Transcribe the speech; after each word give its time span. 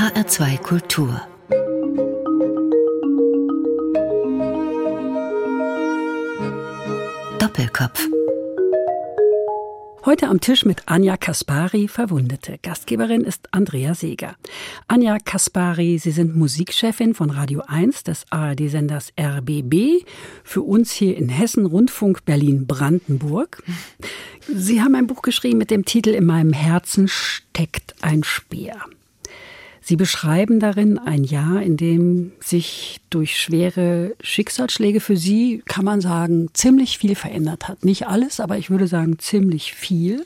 HR2 0.00 0.56
Kultur 0.62 1.20
Doppelkopf 7.38 8.08
Heute 10.06 10.28
am 10.28 10.40
Tisch 10.40 10.64
mit 10.64 10.84
Anja 10.86 11.18
Kaspari, 11.18 11.86
Verwundete. 11.86 12.56
Gastgeberin 12.62 13.24
ist 13.24 13.52
Andrea 13.52 13.94
Seeger. 13.94 14.36
Anja 14.88 15.18
Kaspari, 15.18 15.98
Sie 15.98 16.12
sind 16.12 16.34
Musikchefin 16.34 17.12
von 17.12 17.28
Radio 17.28 17.62
1 17.66 18.04
des 18.04 18.24
ARD-Senders 18.30 19.12
RBB. 19.20 20.06
Für 20.42 20.62
uns 20.62 20.92
hier 20.92 21.14
in 21.14 21.28
Hessen 21.28 21.66
Rundfunk 21.66 22.24
Berlin-Brandenburg. 22.24 23.62
Sie 24.48 24.80
haben 24.80 24.94
ein 24.94 25.06
Buch 25.06 25.20
geschrieben 25.20 25.58
mit 25.58 25.70
dem 25.70 25.84
Titel 25.84 26.14
In 26.14 26.24
meinem 26.24 26.54
Herzen 26.54 27.06
steckt 27.06 27.96
ein 28.00 28.24
Speer. 28.24 28.80
Sie 29.90 29.96
beschreiben 29.96 30.60
darin 30.60 31.00
ein 31.00 31.24
Jahr, 31.24 31.60
in 31.62 31.76
dem 31.76 32.30
sich 32.38 33.00
durch 33.10 33.36
schwere 33.36 34.14
Schicksalsschläge 34.20 35.00
für 35.00 35.16
Sie, 35.16 35.64
kann 35.66 35.84
man 35.84 36.00
sagen, 36.00 36.48
ziemlich 36.52 36.96
viel 36.96 37.16
verändert 37.16 37.66
hat. 37.66 37.84
Nicht 37.84 38.06
alles, 38.06 38.38
aber 38.38 38.56
ich 38.56 38.70
würde 38.70 38.86
sagen 38.86 39.18
ziemlich 39.18 39.74
viel. 39.74 40.24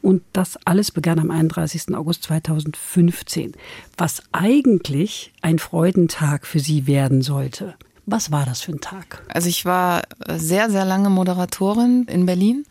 Und 0.00 0.22
das 0.32 0.56
alles 0.64 0.92
begann 0.92 1.18
am 1.18 1.30
31. 1.30 1.94
August 1.94 2.22
2015, 2.22 3.52
was 3.98 4.22
eigentlich 4.32 5.30
ein 5.42 5.58
Freudentag 5.58 6.46
für 6.46 6.58
Sie 6.58 6.86
werden 6.86 7.20
sollte. 7.20 7.74
Was 8.06 8.32
war 8.32 8.46
das 8.46 8.62
für 8.62 8.72
ein 8.72 8.80
Tag? 8.80 9.22
Also 9.28 9.50
ich 9.50 9.66
war 9.66 10.04
sehr, 10.26 10.70
sehr 10.70 10.86
lange 10.86 11.10
Moderatorin 11.10 12.06
in 12.08 12.24
Berlin, 12.24 12.64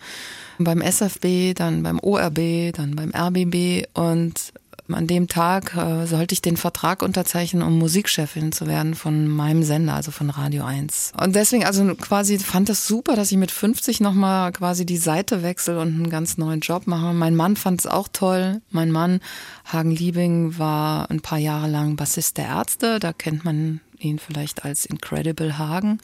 beim 0.58 0.82
SFB, 0.82 1.54
dann 1.54 1.84
beim 1.84 2.00
ORB, 2.00 2.74
dann 2.74 2.96
beim 2.96 3.12
RBB 3.14 3.86
und 3.94 4.54
an 4.90 5.08
dem 5.08 5.28
Tag 5.28 5.76
äh, 5.76 6.06
sollte 6.06 6.34
ich 6.34 6.42
den 6.42 6.58
Vertrag 6.58 7.02
unterzeichnen, 7.02 7.64
um 7.64 7.78
Musikchefin 7.78 8.52
zu 8.52 8.68
werden 8.68 8.96
von 8.96 9.28
meinem 9.28 9.64
Sender, 9.64 9.94
also 9.94 10.12
von 10.12 10.30
Radio 10.30 10.64
1. 10.64 11.14
Und 11.22 11.36
deswegen, 11.36 11.66
also 11.66 11.96
quasi 11.96 12.38
fand 12.40 12.70
es 12.70 12.88
super, 12.88 13.16
dass 13.16 13.32
ich 13.32 13.38
mit 13.38 13.52
50 13.52 14.02
nochmal 14.02 14.52
quasi 14.52 14.86
die 14.86 14.98
Seite 14.98 15.44
wechsle 15.44 15.80
und 15.80 15.88
einen 15.88 16.10
ganz 16.10 16.38
neuen 16.38 16.60
Job 16.60 16.88
mache. 16.88 17.14
Mein 17.14 17.36
Mann 17.36 17.56
fand 17.56 17.80
es 17.80 17.88
auch 17.88 18.08
toll. 18.12 18.62
Mein 18.70 18.92
Mann, 18.92 19.22
Hagen 19.66 19.92
Liebing, 19.92 20.58
war 20.60 21.10
ein 21.10 21.22
paar 21.22 21.40
Jahre 21.40 21.68
lang 21.68 21.96
Bassist 21.96 22.38
der 22.38 22.46
Ärzte. 22.46 23.00
Da 23.00 23.14
kennt 23.14 23.44
man 23.46 23.82
ihn 23.98 24.20
vielleicht 24.20 24.66
als 24.66 24.86
Incredible 24.86 25.58
Hagen. 25.58 26.00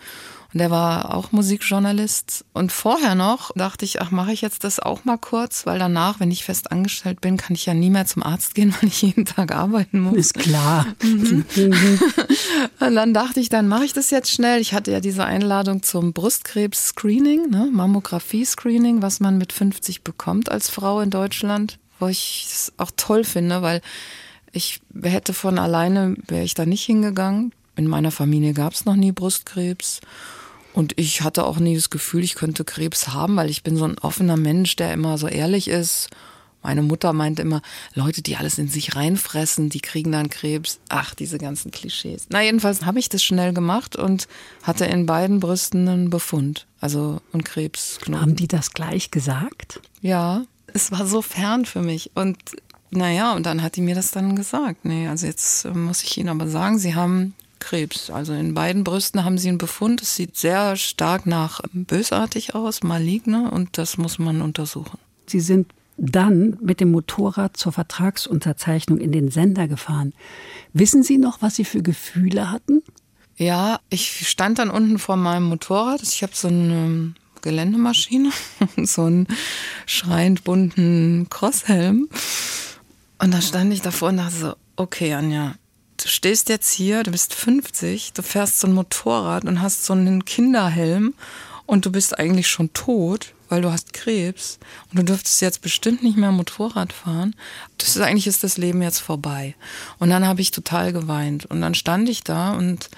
Und 0.53 0.59
er 0.59 0.69
war 0.69 1.15
auch 1.15 1.31
Musikjournalist. 1.31 2.43
Und 2.53 2.71
vorher 2.71 3.15
noch 3.15 3.51
dachte 3.55 3.85
ich, 3.85 4.01
ach, 4.01 4.11
mache 4.11 4.33
ich 4.33 4.41
jetzt 4.41 4.65
das 4.65 4.79
auch 4.79 5.05
mal 5.05 5.17
kurz, 5.17 5.65
weil 5.65 5.79
danach, 5.79 6.19
wenn 6.19 6.29
ich 6.29 6.43
fest 6.43 6.71
angestellt 6.71 7.21
bin, 7.21 7.37
kann 7.37 7.55
ich 7.55 7.65
ja 7.65 7.73
nie 7.73 7.89
mehr 7.89 8.05
zum 8.05 8.23
Arzt 8.23 8.53
gehen, 8.53 8.75
weil 8.81 8.89
ich 8.89 9.01
jeden 9.01 9.25
Tag 9.25 9.53
arbeiten 9.53 9.99
muss. 10.01 10.17
Ist 10.17 10.33
klar. 10.33 10.85
Mhm. 11.11 11.45
Und 12.79 12.95
dann 12.95 13.13
dachte 13.13 13.39
ich, 13.39 13.49
dann 13.49 13.67
mache 13.67 13.85
ich 13.85 13.93
das 13.93 14.09
jetzt 14.09 14.31
schnell. 14.31 14.61
Ich 14.61 14.73
hatte 14.73 14.91
ja 14.91 14.99
diese 14.99 15.25
Einladung 15.25 15.83
zum 15.83 16.13
Brustkrebs-Screening, 16.13 17.49
ne? 17.49 17.69
Mammographie-Screening, 17.71 19.01
was 19.01 19.19
man 19.19 19.37
mit 19.37 19.51
50 19.51 20.03
bekommt 20.03 20.49
als 20.49 20.69
Frau 20.69 21.01
in 21.01 21.09
Deutschland, 21.09 21.79
wo 21.99 22.07
ich 22.07 22.47
es 22.47 22.73
auch 22.77 22.91
toll 22.95 23.23
finde, 23.23 23.61
weil 23.61 23.81
ich 24.51 24.81
hätte 25.01 25.33
von 25.33 25.59
alleine, 25.59 26.15
wäre 26.27 26.43
ich 26.43 26.53
da 26.53 26.65
nicht 26.65 26.83
hingegangen. 26.83 27.53
In 27.75 27.87
meiner 27.87 28.11
Familie 28.11 28.53
gab 28.53 28.73
es 28.73 28.85
noch 28.85 28.95
nie 28.95 29.11
Brustkrebs. 29.11 30.01
Und 30.73 30.93
ich 30.97 31.21
hatte 31.21 31.45
auch 31.45 31.59
nie 31.59 31.75
das 31.75 31.89
Gefühl, 31.89 32.23
ich 32.23 32.35
könnte 32.35 32.63
Krebs 32.63 33.09
haben, 33.09 33.35
weil 33.35 33.49
ich 33.49 33.63
bin 33.63 33.75
so 33.75 33.85
ein 33.85 33.97
offener 33.97 34.37
Mensch, 34.37 34.75
der 34.75 34.93
immer 34.93 35.17
so 35.17 35.27
ehrlich 35.27 35.67
ist. 35.67 36.09
Meine 36.63 36.83
Mutter 36.83 37.11
meint 37.11 37.39
immer, 37.39 37.61
Leute, 37.95 38.21
die 38.21 38.37
alles 38.37 38.59
in 38.59 38.67
sich 38.67 38.95
reinfressen, 38.95 39.69
die 39.69 39.79
kriegen 39.79 40.11
dann 40.11 40.29
Krebs. 40.29 40.79
Ach, 40.89 41.15
diese 41.15 41.39
ganzen 41.39 41.71
Klischees. 41.71 42.27
Na, 42.29 42.41
jedenfalls 42.41 42.85
habe 42.85 42.99
ich 42.99 43.09
das 43.09 43.23
schnell 43.23 43.51
gemacht 43.53 43.95
und 43.95 44.27
hatte 44.61 44.85
in 44.85 45.07
beiden 45.07 45.39
Brüsten 45.39 45.87
einen 45.87 46.09
Befund. 46.11 46.67
Also 46.79 47.19
einen 47.33 47.43
Krebsknoten. 47.43 48.21
Haben 48.21 48.35
die 48.35 48.47
das 48.47 48.73
gleich 48.73 49.09
gesagt? 49.09 49.81
Ja, 50.01 50.45
es 50.67 50.91
war 50.91 51.07
so 51.07 51.21
fern 51.21 51.65
für 51.65 51.81
mich. 51.81 52.11
Und 52.13 52.37
naja, 52.91 53.33
und 53.33 53.45
dann 53.45 53.63
hat 53.63 53.75
die 53.75 53.81
mir 53.81 53.95
das 53.95 54.11
dann 54.11 54.35
gesagt. 54.35 54.85
Nee, 54.85 55.07
also 55.07 55.25
jetzt 55.25 55.65
muss 55.65 56.03
ich 56.03 56.17
Ihnen 56.17 56.29
aber 56.29 56.47
sagen, 56.47 56.77
Sie 56.77 56.93
haben 56.93 57.33
Krebs. 57.61 58.09
Also 58.09 58.33
in 58.33 58.53
beiden 58.53 58.83
Brüsten 58.83 59.23
haben 59.23 59.37
sie 59.37 59.47
einen 59.47 59.57
Befund. 59.57 60.01
Es 60.01 60.17
sieht 60.17 60.35
sehr 60.35 60.75
stark 60.75 61.25
nach 61.25 61.61
bösartig 61.71 62.53
aus, 62.53 62.83
maligne, 62.83 63.49
und 63.49 63.77
das 63.77 63.97
muss 63.97 64.19
man 64.19 64.41
untersuchen. 64.41 64.99
Sie 65.27 65.39
sind 65.39 65.67
dann 65.95 66.57
mit 66.61 66.79
dem 66.79 66.91
Motorrad 66.91 67.55
zur 67.55 67.71
Vertragsunterzeichnung 67.71 68.99
in 68.99 69.11
den 69.11 69.31
Sender 69.31 69.67
gefahren. 69.67 70.13
Wissen 70.73 71.03
Sie 71.03 71.17
noch, 71.17 71.41
was 71.41 71.55
Sie 71.55 71.65
für 71.65 71.81
Gefühle 71.81 72.51
hatten? 72.51 72.81
Ja, 73.37 73.79
ich 73.89 74.27
stand 74.27 74.59
dann 74.59 74.69
unten 74.69 74.99
vor 74.99 75.15
meinem 75.15 75.45
Motorrad. 75.45 76.01
Ich 76.01 76.23
habe 76.23 76.33
so 76.35 76.47
eine 76.47 77.13
Geländemaschine, 77.41 78.31
so 78.83 79.03
einen 79.03 79.27
schreiend 79.85 80.43
bunten 80.43 81.27
Crosshelm. 81.29 82.09
Und 83.19 83.33
da 83.33 83.41
stand 83.41 83.71
ich 83.73 83.81
davor 83.81 84.09
und 84.09 84.17
dachte 84.17 84.35
so, 84.35 84.53
okay, 84.75 85.13
Anja, 85.13 85.55
du 86.03 86.09
stehst 86.09 86.49
jetzt 86.49 86.71
hier, 86.71 87.03
du 87.03 87.11
bist 87.11 87.33
50, 87.33 88.13
du 88.13 88.21
fährst 88.21 88.59
so 88.59 88.67
ein 88.67 88.73
Motorrad 88.73 89.45
und 89.45 89.61
hast 89.61 89.85
so 89.85 89.93
einen 89.93 90.25
Kinderhelm 90.25 91.13
und 91.65 91.85
du 91.85 91.91
bist 91.91 92.17
eigentlich 92.17 92.47
schon 92.47 92.73
tot, 92.73 93.33
weil 93.49 93.61
du 93.61 93.71
hast 93.71 93.93
Krebs 93.93 94.59
und 94.89 94.99
du 94.99 95.03
dürftest 95.03 95.41
jetzt 95.41 95.61
bestimmt 95.61 96.03
nicht 96.03 96.17
mehr 96.17 96.31
Motorrad 96.31 96.93
fahren. 96.93 97.35
Das 97.77 97.89
ist 97.89 98.01
eigentlich 98.01 98.27
ist 98.27 98.43
das 98.43 98.57
Leben 98.57 98.81
jetzt 98.81 98.99
vorbei. 98.99 99.55
Und 99.99 100.09
dann 100.09 100.25
habe 100.25 100.41
ich 100.41 100.51
total 100.51 100.93
geweint 100.93 101.45
und 101.45 101.61
dann 101.61 101.75
stand 101.75 102.09
ich 102.09 102.23
da 102.23 102.51
und 102.51 102.89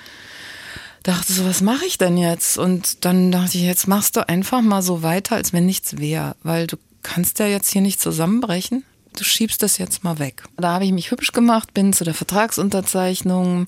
dachte 1.04 1.34
so, 1.34 1.46
was 1.46 1.62
mache 1.62 1.86
ich 1.86 1.98
denn 1.98 2.18
jetzt? 2.18 2.58
Und 2.58 3.04
dann 3.06 3.32
dachte 3.32 3.58
ich, 3.58 3.64
jetzt 3.64 3.88
machst 3.88 4.16
du 4.16 4.28
einfach 4.28 4.62
mal 4.62 4.82
so 4.82 5.04
weiter, 5.04 5.36
als 5.36 5.54
wenn 5.54 5.66
nichts 5.66 5.98
wäre, 5.98 6.36
weil 6.44 6.68
du 6.68 6.78
kannst 7.02 7.40
ja 7.40 7.48
jetzt 7.48 7.72
hier 7.72 7.82
nicht 7.82 8.00
zusammenbrechen 8.00 8.86
du 9.20 9.24
schiebst 9.24 9.64
das 9.64 9.78
jetzt 9.78 10.04
mal 10.04 10.20
weg. 10.20 10.44
Da 10.58 10.74
habe 10.74 10.86
ich 10.86 10.92
mich 10.92 11.12
hübsch 11.12 11.32
gemacht, 11.32 11.74
bin 11.74 11.94
zu 11.94 12.04
der 12.04 12.14
Vertragsunterzeichnung 12.14 13.66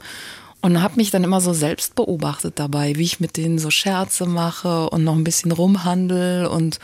und 0.62 0.82
habe 0.82 0.96
mich 0.96 1.12
dann 1.12 1.24
immer 1.24 1.42
so 1.42 1.54
selbst 1.54 1.96
beobachtet 1.96 2.60
dabei, 2.60 2.96
wie 2.96 3.04
ich 3.04 3.20
mit 3.20 3.38
denen 3.38 3.60
so 3.60 3.70
Scherze 3.70 4.26
mache 4.26 4.90
und 4.90 5.04
noch 5.04 5.16
ein 5.16 5.24
bisschen 5.24 5.52
rumhandel 5.52 6.46
und 6.46 6.80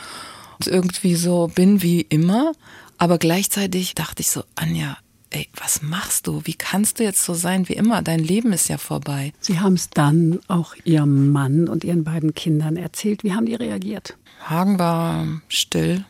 irgendwie 0.66 1.16
so 1.16 1.48
bin 1.48 1.82
wie 1.82 2.02
immer. 2.02 2.52
Aber 2.98 3.18
gleichzeitig 3.18 3.96
dachte 3.96 4.22
ich 4.22 4.30
so, 4.30 4.44
Anja, 4.54 4.98
ey, 5.32 5.48
was 5.56 5.82
machst 5.82 6.28
du? 6.28 6.42
Wie 6.44 6.54
kannst 6.54 7.00
du 7.00 7.04
jetzt 7.04 7.24
so 7.24 7.34
sein 7.34 7.68
wie 7.68 7.74
immer? 7.74 8.04
Dein 8.04 8.20
Leben 8.20 8.54
ist 8.54 8.70
ja 8.70 8.78
vorbei. 8.78 9.34
Sie 9.40 9.60
haben 9.60 9.74
es 9.74 9.90
dann 9.90 10.40
auch 10.48 10.76
Ihrem 10.84 11.32
Mann 11.32 11.68
und 11.68 11.84
Ihren 11.84 12.04
beiden 12.04 12.36
Kindern 12.36 12.78
erzählt. 12.78 13.24
Wie 13.24 13.34
haben 13.34 13.48
die 13.48 13.56
reagiert? 13.56 14.18
Hagen 14.48 14.78
war 14.78 15.26
still, 15.48 16.06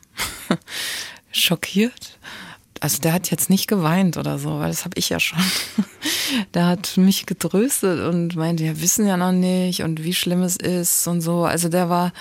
schockiert 1.31 2.17
also 2.81 2.99
der 2.99 3.13
hat 3.13 3.29
jetzt 3.29 3.49
nicht 3.49 3.67
geweint 3.67 4.17
oder 4.17 4.39
so, 4.39 4.59
weil 4.59 4.69
das 4.69 4.85
habe 4.85 4.97
ich 4.97 5.09
ja 5.09 5.19
schon. 5.19 5.37
der 6.55 6.65
hat 6.65 6.97
mich 6.97 7.27
getröstet 7.27 7.99
und 7.99 8.35
meinte, 8.35 8.63
wir 8.63 8.81
wissen 8.81 9.05
ja 9.05 9.17
noch 9.17 9.31
nicht 9.31 9.83
und 9.83 10.03
wie 10.03 10.15
schlimm 10.15 10.41
es 10.41 10.57
ist 10.57 11.07
und 11.07 11.21
so. 11.21 11.45
Also 11.45 11.69
der 11.69 11.89
war 11.89 12.11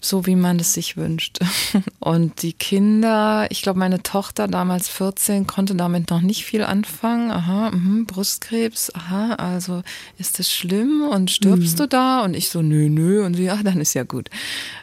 so, 0.00 0.26
wie 0.26 0.36
man 0.36 0.60
es 0.60 0.74
sich 0.74 0.96
wünscht. 0.96 1.40
Und 1.98 2.42
die 2.42 2.52
Kinder, 2.52 3.48
ich 3.50 3.62
glaube, 3.62 3.80
meine 3.80 4.00
Tochter 4.00 4.46
damals 4.46 4.88
14 4.88 5.48
konnte 5.48 5.74
damit 5.74 6.10
noch 6.10 6.20
nicht 6.20 6.44
viel 6.44 6.62
anfangen. 6.62 7.32
Aha, 7.32 7.72
mh, 7.72 8.04
Brustkrebs, 8.06 8.94
aha, 8.94 9.34
also 9.34 9.82
ist 10.16 10.38
das 10.38 10.52
schlimm 10.52 11.02
und 11.02 11.32
stirbst 11.32 11.74
mhm. 11.74 11.82
du 11.82 11.88
da? 11.88 12.22
Und 12.22 12.34
ich 12.34 12.48
so, 12.48 12.62
nö, 12.62 12.88
nö. 12.88 13.26
Und 13.26 13.34
sie, 13.34 13.44
ja, 13.44 13.60
dann 13.60 13.80
ist 13.80 13.94
ja 13.94 14.04
gut. 14.04 14.30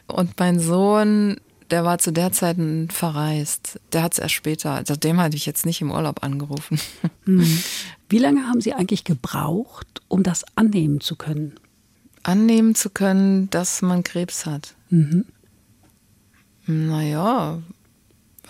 Und 0.07 0.37
mein 0.37 0.59
Sohn, 0.59 1.37
der 1.71 1.83
war 1.83 1.97
zu 1.97 2.11
der 2.11 2.31
Zeit 2.31 2.57
verreist. 2.89 3.79
Der 3.91 4.03
hat 4.03 4.13
es 4.13 4.19
erst 4.19 4.33
später, 4.33 4.71
also 4.71 4.95
dem 4.95 5.19
hatte 5.19 5.35
ich 5.35 5.45
jetzt 5.45 5.65
nicht 5.65 5.81
im 5.81 5.91
Urlaub 5.91 6.23
angerufen. 6.23 6.79
Mhm. 7.25 7.63
Wie 8.09 8.19
lange 8.19 8.47
haben 8.47 8.61
Sie 8.61 8.73
eigentlich 8.73 9.03
gebraucht, 9.03 10.01
um 10.07 10.21
das 10.21 10.45
annehmen 10.55 11.01
zu 11.01 11.15
können? 11.15 11.55
Annehmen 12.23 12.75
zu 12.75 12.89
können, 12.89 13.49
dass 13.49 13.81
man 13.81 14.03
Krebs 14.03 14.45
hat. 14.45 14.75
Mhm. 14.89 15.25
Naja, 16.67 17.61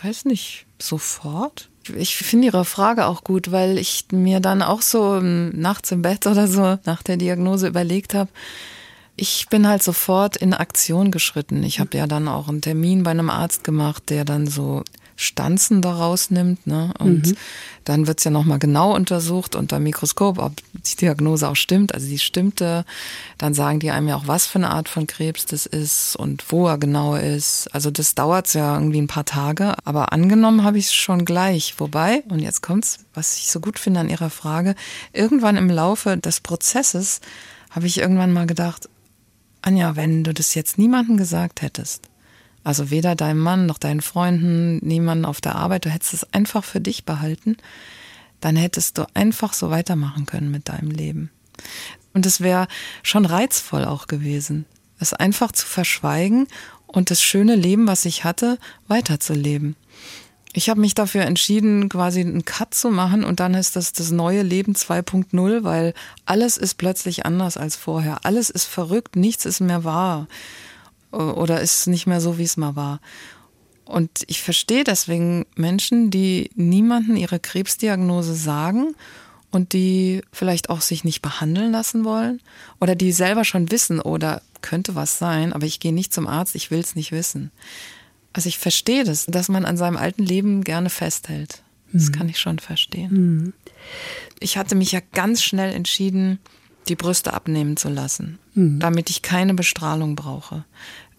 weiß 0.01 0.25
nicht, 0.25 0.65
sofort. 0.79 1.69
Ich 1.95 2.15
finde 2.15 2.47
Ihre 2.47 2.65
Frage 2.65 3.05
auch 3.05 3.23
gut, 3.23 3.51
weil 3.51 3.77
ich 3.77 4.05
mir 4.11 4.39
dann 4.39 4.61
auch 4.61 4.81
so 4.81 5.19
nachts 5.19 5.91
im 5.91 6.01
Bett 6.01 6.25
oder 6.25 6.47
so 6.47 6.79
nach 6.85 7.03
der 7.03 7.17
Diagnose 7.17 7.67
überlegt 7.67 8.13
habe, 8.13 8.29
ich 9.17 9.47
bin 9.49 9.67
halt 9.67 9.81
sofort 9.83 10.35
in 10.35 10.53
Aktion 10.53 11.11
geschritten. 11.11 11.63
Ich 11.63 11.79
habe 11.79 11.97
ja 11.97 12.07
dann 12.07 12.27
auch 12.27 12.49
einen 12.49 12.61
Termin 12.61 13.03
bei 13.03 13.11
einem 13.11 13.29
Arzt 13.29 13.63
gemacht, 13.63 14.09
der 14.09 14.25
dann 14.25 14.47
so 14.47 14.83
Stanzen 15.17 15.81
daraus 15.81 16.29
nimmt. 16.29 16.67
Ne? 16.67 16.93
Und 16.99 17.27
Mhm. 17.27 17.37
dann 17.85 18.05
wird's 18.07 18.25
ja 18.25 18.31
nochmal 18.31 18.59
genau 18.59 18.93
untersucht 18.93 19.55
unter 19.55 19.79
Mikroskop, 19.79 20.39
ob 20.39 20.51
die 20.73 20.95
Diagnose 20.97 21.47
auch 21.47 21.55
stimmt. 21.55 21.93
Also 21.93 22.07
die 22.07 22.19
stimmte. 22.19 22.83
Dann 23.37 23.53
sagen 23.53 23.79
die 23.79 23.91
einem 23.91 24.09
ja 24.09 24.17
auch, 24.17 24.27
was 24.27 24.45
für 24.45 24.59
eine 24.59 24.71
Art 24.71 24.89
von 24.89 25.07
Krebs 25.07 25.45
das 25.45 25.65
ist 25.65 26.17
und 26.17 26.43
wo 26.51 26.67
er 26.67 26.77
genau 26.77 27.15
ist. 27.15 27.69
Also 27.73 27.91
das 27.91 28.15
dauert 28.15 28.53
ja 28.53 28.73
irgendwie 28.73 28.99
ein 29.01 29.07
paar 29.07 29.23
Tage. 29.23 29.75
Aber 29.85 30.11
angenommen 30.11 30.63
habe 30.65 30.77
ich 30.79 30.87
es 30.87 30.93
schon 30.93 31.23
gleich. 31.23 31.75
Wobei, 31.77 32.23
und 32.27 32.39
jetzt 32.39 32.61
kommt's, 32.61 32.99
was 33.13 33.37
ich 33.37 33.49
so 33.49 33.61
gut 33.61 33.79
finde 33.79 34.01
an 34.01 34.09
Ihrer 34.09 34.29
Frage, 34.29 34.75
irgendwann 35.13 35.55
im 35.55 35.69
Laufe 35.69 36.17
des 36.17 36.41
Prozesses 36.41 37.21
habe 37.71 37.87
ich 37.87 37.99
irgendwann 37.99 38.33
mal 38.33 38.47
gedacht, 38.47 38.89
Anja, 39.65 39.95
wenn 39.95 40.23
du 40.23 40.31
das 40.31 40.53
jetzt 40.53 40.77
niemandem 40.77 41.17
gesagt 41.17 41.63
hättest, 41.63 42.09
also 42.63 42.91
weder 42.91 43.15
deinem 43.15 43.39
Mann 43.39 43.65
noch 43.65 43.79
deinen 43.79 44.01
Freunden, 44.01 44.77
niemanden 44.85 45.25
auf 45.25 45.41
der 45.41 45.55
Arbeit, 45.55 45.85
du 45.85 45.89
hättest 45.89 46.13
es 46.13 46.33
einfach 46.33 46.63
für 46.63 46.79
dich 46.79 47.03
behalten, 47.03 47.57
dann 48.41 48.55
hättest 48.55 48.99
du 48.99 49.07
einfach 49.15 49.53
so 49.53 49.71
weitermachen 49.71 50.27
können 50.27 50.51
mit 50.51 50.69
deinem 50.69 50.91
Leben. 50.91 51.31
Und 52.13 52.27
es 52.27 52.41
wäre 52.41 52.67
schon 53.01 53.25
reizvoll 53.25 53.85
auch 53.85 54.05
gewesen, 54.05 54.65
es 54.99 55.13
einfach 55.13 55.51
zu 55.51 55.65
verschweigen 55.65 56.47
und 56.85 57.09
das 57.09 57.23
schöne 57.23 57.55
Leben, 57.55 57.87
was 57.87 58.05
ich 58.05 58.23
hatte, 58.23 58.59
weiterzuleben. 58.87 59.75
Ich 60.57 60.69
habe 60.69 60.79
mich 60.79 60.95
dafür 60.95 61.23
entschieden, 61.23 61.89
quasi 61.89 62.21
einen 62.21 62.45
Cut 62.45 62.73
zu 62.73 62.89
machen 62.89 63.25
und 63.25 63.41
dann 63.41 63.55
ist 63.55 63.75
das 63.75 63.91
das 63.91 64.11
neue 64.11 64.41
Leben 64.41 64.71
2.0, 64.71 65.63
weil 65.65 65.93
alles 66.25 66.55
ist 66.55 66.75
plötzlich 66.75 67.25
anders 67.25 67.57
als 67.57 67.75
vorher. 67.75 68.19
Alles 68.23 68.49
ist 68.51 68.63
verrückt, 68.63 69.17
nichts 69.17 69.45
ist 69.45 69.59
mehr 69.59 69.83
wahr 69.83 70.29
oder 71.11 71.59
ist 71.59 71.87
nicht 71.87 72.07
mehr 72.07 72.21
so, 72.21 72.37
wie 72.37 72.43
es 72.43 72.55
mal 72.55 72.77
war. 72.77 73.01
Und 73.83 74.23
ich 74.27 74.41
verstehe 74.41 74.85
deswegen 74.85 75.45
Menschen, 75.57 76.09
die 76.09 76.49
niemanden 76.55 77.17
ihre 77.17 77.41
Krebsdiagnose 77.41 78.33
sagen 78.33 78.95
und 79.51 79.73
die 79.73 80.21
vielleicht 80.31 80.69
auch 80.69 80.79
sich 80.79 81.03
nicht 81.03 81.21
behandeln 81.21 81.73
lassen 81.73 82.05
wollen 82.05 82.39
oder 82.79 82.95
die 82.95 83.11
selber 83.11 83.43
schon 83.43 83.71
wissen 83.71 83.99
oder 83.99 84.41
könnte 84.61 84.95
was 84.95 85.19
sein, 85.19 85.51
aber 85.51 85.65
ich 85.65 85.81
gehe 85.81 85.93
nicht 85.93 86.13
zum 86.13 86.27
Arzt, 86.27 86.55
ich 86.55 86.71
will 86.71 86.79
es 86.79 86.95
nicht 86.95 87.11
wissen. 87.11 87.51
Also 88.35 88.49
ich 88.49 88.57
verstehe 88.57 89.05
das, 89.05 89.25
dass 89.27 89.47
man 89.47 89.63
an 89.63 89.77
seinem 89.77 89.95
alten 89.95 90.21
Leben 90.21 90.65
gerne 90.65 90.89
festhält. 90.89 91.63
Das 91.93 92.11
kann 92.11 92.27
ich 92.27 92.37
schon 92.37 92.59
verstehen. 92.59 93.53
Ich 94.41 94.57
hatte 94.57 94.75
mich 94.75 94.91
ja 94.91 94.99
ganz 95.13 95.41
schnell 95.41 95.73
entschieden, 95.73 96.39
die 96.89 96.97
Brüste 96.97 97.31
abnehmen 97.31 97.77
zu 97.77 97.87
lassen, 97.87 98.37
damit 98.53 99.09
ich 99.09 99.21
keine 99.21 99.53
Bestrahlung 99.53 100.17
brauche. 100.17 100.65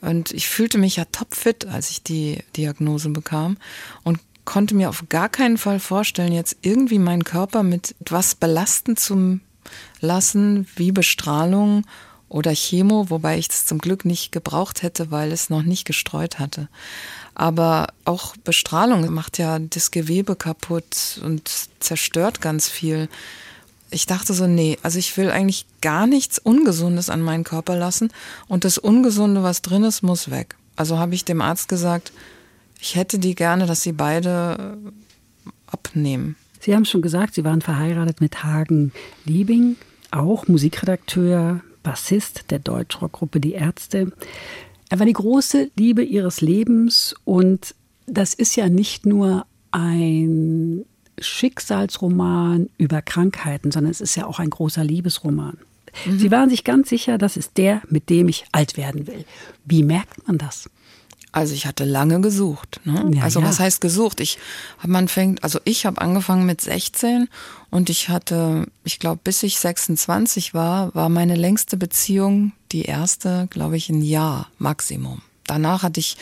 Und 0.02 0.30
ich 0.32 0.46
fühlte 0.46 0.76
mich 0.76 0.96
ja 0.96 1.06
topfit, 1.06 1.64
als 1.64 1.88
ich 1.88 2.02
die 2.02 2.40
Diagnose 2.54 3.08
bekam 3.08 3.56
und 4.04 4.20
konnte 4.44 4.74
mir 4.74 4.90
auf 4.90 5.04
gar 5.08 5.30
keinen 5.30 5.56
Fall 5.56 5.80
vorstellen, 5.80 6.32
jetzt 6.32 6.58
irgendwie 6.60 6.98
meinen 6.98 7.24
Körper 7.24 7.62
mit 7.62 7.94
etwas 8.02 8.34
belasten 8.34 8.98
zu 8.98 9.40
lassen, 10.02 10.66
wie 10.76 10.92
Bestrahlung 10.92 11.86
oder 12.28 12.52
Chemo, 12.52 13.08
wobei 13.10 13.38
ich 13.38 13.48
das 13.48 13.66
zum 13.66 13.78
Glück 13.78 14.04
nicht 14.04 14.32
gebraucht 14.32 14.82
hätte, 14.82 15.10
weil 15.10 15.32
es 15.32 15.50
noch 15.50 15.62
nicht 15.62 15.84
gestreut 15.84 16.38
hatte. 16.38 16.68
Aber 17.34 17.88
auch 18.04 18.36
Bestrahlung 18.38 19.12
macht 19.12 19.38
ja 19.38 19.58
das 19.58 19.90
Gewebe 19.90 20.36
kaputt 20.36 21.20
und 21.22 21.50
zerstört 21.80 22.40
ganz 22.40 22.68
viel. 22.68 23.08
Ich 23.90 24.06
dachte 24.06 24.34
so, 24.34 24.46
nee, 24.46 24.78
also 24.82 24.98
ich 24.98 25.16
will 25.16 25.30
eigentlich 25.30 25.66
gar 25.80 26.06
nichts 26.06 26.38
Ungesundes 26.38 27.08
an 27.10 27.22
meinen 27.22 27.44
Körper 27.44 27.76
lassen 27.76 28.10
und 28.48 28.64
das 28.64 28.78
Ungesunde, 28.78 29.42
was 29.42 29.62
drin 29.62 29.84
ist, 29.84 30.02
muss 30.02 30.30
weg. 30.30 30.56
Also 30.74 30.98
habe 30.98 31.14
ich 31.14 31.24
dem 31.24 31.40
Arzt 31.40 31.68
gesagt, 31.68 32.12
ich 32.80 32.96
hätte 32.96 33.18
die 33.18 33.34
gerne, 33.34 33.66
dass 33.66 33.82
sie 33.82 33.92
beide 33.92 34.76
abnehmen. 35.66 36.36
Sie 36.60 36.74
haben 36.74 36.84
schon 36.84 37.02
gesagt, 37.02 37.34
Sie 37.34 37.44
waren 37.44 37.62
verheiratet 37.62 38.20
mit 38.20 38.42
Hagen 38.42 38.92
Liebing, 39.24 39.76
auch 40.10 40.48
Musikredakteur, 40.48 41.60
Bassist 41.86 42.50
der 42.50 42.58
Deutschrockgruppe 42.58 43.38
Die 43.38 43.52
Ärzte. 43.52 44.10
Er 44.88 44.98
war 44.98 45.06
die 45.06 45.12
große 45.12 45.70
Liebe 45.76 46.02
ihres 46.02 46.40
Lebens 46.40 47.14
und 47.24 47.76
das 48.06 48.34
ist 48.34 48.56
ja 48.56 48.68
nicht 48.68 49.06
nur 49.06 49.46
ein 49.70 50.84
Schicksalsroman 51.20 52.70
über 52.76 53.02
Krankheiten, 53.02 53.70
sondern 53.70 53.92
es 53.92 54.00
ist 54.00 54.16
ja 54.16 54.26
auch 54.26 54.40
ein 54.40 54.50
großer 54.50 54.82
Liebesroman. 54.82 55.58
Sie 56.10 56.30
waren 56.32 56.50
sich 56.50 56.64
ganz 56.64 56.88
sicher, 56.88 57.18
das 57.18 57.36
ist 57.36 57.56
der, 57.56 57.82
mit 57.88 58.10
dem 58.10 58.28
ich 58.28 58.46
alt 58.50 58.76
werden 58.76 59.06
will. 59.06 59.24
Wie 59.64 59.84
merkt 59.84 60.26
man 60.26 60.38
das? 60.38 60.68
Also 61.36 61.52
ich 61.52 61.66
hatte 61.66 61.84
lange 61.84 62.22
gesucht. 62.22 62.80
Ne? 62.84 63.10
Ja, 63.14 63.24
also 63.24 63.40
ja. 63.40 63.46
was 63.46 63.60
heißt 63.60 63.82
gesucht? 63.82 64.20
Ich 64.20 64.38
man 64.86 65.06
fängt, 65.06 65.44
also 65.44 65.60
ich 65.64 65.84
habe 65.84 66.00
angefangen 66.00 66.46
mit 66.46 66.62
16 66.62 67.28
und 67.68 67.90
ich 67.90 68.08
hatte, 68.08 68.66
ich 68.84 68.98
glaube, 69.00 69.20
bis 69.22 69.42
ich 69.42 69.58
26 69.58 70.54
war, 70.54 70.94
war 70.94 71.10
meine 71.10 71.36
längste 71.36 71.76
Beziehung 71.76 72.52
die 72.72 72.84
erste, 72.86 73.48
glaube 73.50 73.76
ich, 73.76 73.90
ein 73.90 74.00
Jahr 74.00 74.48
Maximum. 74.56 75.20
Danach 75.46 75.82
hatte 75.82 76.00
ich 76.00 76.16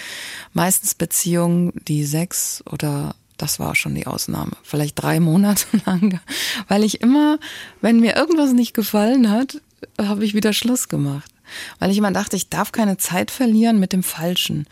meistens 0.53 0.97
Beziehungen, 0.97 1.73
die 1.87 2.05
sechs 2.05 2.65
oder 2.69 3.15
das 3.37 3.61
war 3.61 3.77
schon 3.77 3.95
die 3.95 4.09
Ausnahme, 4.09 4.57
vielleicht 4.65 5.01
drei 5.01 5.21
Monate 5.21 5.67
lang, 5.87 6.19
weil 6.67 6.83
ich 6.83 7.03
immer, 7.03 7.39
wenn 7.81 8.01
mir 8.01 8.17
irgendwas 8.17 8.53
nicht 8.53 8.75
gefallen 8.75 9.31
hat, 9.31 9.61
habe 9.97 10.25
ich 10.25 10.35
wieder 10.35 10.53
Schluss 10.53 10.89
gemacht. 10.89 11.31
Weil 11.79 11.91
ich 11.91 11.99
immer 11.99 12.13
dachte, 12.13 12.37
ich 12.37 12.49
darf 12.49 12.73
keine 12.73 12.97
Zeit 12.97 13.31
verlieren 13.31 13.79
mit 13.79 13.93
dem 13.93 14.03
Falschen. 14.03 14.67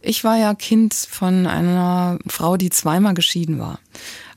Ich 0.00 0.24
war 0.24 0.36
ja 0.36 0.54
Kind 0.54 0.94
von 0.94 1.46
einer 1.46 2.18
Frau, 2.26 2.56
die 2.56 2.70
zweimal 2.70 3.14
geschieden 3.14 3.58
war. 3.58 3.78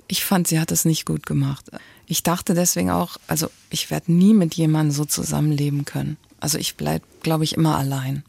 Ich 0.08 0.24
fand, 0.24 0.48
sie 0.48 0.60
hat 0.60 0.72
es 0.72 0.86
nicht 0.86 1.06
gut 1.06 1.26
gemacht. 1.26 1.66
Ich 2.08 2.22
dachte 2.22 2.54
deswegen 2.54 2.92
auch, 2.92 3.18
also 3.28 3.50
ich 3.70 3.90
werde 3.90 4.12
nie 4.12 4.34
mit 4.34 4.54
jemandem 4.54 4.92
so 4.92 5.06
zusammenleben 5.06 5.86
können. 5.86 6.18
Also 6.40 6.60
ich 6.60 6.76
bleib, 6.76 7.02
glaube 7.24 7.44
ich, 7.44 7.56
immer 7.56 7.78
allein. 7.78 8.24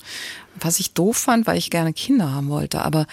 Was 0.59 0.81
ich 0.81 0.95
doof 0.95 1.19
fand, 1.19 1.47
weil 1.47 1.59
ich 1.59 1.71
gerne 1.71 1.93
Kinder 1.93 2.33
haben 2.33 2.49
wollte. 2.49 2.83
Aber 2.83 3.07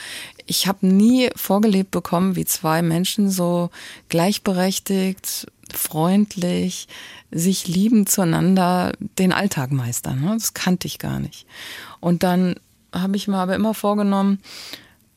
ich 0.46 0.68
habe 0.68 0.88
nie 0.88 1.30
vorgelebt 1.36 1.92
bekommen, 1.92 2.38
wie 2.38 2.46
zwei 2.46 2.82
Menschen 2.82 3.30
so 3.30 3.70
gleichberechtigt, 4.08 5.48
freundlich, 5.78 6.88
sich 7.32 7.68
liebend 7.68 8.10
zueinander 8.10 8.94
den 9.18 9.32
Alltag 9.32 9.72
meistern. 9.72 10.22
ne? 10.22 10.32
Das 10.34 10.54
kannte 10.54 10.88
ich 10.88 11.00
gar 11.00 11.20
nicht. 11.20 11.46
Und 12.00 12.24
dann 12.24 12.56
habe 12.94 13.16
ich 13.16 13.28
mir 13.28 13.38
aber 13.38 13.56
immer 13.56 13.74
vorgenommen, 13.74 14.40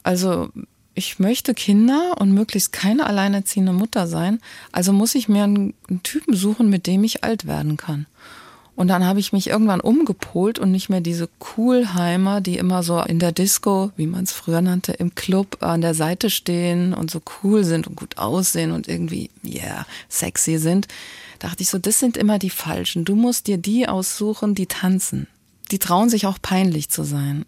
also 0.03 0.51
ich 0.95 1.19
möchte 1.19 1.53
Kinder 1.53 2.15
und 2.19 2.33
möglichst 2.33 2.73
keine 2.73 3.07
alleinerziehende 3.07 3.73
Mutter 3.73 4.07
sein, 4.07 4.41
also 4.73 4.93
muss 4.93 5.15
ich 5.15 5.29
mir 5.29 5.45
einen, 5.45 5.75
einen 5.89 6.03
Typen 6.03 6.35
suchen, 6.35 6.71
mit 6.71 6.87
dem 6.87 7.05
ich 7.05 7.23
alt 7.23 7.47
werden 7.47 7.77
kann. 7.77 8.07
Und 8.77 8.89
dann 8.89 9.07
habe 9.07 9.19
ich 9.19 9.33
mich 9.33 9.49
irgendwann 9.49 9.81
umgepolt 9.81 10.59
und 10.59 10.71
nicht 10.71 10.91
mehr 10.91 11.01
diese 11.01 11.29
Coolheimer, 11.39 12.43
die 12.43 12.59
immer 12.59 12.83
so 12.83 13.01
in 13.01 13.19
der 13.19 13.33
Disco, 13.33 13.91
wie 13.97 14.07
man 14.07 14.25
es 14.25 14.33
früher 14.33 14.61
nannte, 14.61 14.93
im 14.93 15.15
Club 15.15 15.63
an 15.63 15.81
der 15.81 15.95
Seite 15.95 16.29
stehen 16.29 16.93
und 16.93 17.11
so 17.11 17.23
cool 17.43 17.65
sind 17.65 17.87
und 17.87 17.97
gut 17.97 18.19
aussehen 18.19 18.73
und 18.73 18.87
irgendwie, 18.87 19.31
yeah, 19.43 19.87
sexy 20.11 20.59
sind. 20.59 20.89
Dachte 21.39 21.63
ich 21.63 21.71
so, 21.71 21.79
das 21.79 21.99
sind 21.99 22.19
immer 22.19 22.39
die 22.39 22.51
Falschen. 22.51 23.07
Du 23.07 23.17
musst 23.17 23.47
dir 23.47 23.57
die 23.57 23.89
aussuchen, 23.89 24.55
die 24.55 24.67
tanzen. 24.67 25.27
Die 25.71 25.79
trauen 25.79 26.11
sich 26.11 26.27
auch 26.27 26.39
peinlich 26.41 26.91
zu 26.91 27.03
sein. 27.03 27.45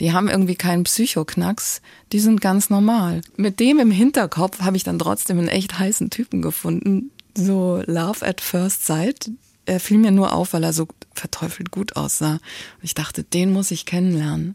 Die 0.00 0.12
haben 0.12 0.28
irgendwie 0.28 0.56
keinen 0.56 0.84
Psychoknacks. 0.84 1.82
Die 2.12 2.20
sind 2.20 2.40
ganz 2.40 2.70
normal. 2.70 3.20
Mit 3.36 3.60
dem 3.60 3.78
im 3.78 3.90
Hinterkopf 3.90 4.60
habe 4.60 4.76
ich 4.78 4.84
dann 4.84 4.98
trotzdem 4.98 5.38
einen 5.38 5.48
echt 5.48 5.78
heißen 5.78 6.10
Typen 6.10 6.42
gefunden. 6.42 7.10
So 7.34 7.82
Love 7.86 8.26
at 8.26 8.40
First 8.40 8.86
Sight 8.86 9.30
er 9.66 9.80
fiel 9.80 9.98
mir 9.98 10.10
nur 10.10 10.32
auf, 10.32 10.52
weil 10.52 10.64
er 10.64 10.72
so 10.72 10.88
verteufelt 11.14 11.70
gut 11.70 11.96
aussah. 11.96 12.34
Und 12.34 12.40
ich 12.82 12.94
dachte, 12.94 13.22
den 13.22 13.52
muss 13.52 13.70
ich 13.70 13.86
kennenlernen. 13.86 14.54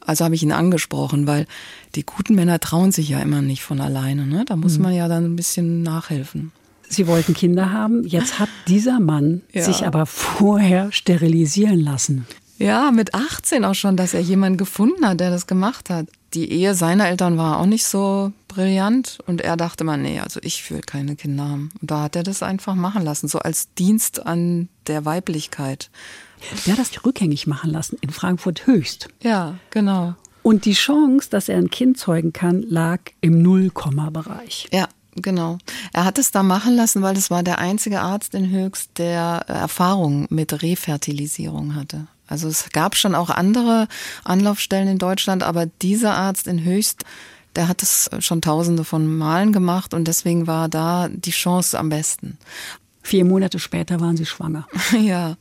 Also 0.00 0.24
habe 0.24 0.34
ich 0.36 0.42
ihn 0.42 0.52
angesprochen, 0.52 1.26
weil 1.26 1.46
die 1.94 2.04
guten 2.06 2.34
Männer 2.36 2.60
trauen 2.60 2.92
sich 2.92 3.08
ja 3.08 3.18
immer 3.20 3.42
nicht 3.42 3.62
von 3.62 3.80
alleine. 3.80 4.26
Ne? 4.26 4.44
Da 4.46 4.54
muss 4.56 4.78
man 4.78 4.94
ja 4.94 5.08
dann 5.08 5.24
ein 5.24 5.36
bisschen 5.36 5.82
nachhelfen. 5.82 6.52
Sie 6.88 7.08
wollten 7.08 7.34
Kinder 7.34 7.72
haben. 7.72 8.06
Jetzt 8.06 8.38
hat 8.38 8.48
dieser 8.68 9.00
Mann 9.00 9.42
Ja. 9.52 9.64
sich 9.64 9.84
aber 9.84 10.06
vorher 10.06 10.92
sterilisieren 10.92 11.80
lassen. 11.80 12.26
Ja, 12.58 12.90
mit 12.92 13.14
18 13.14 13.64
auch 13.64 13.74
schon, 13.74 13.96
dass 13.96 14.14
er 14.14 14.20
jemanden 14.20 14.56
gefunden 14.56 15.04
hat, 15.04 15.18
der 15.20 15.30
das 15.30 15.46
gemacht 15.48 15.90
hat. 15.90 16.06
Die 16.34 16.50
Ehe 16.50 16.74
seiner 16.74 17.08
Eltern 17.08 17.38
war 17.38 17.60
auch 17.60 17.66
nicht 17.66 17.86
so 17.86 18.32
brillant 18.48 19.18
und 19.26 19.40
er 19.40 19.56
dachte 19.56 19.84
mal, 19.84 19.96
nee, 19.96 20.20
also 20.20 20.40
ich 20.42 20.70
will 20.70 20.80
keine 20.80 21.16
Kinder 21.16 21.44
haben. 21.44 21.70
Und 21.80 21.90
da 21.90 22.02
hat 22.02 22.16
er 22.16 22.22
das 22.22 22.42
einfach 22.42 22.74
machen 22.74 23.04
lassen, 23.04 23.28
so 23.28 23.38
als 23.38 23.72
Dienst 23.74 24.26
an 24.26 24.68
der 24.86 25.04
Weiblichkeit. 25.04 25.90
Der 26.66 26.72
hat 26.72 26.80
das 26.80 27.04
rückgängig 27.04 27.46
machen 27.46 27.70
lassen 27.70 27.96
in 28.00 28.10
Frankfurt 28.10 28.66
höchst. 28.66 29.08
Ja, 29.22 29.56
genau. 29.70 30.14
Und 30.42 30.64
die 30.64 30.74
Chance, 30.74 31.28
dass 31.30 31.48
er 31.48 31.58
ein 31.58 31.70
Kind 31.70 31.98
zeugen 31.98 32.32
kann, 32.32 32.62
lag 32.62 33.00
im 33.20 33.42
Nullkomma-Bereich. 33.42 34.68
Ja, 34.72 34.88
genau. 35.16 35.58
Er 35.92 36.04
hat 36.04 36.18
es 36.18 36.30
da 36.30 36.42
machen 36.42 36.76
lassen, 36.76 37.02
weil 37.02 37.16
es 37.16 37.30
war 37.30 37.42
der 37.42 37.58
einzige 37.58 38.00
Arzt 38.00 38.34
in 38.34 38.50
Höchst, 38.50 38.98
der 38.98 39.44
äh, 39.48 39.52
Erfahrung 39.52 40.26
mit 40.30 40.62
Refertilisierung 40.62 41.74
hatte. 41.74 42.06
Also 42.26 42.48
es 42.48 42.70
gab 42.70 42.96
schon 42.96 43.14
auch 43.14 43.30
andere 43.30 43.88
Anlaufstellen 44.24 44.88
in 44.88 44.98
Deutschland, 44.98 45.42
aber 45.42 45.66
dieser 45.66 46.14
Arzt 46.14 46.46
in 46.46 46.64
Höchst, 46.64 47.04
der 47.54 47.68
hat 47.68 47.82
es 47.82 48.10
schon 48.20 48.42
tausende 48.42 48.84
von 48.84 49.06
Malen 49.16 49.52
gemacht 49.52 49.94
und 49.94 50.06
deswegen 50.06 50.46
war 50.46 50.68
da 50.68 51.08
die 51.08 51.30
Chance 51.30 51.78
am 51.78 51.88
besten. 51.88 52.38
Vier 53.02 53.24
Monate 53.24 53.58
später 53.58 54.00
waren 54.00 54.16
Sie 54.16 54.26
schwanger. 54.26 54.66
ja. 55.00 55.36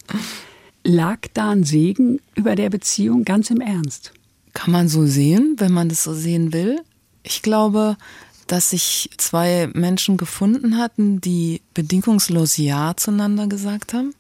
Lag 0.84 1.20
da 1.34 1.50
ein 1.50 1.63
Segen 1.63 2.22
über 2.36 2.56
der 2.56 2.70
Beziehung 2.70 3.25
ganz 3.25 3.50
im 3.50 3.60
Ernst? 3.60 4.13
Kann 4.54 4.72
man 4.72 4.88
so 4.88 5.06
sehen, 5.08 5.56
wenn 5.58 5.74
man 5.74 5.89
das 5.89 6.04
so 6.04 6.13
sehen 6.13 6.54
will. 6.54 6.80
Ich 7.24 7.42
glaube, 7.42 7.98
dass 8.48 8.70
sich 8.70 9.10
zwei 9.18 9.68
Menschen 9.74 10.18
gefunden 10.18 10.77
hatten, 10.77 11.20
die 11.20 11.62
bedingungslos 11.74 12.58
Ja 12.58 12.94
zueinander 12.96 13.48
gesagt 13.48 13.94
haben. 13.94 14.13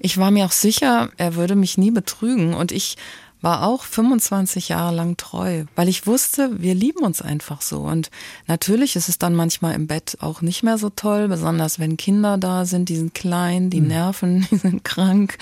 Ich 0.00 0.18
war 0.18 0.30
mir 0.30 0.46
auch 0.46 0.52
sicher, 0.52 1.10
er 1.16 1.34
würde 1.34 1.56
mich 1.56 1.78
nie 1.78 1.90
betrügen 1.90 2.54
und 2.54 2.72
ich 2.72 2.96
war 3.40 3.66
auch 3.66 3.84
25 3.84 4.68
Jahre 4.68 4.94
lang 4.94 5.16
treu, 5.16 5.64
weil 5.76 5.88
ich 5.88 6.06
wusste, 6.06 6.50
wir 6.60 6.74
lieben 6.74 7.04
uns 7.04 7.22
einfach 7.22 7.62
so. 7.62 7.80
Und 7.80 8.10
natürlich 8.46 8.96
ist 8.96 9.08
es 9.08 9.18
dann 9.18 9.34
manchmal 9.34 9.74
im 9.74 9.86
Bett 9.86 10.16
auch 10.20 10.42
nicht 10.42 10.62
mehr 10.62 10.76
so 10.76 10.90
toll, 10.90 11.28
besonders 11.28 11.78
wenn 11.78 11.96
Kinder 11.96 12.36
da 12.36 12.64
sind, 12.64 12.88
die 12.88 12.96
sind 12.96 13.14
klein, 13.14 13.70
die 13.70 13.80
mhm. 13.80 13.88
nerven, 13.88 14.48
die 14.50 14.56
sind 14.56 14.84
krank. 14.84 15.38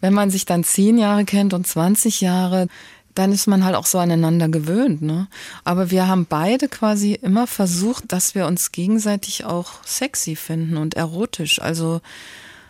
Wenn 0.00 0.14
man 0.14 0.30
sich 0.30 0.46
dann 0.46 0.64
zehn 0.64 0.98
Jahre 0.98 1.24
kennt 1.24 1.52
und 1.52 1.66
20 1.66 2.20
Jahre, 2.20 2.68
dann 3.14 3.32
ist 3.32 3.46
man 3.46 3.64
halt 3.64 3.74
auch 3.74 3.86
so 3.86 3.98
aneinander 3.98 4.48
gewöhnt. 4.48 5.02
Ne? 5.02 5.26
Aber 5.64 5.90
wir 5.90 6.06
haben 6.06 6.26
beide 6.26 6.68
quasi 6.68 7.12
immer 7.14 7.46
versucht, 7.46 8.04
dass 8.08 8.34
wir 8.34 8.46
uns 8.46 8.72
gegenseitig 8.72 9.44
auch 9.44 9.84
sexy 9.84 10.36
finden 10.36 10.76
und 10.76 10.94
erotisch. 10.94 11.60
Also 11.60 12.00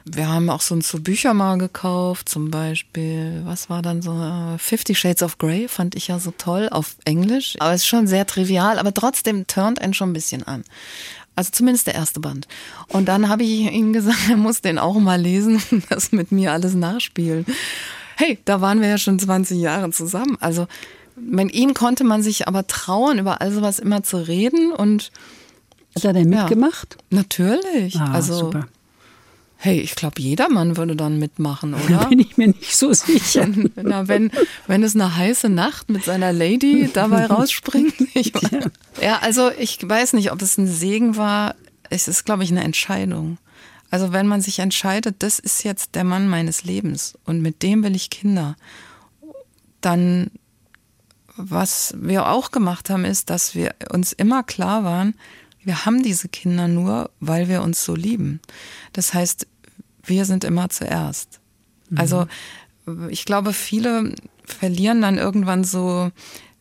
wir 0.04 0.28
haben 0.28 0.50
auch 0.50 0.60
so, 0.60 0.80
so 0.80 1.00
Bücher 1.00 1.34
mal 1.34 1.58
gekauft, 1.58 2.28
zum 2.28 2.50
Beispiel, 2.50 3.42
was 3.44 3.70
war 3.70 3.82
dann 3.82 4.02
so, 4.02 4.10
uh, 4.10 4.58
Fifty 4.58 4.94
Shades 4.94 5.22
of 5.22 5.38
Grey 5.38 5.68
fand 5.68 5.94
ich 5.94 6.08
ja 6.08 6.18
so 6.18 6.32
toll 6.36 6.68
auf 6.70 6.96
Englisch. 7.04 7.54
Aber 7.60 7.72
es 7.72 7.82
ist 7.82 7.86
schon 7.86 8.06
sehr 8.06 8.26
trivial, 8.26 8.78
aber 8.78 8.92
trotzdem 8.92 9.46
turnt 9.46 9.80
einen 9.80 9.94
schon 9.94 10.10
ein 10.10 10.14
bisschen 10.14 10.42
an. 10.42 10.64
Also 11.34 11.50
zumindest 11.52 11.86
der 11.86 11.94
erste 11.94 12.20
Band. 12.20 12.46
Und 12.88 13.06
dann 13.06 13.28
habe 13.28 13.42
ich 13.44 13.60
ihm 13.72 13.92
gesagt, 13.92 14.28
er 14.28 14.36
muss 14.36 14.60
den 14.60 14.78
auch 14.78 14.98
mal 14.98 15.20
lesen 15.20 15.62
und 15.70 15.84
das 15.90 16.12
mit 16.12 16.32
mir 16.32 16.52
alles 16.52 16.74
nachspielen. 16.74 17.46
Hey, 18.16 18.38
da 18.44 18.60
waren 18.60 18.80
wir 18.80 18.88
ja 18.88 18.98
schon 18.98 19.18
20 19.18 19.58
Jahre 19.58 19.90
zusammen. 19.90 20.36
Also 20.40 20.66
mit 21.16 21.54
ihm 21.54 21.74
konnte 21.74 22.04
man 22.04 22.22
sich 22.22 22.48
aber 22.48 22.66
trauen, 22.66 23.18
über 23.18 23.40
all 23.40 23.52
sowas 23.52 23.78
immer 23.78 24.02
zu 24.02 24.16
reden 24.16 24.72
und 24.72 25.10
hat 25.94 26.04
er 26.04 26.12
denn 26.12 26.28
mitgemacht? 26.28 26.96
Ja, 27.10 27.18
natürlich. 27.18 27.96
Ah, 27.96 28.12
also 28.12 28.34
super. 28.34 28.66
Hey, 29.64 29.78
ich 29.78 29.94
glaube, 29.94 30.20
jeder 30.20 30.48
Mann 30.48 30.76
würde 30.76 30.96
dann 30.96 31.20
mitmachen, 31.20 31.74
oder? 31.86 32.06
Bin 32.06 32.18
ich 32.18 32.36
mir 32.36 32.48
nicht 32.48 32.76
so 32.76 32.92
sicher. 32.92 33.46
Na, 33.76 34.08
wenn, 34.08 34.32
wenn 34.66 34.82
es 34.82 34.96
eine 34.96 35.14
heiße 35.14 35.48
Nacht 35.48 35.88
mit 35.88 36.04
seiner 36.04 36.32
Lady 36.32 36.90
dabei 36.92 37.26
rausspringt. 37.30 37.94
Ich 38.14 38.32
ja. 38.50 38.58
ja, 39.00 39.18
also 39.20 39.52
ich 39.56 39.78
weiß 39.80 40.14
nicht, 40.14 40.32
ob 40.32 40.42
es 40.42 40.58
ein 40.58 40.66
Segen 40.66 41.16
war. 41.16 41.54
Es 41.90 42.08
ist, 42.08 42.24
glaube 42.24 42.42
ich, 42.42 42.50
eine 42.50 42.64
Entscheidung. 42.64 43.38
Also 43.88 44.12
wenn 44.12 44.26
man 44.26 44.40
sich 44.40 44.58
entscheidet, 44.58 45.22
das 45.22 45.38
ist 45.38 45.62
jetzt 45.62 45.94
der 45.94 46.02
Mann 46.02 46.26
meines 46.26 46.64
Lebens 46.64 47.16
und 47.24 47.40
mit 47.40 47.62
dem 47.62 47.84
will 47.84 47.94
ich 47.94 48.10
Kinder, 48.10 48.56
dann 49.80 50.32
was 51.36 51.94
wir 51.96 52.28
auch 52.28 52.50
gemacht 52.50 52.90
haben, 52.90 53.04
ist, 53.04 53.30
dass 53.30 53.54
wir 53.54 53.74
uns 53.92 54.12
immer 54.12 54.42
klar 54.42 54.82
waren, 54.82 55.14
wir 55.64 55.84
haben 55.86 56.02
diese 56.02 56.28
Kinder 56.28 56.68
nur, 56.68 57.10
weil 57.20 57.48
wir 57.48 57.62
uns 57.62 57.84
so 57.84 57.94
lieben. 57.94 58.40
Das 58.92 59.14
heißt, 59.14 59.46
wir 60.04 60.24
sind 60.24 60.44
immer 60.44 60.68
zuerst. 60.68 61.40
Mhm. 61.90 61.98
Also 61.98 62.26
ich 63.08 63.24
glaube, 63.24 63.52
viele 63.52 64.14
verlieren 64.44 65.02
dann 65.02 65.18
irgendwann 65.18 65.64
so, 65.64 66.10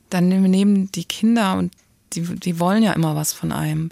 dann 0.10 0.28
nehmen 0.28 0.92
die 0.92 1.06
Kinder 1.06 1.58
und 1.58 1.74
die, 2.14 2.22
die 2.22 2.60
wollen 2.60 2.84
ja 2.84 2.94
immer 2.94 3.16
was 3.16 3.34
von 3.34 3.52
einem. 3.52 3.90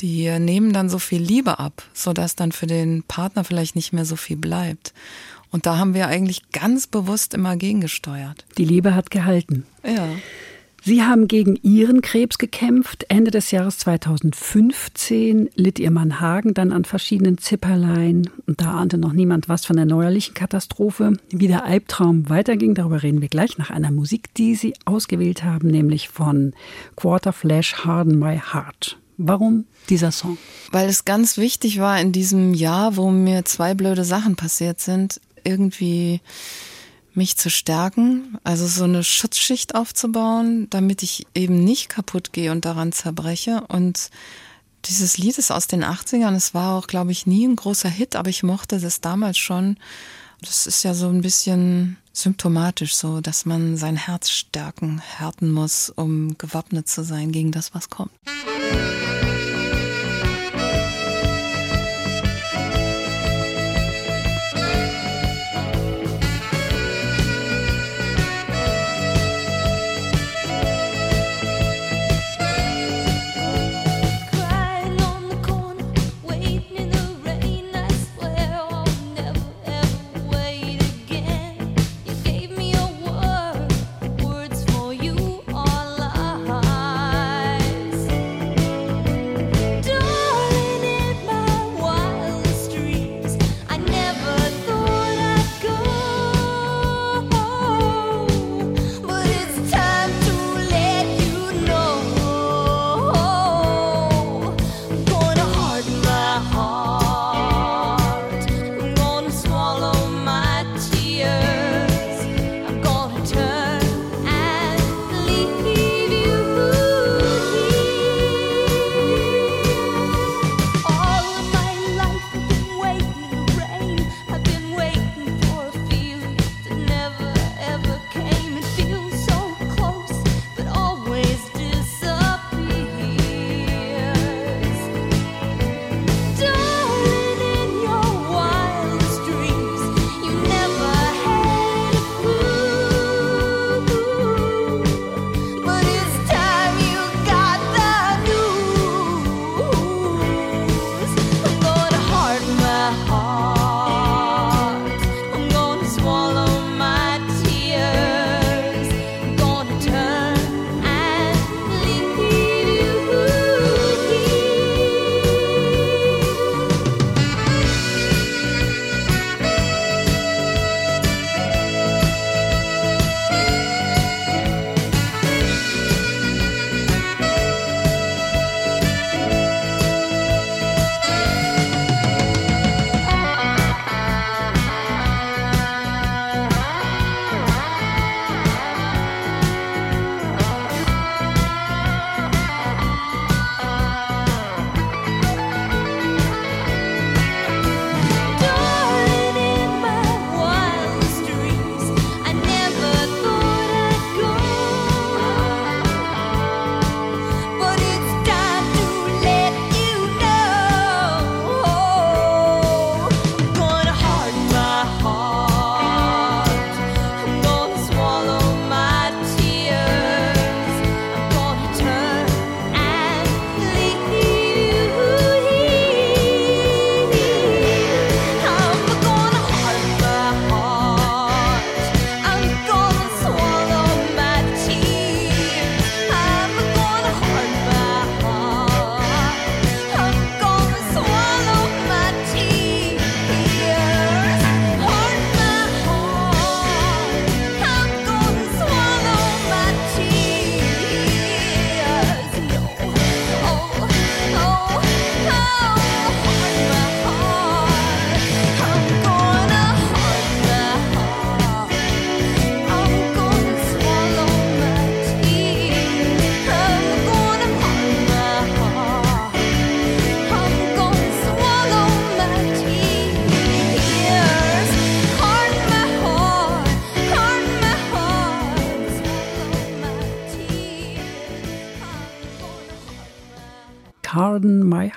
Die 0.00 0.28
nehmen 0.38 0.72
dann 0.72 0.90
so 0.90 0.98
viel 0.98 1.22
Liebe 1.22 1.58
ab, 1.58 1.82
sodass 1.94 2.36
dann 2.36 2.52
für 2.52 2.66
den 2.66 3.02
Partner 3.02 3.44
vielleicht 3.44 3.76
nicht 3.76 3.92
mehr 3.92 4.04
so 4.04 4.16
viel 4.16 4.36
bleibt. 4.36 4.92
Und 5.50 5.64
da 5.64 5.78
haben 5.78 5.94
wir 5.94 6.08
eigentlich 6.08 6.50
ganz 6.50 6.86
bewusst 6.86 7.32
immer 7.32 7.56
gegengesteuert. 7.56 8.44
Die 8.58 8.64
Liebe 8.64 8.94
hat 8.94 9.10
gehalten. 9.10 9.64
Ja. 9.84 10.08
Sie 10.86 11.02
haben 11.02 11.26
gegen 11.26 11.56
Ihren 11.64 12.00
Krebs 12.00 12.38
gekämpft. 12.38 13.06
Ende 13.08 13.32
des 13.32 13.50
Jahres 13.50 13.78
2015 13.78 15.50
litt 15.56 15.80
Ihr 15.80 15.90
Mann 15.90 16.20
Hagen 16.20 16.54
dann 16.54 16.70
an 16.70 16.84
verschiedenen 16.84 17.38
Zipperlein. 17.38 18.30
Und 18.46 18.60
da 18.60 18.70
ahnte 18.70 18.96
noch 18.96 19.12
niemand 19.12 19.48
was 19.48 19.66
von 19.66 19.74
der 19.74 19.84
neuerlichen 19.84 20.34
Katastrophe. 20.34 21.14
Wie 21.30 21.48
der 21.48 21.64
Albtraum 21.64 22.28
weiterging, 22.28 22.76
darüber 22.76 23.02
reden 23.02 23.20
wir 23.20 23.26
gleich 23.26 23.58
nach 23.58 23.70
einer 23.70 23.90
Musik, 23.90 24.32
die 24.34 24.54
Sie 24.54 24.74
ausgewählt 24.84 25.42
haben, 25.42 25.66
nämlich 25.66 26.08
von 26.08 26.52
Quarterflash 26.94 27.84
Harden 27.84 28.20
My 28.20 28.38
Heart. 28.38 28.96
Warum 29.16 29.64
dieser 29.88 30.12
Song? 30.12 30.38
Weil 30.70 30.88
es 30.88 31.04
ganz 31.04 31.36
wichtig 31.36 31.80
war 31.80 32.00
in 32.00 32.12
diesem 32.12 32.54
Jahr, 32.54 32.96
wo 32.96 33.10
mir 33.10 33.44
zwei 33.44 33.74
blöde 33.74 34.04
Sachen 34.04 34.36
passiert 34.36 34.78
sind, 34.78 35.20
irgendwie 35.42 36.20
mich 37.16 37.36
zu 37.36 37.50
stärken, 37.50 38.38
also 38.44 38.66
so 38.66 38.84
eine 38.84 39.02
Schutzschicht 39.02 39.74
aufzubauen, 39.74 40.68
damit 40.70 41.02
ich 41.02 41.26
eben 41.34 41.64
nicht 41.64 41.88
kaputt 41.88 42.32
gehe 42.32 42.52
und 42.52 42.64
daran 42.64 42.92
zerbreche. 42.92 43.62
Und 43.68 44.10
dieses 44.84 45.18
Lied 45.18 45.38
ist 45.38 45.50
aus 45.50 45.66
den 45.66 45.84
80ern. 45.84 46.34
Es 46.34 46.54
war 46.54 46.78
auch, 46.78 46.86
glaube 46.86 47.12
ich, 47.12 47.26
nie 47.26 47.46
ein 47.46 47.56
großer 47.56 47.88
Hit, 47.88 48.16
aber 48.16 48.30
ich 48.30 48.42
mochte 48.42 48.78
das 48.78 49.00
damals 49.00 49.38
schon. 49.38 49.76
Das 50.40 50.66
ist 50.66 50.82
ja 50.82 50.94
so 50.94 51.08
ein 51.08 51.22
bisschen 51.22 51.96
symptomatisch 52.12 52.94
so, 52.94 53.20
dass 53.20 53.46
man 53.46 53.76
sein 53.76 53.96
Herz 53.96 54.30
stärken, 54.30 54.98
härten 54.98 55.50
muss, 55.50 55.90
um 55.90 56.36
gewappnet 56.38 56.88
zu 56.88 57.04
sein 57.04 57.32
gegen 57.32 57.52
das, 57.52 57.74
was 57.74 57.90
kommt. 57.90 58.12
Harden 58.26 59.15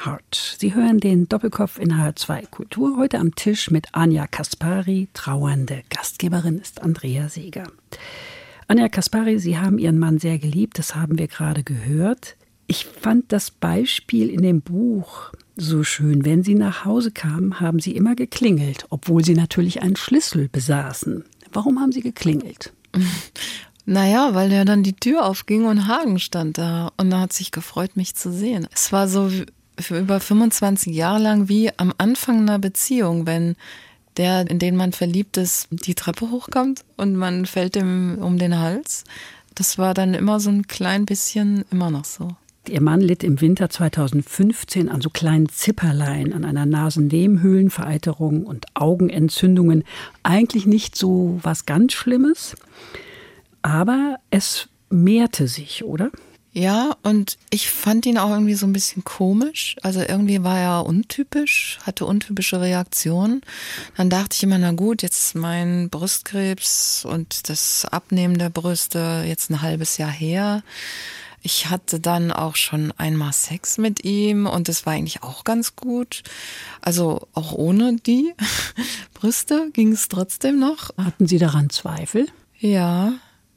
Heart. 0.06 0.58
Sie 0.60 0.74
hören 0.74 1.00
den 1.00 1.28
Doppelkopf 1.28 1.78
in 1.78 1.94
H2 1.94 2.48
Kultur 2.50 2.98
heute 2.98 3.20
am 3.20 3.36
Tisch 3.36 3.70
mit 3.70 3.88
Anja 3.94 4.28
Kaspari. 4.28 5.10
Trauernde 5.14 5.84
Gastgeberin 5.90 6.60
ist 6.60 6.82
Andrea 6.82 7.30
Seeger. 7.30 7.72
Anja 8.68 8.88
Kaspari, 8.88 9.40
Sie 9.40 9.58
haben 9.58 9.78
Ihren 9.78 10.00
Mann 10.00 10.20
sehr 10.20 10.40
geliebt, 10.40 10.80
das 10.80 10.96
haben 10.96 11.18
wir 11.18 11.28
gerade 11.28 11.64
gehört. 11.64 12.38
Ich 12.68 12.86
fand 12.86 13.32
das 13.32 13.52
Beispiel 13.52 14.30
in 14.30 14.42
dem 14.42 14.62
Buch 14.62 15.32
so 15.56 15.84
schön. 15.84 16.24
Wenn 16.24 16.44
Sie 16.44 16.56
nach 16.56 16.86
Hause 16.86 17.12
kamen, 17.12 17.60
haben 17.60 17.80
Sie 17.80 17.96
immer 17.96 18.16
geklingelt, 18.16 18.86
obwohl 18.90 19.26
Sie 19.26 19.34
natürlich 19.34 19.82
einen 19.82 19.96
Schlüssel 19.96 20.50
besaßen. 20.50 21.26
Warum 21.52 21.80
haben 21.80 21.92
Sie 21.92 22.02
geklingelt? 22.02 22.74
Naja, 23.86 24.36
weil 24.36 24.50
der 24.50 24.66
dann 24.66 24.84
die 24.84 24.94
Tür 24.94 25.26
aufging 25.26 25.66
und 25.66 25.88
Hagen 25.88 26.20
stand 26.20 26.60
da 26.60 26.92
und 26.98 27.12
er 27.12 27.22
hat 27.22 27.34
sich 27.34 27.50
gefreut, 27.50 27.98
mich 27.98 28.14
zu 28.14 28.32
sehen. 28.32 28.68
Es 28.72 28.92
war 28.92 29.08
so 29.08 29.32
für 29.80 30.00
über 30.00 30.20
25 30.20 30.94
Jahre 30.94 31.20
lang 31.20 31.50
wie 31.50 31.72
am 31.78 31.94
Anfang 31.98 32.42
einer 32.42 32.60
Beziehung, 32.60 33.26
wenn 33.26 33.56
der, 34.18 34.50
in 34.50 34.60
den 34.60 34.76
man 34.76 34.92
verliebt 34.92 35.38
ist, 35.38 35.68
die 35.72 35.96
Treppe 35.96 36.30
hochkommt 36.30 36.84
und 36.98 37.16
man 37.16 37.46
fällt 37.46 37.76
ihm 37.76 38.18
um 38.20 38.38
den 38.38 38.60
Hals. 38.60 39.06
Das 39.56 39.78
war 39.78 39.94
dann 39.94 40.14
immer 40.14 40.40
so 40.40 40.50
ein 40.50 40.68
klein 40.68 41.06
bisschen 41.06 41.66
immer 41.72 41.90
noch 41.90 42.06
so. 42.06 42.36
Ihr 42.68 42.82
Mann 42.82 43.02
litt 43.02 43.24
im 43.24 43.42
Winter 43.42 43.70
2015 43.70 44.90
an 44.90 45.02
so 45.02 45.10
kleinen 45.10 45.50
Zipperlein, 45.50 46.34
an 46.34 46.46
einer 46.46 46.66
Nasennebenhöhlenvereiterung 46.66 48.46
und 48.46 48.66
Augenentzündungen. 48.76 49.84
Eigentlich 50.22 50.66
nicht 50.66 50.96
so 50.96 51.40
was 51.42 51.66
ganz 51.66 51.94
Schlimmes. 51.94 52.56
Aber 53.62 54.18
es 54.30 54.70
mehrte 54.90 55.48
sich, 55.48 55.84
oder? 55.84 56.12
Ja, 56.52 56.98
und 57.04 57.38
ich 57.52 57.70
fand 57.70 58.08
ihn 58.08 58.18
auch 58.18 58.32
irgendwie 58.32 58.56
so 58.56 58.66
ein 58.66 58.74
bisschen 58.74 59.04
komisch. 59.04 59.76
Also 59.84 60.02
irgendwie 60.02 60.44
war 60.44 60.58
er 60.60 60.86
untypisch, 60.86 61.78
hatte 61.84 62.06
untypische 62.06 62.60
Reaktionen. 62.60 63.42
Dann 63.98 64.10
dachte 64.10 64.36
ich 64.36 64.44
immer, 64.44 64.58
na 64.58 64.72
gut, 64.72 65.04
jetzt 65.04 65.36
mein 65.36 65.90
Brustkrebs 65.90 67.06
und 67.06 67.50
das 67.50 67.86
Abnehmen 67.86 68.40
der 68.40 68.50
Brüste 68.50 69.24
jetzt 69.28 69.52
ein 69.52 69.62
halbes 69.62 69.98
Jahr 69.98 70.12
her. 70.12 70.64
Ich 71.42 71.70
hatte 71.70 72.00
dann 72.00 72.32
auch 72.32 72.56
schon 72.56 72.92
einmal 72.98 73.32
Sex 73.32 73.78
mit 73.78 74.04
ihm 74.04 74.46
und 74.46 74.68
das 74.68 74.86
war 74.86 74.94
eigentlich 74.94 75.24
auch 75.24 75.44
ganz 75.44 75.76
gut. 75.76 76.24
Also 76.82 77.28
auch 77.34 77.54
ohne 77.54 77.96
die 77.96 78.34
Brüste 79.14 79.70
ging 79.72 79.94
es 79.94 80.08
trotzdem 80.08 80.60
noch. 80.60 80.90
Hatten 80.98 81.28
Sie 81.28 81.38
daran 81.38 81.70
Zweifel? 81.70 82.28
Ja, 82.58 83.14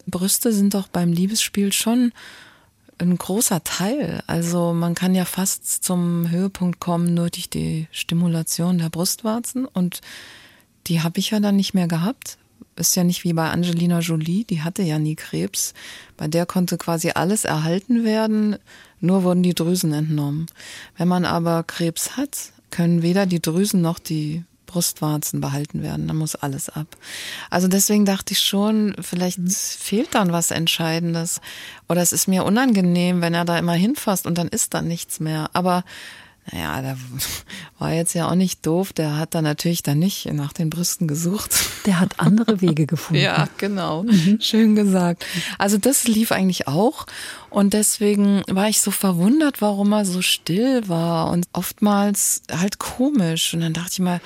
Brüste 0.07 0.53
sind 0.53 0.75
doch 0.75 0.89
beim 0.89 1.13
Liebesspiel 1.13 1.73
schon 1.73 2.13
ein 3.03 3.19
großer 3.19 3.63
Teil. 3.65 4.23
Also 4.27 4.73
man 4.73 4.95
kann 4.95 5.15
ja 5.15 5.25
fast 5.25 5.85
zum 5.85 6.31
Höhepunkt 6.31 6.81
kommen 6.81 7.15
nur 7.15 7.31
durch 7.31 7.51
die 7.51 7.89
Stimulation 7.91 8.79
der 8.79 8.89
Brustwarzen 8.89 9.67
und 9.67 10.01
die 10.87 11.03
habe 11.03 11.19
ich 11.19 11.31
ja 11.31 11.41
dann 11.41 11.57
nicht 11.57 11.75
mehr 11.75 11.89
gehabt. 11.89 12.39
Ist 12.77 12.97
ja 12.97 13.05
nicht 13.05 13.25
wie 13.25 13.35
bei 13.35 13.51
Angelina 13.51 13.99
Jolie, 13.99 14.45
die 14.45 14.63
hatte 14.63 14.83
ja 14.83 14.99
nie 14.99 15.15
Krebs. 15.15 15.75
Bei 16.17 16.27
der 16.27 16.47
konnte 16.47 16.79
quasi 16.79 17.11
alles 17.11 17.45
erhalten 17.45 18.05
werden, 18.05 18.57
nur 19.01 19.25
wurden 19.25 19.43
die 19.43 19.55
Drüsen 19.55 19.93
entnommen. 19.93 20.47
Wenn 20.97 21.09
man 21.09 21.25
aber 21.25 21.65
Krebs 21.65 22.17
hat, 22.17 22.53
können 22.71 23.03
weder 23.03 23.27
die 23.27 23.43
Drüsen 23.43 23.83
noch 23.83 23.99
die 23.99 24.45
Brustwarzen 24.73 25.41
behalten 25.41 25.83
werden. 25.83 26.09
Da 26.09 26.15
muss 26.15 26.35
alles 26.35 26.71
ab. 26.71 26.97
Also 27.51 27.69
deswegen 27.69 28.07
dachte 28.07 28.33
ich 28.33 28.41
schon, 28.41 28.97
vielleicht 29.01 29.39
mhm. 29.39 29.51
fehlt 29.51 30.15
dann 30.15 30.33
was 30.33 30.51
Entscheidendes. 30.51 31.41
Oder 31.89 32.01
es 32.01 32.13
ist 32.13 32.27
mir 32.27 32.45
unangenehm, 32.45 33.21
wenn 33.21 33.35
er 33.35 33.45
da 33.45 33.59
immer 33.59 33.75
hinfasst 33.75 34.27
und 34.27 34.39
dann 34.39 34.49
ist 34.49 34.73
da 34.73 34.81
nichts 34.81 35.21
mehr. 35.21 35.51
Aber 35.53 35.85
naja, 36.51 36.83
der 36.83 36.97
war 37.79 37.93
jetzt 37.93 38.15
ja 38.15 38.29
auch 38.29 38.35
nicht 38.35 38.67
doof. 38.67 38.93
Der 38.93 39.17
hat 39.17 39.35
dann 39.35 39.45
natürlich 39.45 39.83
dann 39.83 39.99
nicht 39.99 40.33
nach 40.33 40.53
den 40.53 40.71
Brüsten 40.71 41.07
gesucht. 41.07 41.55
Der 41.87 42.01
hat 42.01 42.19
andere 42.19 42.61
Wege 42.61 42.87
gefunden. 42.87 43.23
ja, 43.23 43.49
genau. 43.59 44.03
Mhm. 44.05 44.39
Schön 44.41 44.75
gesagt. 44.75 45.25
Also 45.59 45.79
das 45.79 46.05
lief 46.05 46.33
eigentlich 46.33 46.67
auch. 46.67 47.07
Und 47.51 47.75
deswegen 47.75 48.43
war 48.49 48.69
ich 48.69 48.81
so 48.81 48.91
verwundert, 48.91 49.61
warum 49.61 49.93
er 49.93 50.05
so 50.05 50.23
still 50.23 50.89
war 50.89 51.31
und 51.31 51.47
oftmals 51.53 52.43
halt 52.51 52.79
komisch. 52.79 53.55
Und 53.55 53.61
dann 53.61 53.75
dachte 53.75 53.93
ich 53.93 54.01
mal, 54.01 54.21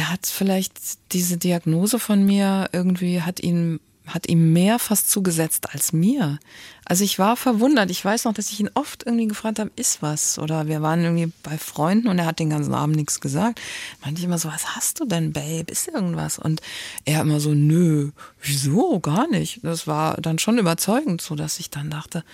der 0.00 0.10
hat 0.10 0.24
vielleicht 0.24 1.12
diese 1.12 1.36
Diagnose 1.36 1.98
von 1.98 2.24
mir 2.24 2.70
irgendwie 2.72 3.20
hat 3.20 3.38
ihn 3.38 3.80
hat 4.06 4.28
ihm 4.28 4.54
mehr 4.54 4.78
fast 4.78 5.10
zugesetzt 5.10 5.72
als 5.72 5.92
mir. 5.92 6.38
Also 6.86 7.04
ich 7.04 7.18
war 7.18 7.36
verwundert. 7.36 7.90
Ich 7.90 8.02
weiß 8.02 8.24
noch, 8.24 8.32
dass 8.32 8.50
ich 8.50 8.58
ihn 8.58 8.70
oft 8.74 9.04
irgendwie 9.04 9.28
gefragt 9.28 9.58
habe, 9.58 9.70
ist 9.76 10.00
was? 10.00 10.38
Oder 10.38 10.66
wir 10.66 10.80
waren 10.80 11.04
irgendwie 11.04 11.30
bei 11.44 11.58
Freunden 11.58 12.08
und 12.08 12.18
er 12.18 12.24
hat 12.24 12.40
den 12.40 12.48
ganzen 12.48 12.74
Abend 12.74 12.96
nichts 12.96 13.20
gesagt. 13.20 13.60
Meinte 14.02 14.18
ich 14.18 14.24
immer 14.24 14.38
so, 14.38 14.48
was 14.48 14.74
hast 14.74 14.98
du 14.98 15.04
denn, 15.04 15.32
Babe? 15.32 15.70
Ist 15.70 15.86
irgendwas? 15.86 16.40
Und 16.40 16.62
er 17.04 17.20
immer 17.20 17.38
so, 17.38 17.52
nö, 17.52 18.10
wieso? 18.40 18.98
Gar 19.00 19.28
nicht. 19.28 19.60
Das 19.62 19.86
war 19.86 20.16
dann 20.16 20.40
schon 20.40 20.58
überzeugend, 20.58 21.20
so 21.20 21.36
dass 21.36 21.60
ich 21.60 21.68
dann 21.68 21.90
dachte, 21.90 22.24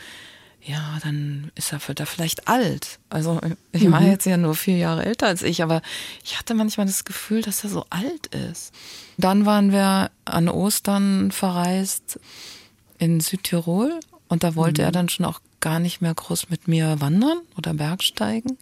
ja, 0.67 0.99
dann 1.03 1.53
ist 1.55 1.73
er, 1.73 1.87
wird 1.87 2.01
er 2.01 2.07
vielleicht 2.07 2.49
alt. 2.49 2.99
Also 3.09 3.41
ich 3.71 3.85
mhm. 3.85 3.93
war 3.93 4.03
jetzt 4.03 4.27
ja 4.27 4.37
nur 4.37 4.57
vier 4.57 4.77
Jahre 4.77 5.05
älter 5.05 5.29
als 5.29 5.43
ich, 5.43 5.63
aber 5.63 5.81
ich 6.25 6.39
hatte 6.39 6.55
manchmal 6.55 6.87
das 6.87 7.05
Gefühl, 7.05 7.41
dass 7.41 7.63
er 7.63 7.71
so 7.71 7.87
alt 7.91 8.27
ist. 8.27 8.73
Dann 9.17 9.47
waren 9.47 9.71
wir 9.71 10.11
an 10.25 10.49
Ostern 10.49 11.31
verreist 11.31 12.19
in 12.99 13.21
Südtirol 13.21 14.01
und 14.29 14.43
da 14.43 14.57
wollte 14.57 14.83
mhm. 14.83 14.87
er 14.87 14.93
dann 14.93 15.09
schon 15.09 15.25
auch 15.25 15.41
gar 15.61 15.79
nicht 15.79 16.01
mehr 16.01 16.15
groß 16.15 16.51
mit 16.51 16.67
mir 16.67 17.01
wandern 17.01 17.39
oder 17.57 17.73
Bergsteigen. 17.73 18.59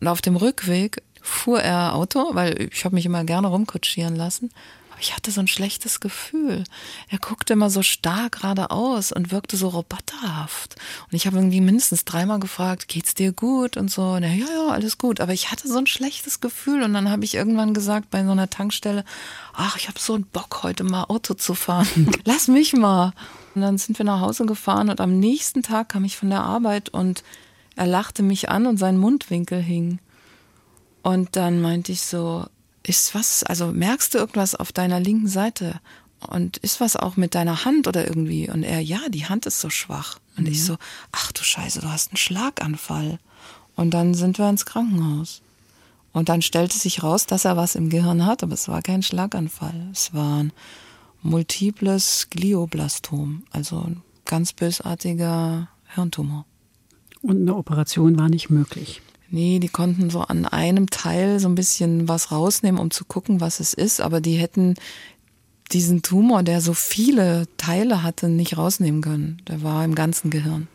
Und 0.00 0.08
auf 0.08 0.22
dem 0.22 0.36
Rückweg 0.36 1.02
fuhr 1.20 1.60
er 1.60 1.94
Auto, 1.94 2.34
weil 2.34 2.68
ich 2.72 2.84
habe 2.84 2.94
mich 2.94 3.04
immer 3.04 3.24
gerne 3.24 3.48
rumkutschieren 3.48 4.16
lassen. 4.16 4.50
Aber 4.96 5.02
ich 5.02 5.14
hatte 5.14 5.30
so 5.30 5.42
ein 5.42 5.46
schlechtes 5.46 6.00
Gefühl. 6.00 6.64
Er 7.10 7.18
guckte 7.18 7.52
immer 7.52 7.68
so 7.68 7.82
starr 7.82 8.30
geradeaus 8.30 9.12
und 9.12 9.30
wirkte 9.30 9.58
so 9.58 9.68
roboterhaft. 9.68 10.76
Und 11.04 11.12
ich 11.14 11.26
habe 11.26 11.36
irgendwie 11.36 11.60
mindestens 11.60 12.06
dreimal 12.06 12.40
gefragt, 12.40 12.88
geht's 12.88 13.12
dir 13.12 13.32
gut 13.32 13.76
und 13.76 13.90
so. 13.90 14.12
Und 14.12 14.22
er, 14.22 14.32
ja, 14.32 14.46
ja, 14.46 14.68
alles 14.68 14.96
gut. 14.96 15.20
Aber 15.20 15.34
ich 15.34 15.50
hatte 15.52 15.68
so 15.68 15.76
ein 15.76 15.86
schlechtes 15.86 16.40
Gefühl. 16.40 16.82
Und 16.82 16.94
dann 16.94 17.10
habe 17.10 17.26
ich 17.26 17.34
irgendwann 17.34 17.74
gesagt 17.74 18.08
bei 18.08 18.24
so 18.24 18.30
einer 18.30 18.48
Tankstelle, 18.48 19.04
ach, 19.52 19.76
ich 19.76 19.88
habe 19.88 20.00
so 20.00 20.14
einen 20.14 20.24
Bock, 20.24 20.62
heute 20.62 20.82
mal 20.82 21.04
Auto 21.04 21.34
zu 21.34 21.52
fahren. 21.52 22.10
Lass 22.24 22.48
mich 22.48 22.72
mal. 22.72 23.12
Und 23.54 23.60
dann 23.60 23.76
sind 23.76 23.98
wir 23.98 24.06
nach 24.06 24.22
Hause 24.22 24.46
gefahren 24.46 24.88
und 24.88 25.02
am 25.02 25.18
nächsten 25.18 25.62
Tag 25.62 25.90
kam 25.90 26.06
ich 26.06 26.16
von 26.16 26.30
der 26.30 26.40
Arbeit 26.40 26.88
und 26.88 27.22
er 27.74 27.86
lachte 27.86 28.22
mich 28.22 28.48
an 28.48 28.66
und 28.66 28.78
sein 28.78 28.96
Mundwinkel 28.96 29.60
hing. 29.60 29.98
Und 31.02 31.36
dann 31.36 31.60
meinte 31.60 31.92
ich 31.92 32.00
so, 32.00 32.46
ist 32.86 33.14
was, 33.14 33.42
also 33.42 33.68
merkst 33.68 34.14
du 34.14 34.18
irgendwas 34.18 34.54
auf 34.54 34.72
deiner 34.72 35.00
linken 35.00 35.28
Seite? 35.28 35.80
Und 36.20 36.56
ist 36.58 36.80
was 36.80 36.96
auch 36.96 37.16
mit 37.16 37.34
deiner 37.34 37.64
Hand 37.64 37.86
oder 37.86 38.06
irgendwie? 38.06 38.48
Und 38.48 38.62
er, 38.62 38.80
ja, 38.80 39.00
die 39.08 39.26
Hand 39.26 39.46
ist 39.46 39.60
so 39.60 39.70
schwach. 39.70 40.18
Und 40.36 40.44
mhm. 40.44 40.52
ich 40.52 40.64
so, 40.64 40.76
ach 41.12 41.32
du 41.32 41.42
Scheiße, 41.42 41.80
du 41.80 41.88
hast 41.88 42.10
einen 42.10 42.16
Schlaganfall. 42.16 43.18
Und 43.74 43.90
dann 43.92 44.14
sind 44.14 44.38
wir 44.38 44.48
ins 44.48 44.64
Krankenhaus. 44.64 45.42
Und 46.12 46.30
dann 46.30 46.40
stellte 46.40 46.78
sich 46.78 47.02
raus, 47.02 47.26
dass 47.26 47.44
er 47.44 47.58
was 47.58 47.74
im 47.74 47.90
Gehirn 47.90 48.24
hat, 48.24 48.42
aber 48.42 48.54
es 48.54 48.68
war 48.68 48.80
kein 48.80 49.02
Schlaganfall. 49.02 49.88
Es 49.92 50.14
war 50.14 50.42
ein 50.42 50.52
multiples 51.22 52.28
Glioblastom, 52.30 53.42
also 53.50 53.80
ein 53.80 54.02
ganz 54.24 54.54
bösartiger 54.54 55.68
Hirntumor. 55.94 56.46
Und 57.20 57.42
eine 57.42 57.54
Operation 57.54 58.18
war 58.18 58.30
nicht 58.30 58.48
möglich. 58.48 59.02
Nee, 59.30 59.58
die 59.58 59.68
konnten 59.68 60.10
so 60.10 60.20
an 60.20 60.46
einem 60.46 60.88
Teil 60.90 61.40
so 61.40 61.48
ein 61.48 61.54
bisschen 61.54 62.08
was 62.08 62.30
rausnehmen, 62.30 62.80
um 62.80 62.90
zu 62.90 63.04
gucken, 63.04 63.40
was 63.40 63.60
es 63.60 63.74
ist, 63.74 64.00
aber 64.00 64.20
die 64.20 64.34
hätten 64.34 64.74
diesen 65.72 66.02
Tumor, 66.02 66.42
der 66.42 66.60
so 66.60 66.74
viele 66.74 67.48
Teile 67.56 68.02
hatte, 68.02 68.28
nicht 68.28 68.56
rausnehmen 68.56 69.02
können. 69.02 69.42
Der 69.48 69.62
war 69.62 69.84
im 69.84 69.94
ganzen 69.94 70.30
Gehirn. 70.30 70.68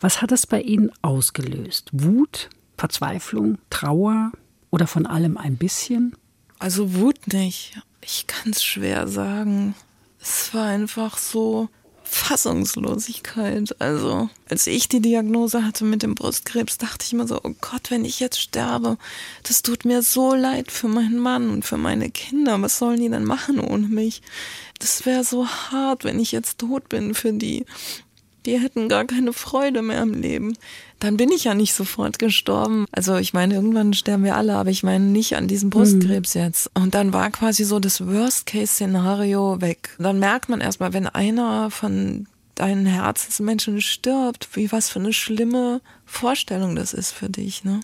Was 0.00 0.22
hat 0.22 0.32
es 0.32 0.46
bei 0.46 0.62
Ihnen 0.62 0.90
ausgelöst? 1.02 1.90
Wut, 1.92 2.48
Verzweiflung, 2.78 3.58
Trauer 3.68 4.32
oder 4.70 4.86
von 4.86 5.06
allem 5.06 5.36
ein 5.36 5.56
bisschen? 5.56 6.16
Also 6.58 6.94
Wut 6.94 7.32
nicht. 7.32 7.78
Ich 8.00 8.26
kann 8.26 8.52
es 8.52 8.64
schwer 8.64 9.08
sagen. 9.08 9.74
Es 10.18 10.54
war 10.54 10.66
einfach 10.66 11.18
so, 11.18 11.68
Fassungslosigkeit. 12.10 13.76
Also, 13.80 14.28
als 14.48 14.66
ich 14.66 14.88
die 14.88 15.00
Diagnose 15.00 15.64
hatte 15.64 15.84
mit 15.84 16.02
dem 16.02 16.16
Brustkrebs, 16.16 16.76
dachte 16.76 17.04
ich 17.06 17.12
immer 17.12 17.28
so, 17.28 17.40
oh 17.42 17.54
Gott, 17.60 17.90
wenn 17.90 18.04
ich 18.04 18.18
jetzt 18.18 18.40
sterbe, 18.40 18.98
das 19.44 19.62
tut 19.62 19.84
mir 19.84 20.02
so 20.02 20.34
leid 20.34 20.72
für 20.72 20.88
meinen 20.88 21.18
Mann 21.18 21.50
und 21.50 21.64
für 21.64 21.76
meine 21.76 22.10
Kinder. 22.10 22.60
Was 22.60 22.78
sollen 22.78 23.00
die 23.00 23.08
denn 23.08 23.24
machen 23.24 23.60
ohne 23.60 23.86
mich? 23.86 24.22
Das 24.80 25.06
wäre 25.06 25.22
so 25.22 25.46
hart, 25.46 26.04
wenn 26.04 26.18
ich 26.18 26.32
jetzt 26.32 26.58
tot 26.58 26.88
bin 26.88 27.14
für 27.14 27.32
die. 27.32 27.64
Die 28.46 28.58
hätten 28.58 28.88
gar 28.88 29.04
keine 29.04 29.32
Freude 29.32 29.82
mehr 29.82 30.02
im 30.02 30.14
Leben 30.14 30.54
dann 31.00 31.16
bin 31.16 31.32
ich 31.32 31.44
ja 31.44 31.54
nicht 31.54 31.74
sofort 31.74 32.18
gestorben. 32.18 32.86
Also 32.92 33.16
ich 33.16 33.32
meine, 33.32 33.54
irgendwann 33.54 33.94
sterben 33.94 34.22
wir 34.22 34.36
alle, 34.36 34.54
aber 34.54 34.70
ich 34.70 34.82
meine 34.82 35.06
nicht 35.06 35.34
an 35.34 35.48
diesem 35.48 35.70
Brustkrebs 35.70 36.34
mhm. 36.34 36.42
jetzt. 36.42 36.70
Und 36.74 36.94
dann 36.94 37.12
war 37.12 37.30
quasi 37.30 37.64
so 37.64 37.80
das 37.80 38.06
Worst-Case-Szenario 38.06 39.60
weg. 39.60 39.96
Dann 39.98 40.18
merkt 40.18 40.50
man 40.50 40.60
erstmal, 40.60 40.92
wenn 40.92 41.06
einer 41.06 41.70
von 41.70 42.26
dein 42.54 42.84
Herzensmenschen 42.84 43.80
stirbt, 43.80 44.50
wie 44.52 44.70
was 44.70 44.90
für 44.90 44.98
eine 44.98 45.14
schlimme 45.14 45.80
Vorstellung 46.04 46.76
das 46.76 46.92
ist 46.92 47.12
für 47.12 47.30
dich, 47.30 47.64
ne? 47.64 47.80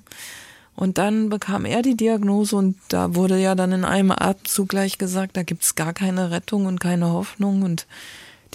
Und 0.75 0.99
dann 0.99 1.31
bekam 1.31 1.65
er 1.65 1.81
die 1.81 1.97
Diagnose 1.97 2.55
und 2.55 2.77
da 2.89 3.15
wurde 3.15 3.41
ja 3.41 3.55
dann 3.55 3.73
in 3.73 3.87
einem 3.87 4.11
Atemzug 4.11 4.69
gleich 4.69 4.99
gesagt, 4.99 5.35
da 5.39 5.43
gibt's 5.43 5.75
gar 5.75 5.95
keine 5.95 6.31
Rettung 6.31 6.67
und 6.67 6.81
keine 6.81 7.11
Hoffnung. 7.11 7.63
Und 7.63 7.87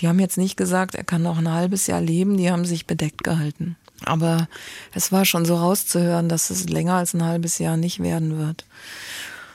die 0.02 0.08
haben 0.08 0.20
jetzt 0.20 0.38
nicht 0.38 0.58
gesagt, 0.58 0.96
er 0.96 1.04
kann 1.04 1.22
noch 1.22 1.38
ein 1.38 1.52
halbes 1.52 1.88
Jahr 1.88 2.02
leben, 2.02 2.38
die 2.38 2.52
haben 2.52 2.66
sich 2.66 2.88
bedeckt 2.88 3.24
gehalten. 3.24 3.78
Aber 4.04 4.48
es 4.94 5.12
war 5.12 5.26
schon 5.26 5.46
so 5.46 5.56
rauszuhören, 5.56 6.28
dass 6.28 6.50
es 6.50 6.68
länger 6.68 6.96
als 6.96 7.14
ein 7.14 7.24
halbes 7.24 7.60
Jahr 7.60 7.78
nicht 7.78 8.02
werden 8.02 8.38
wird. 8.40 8.66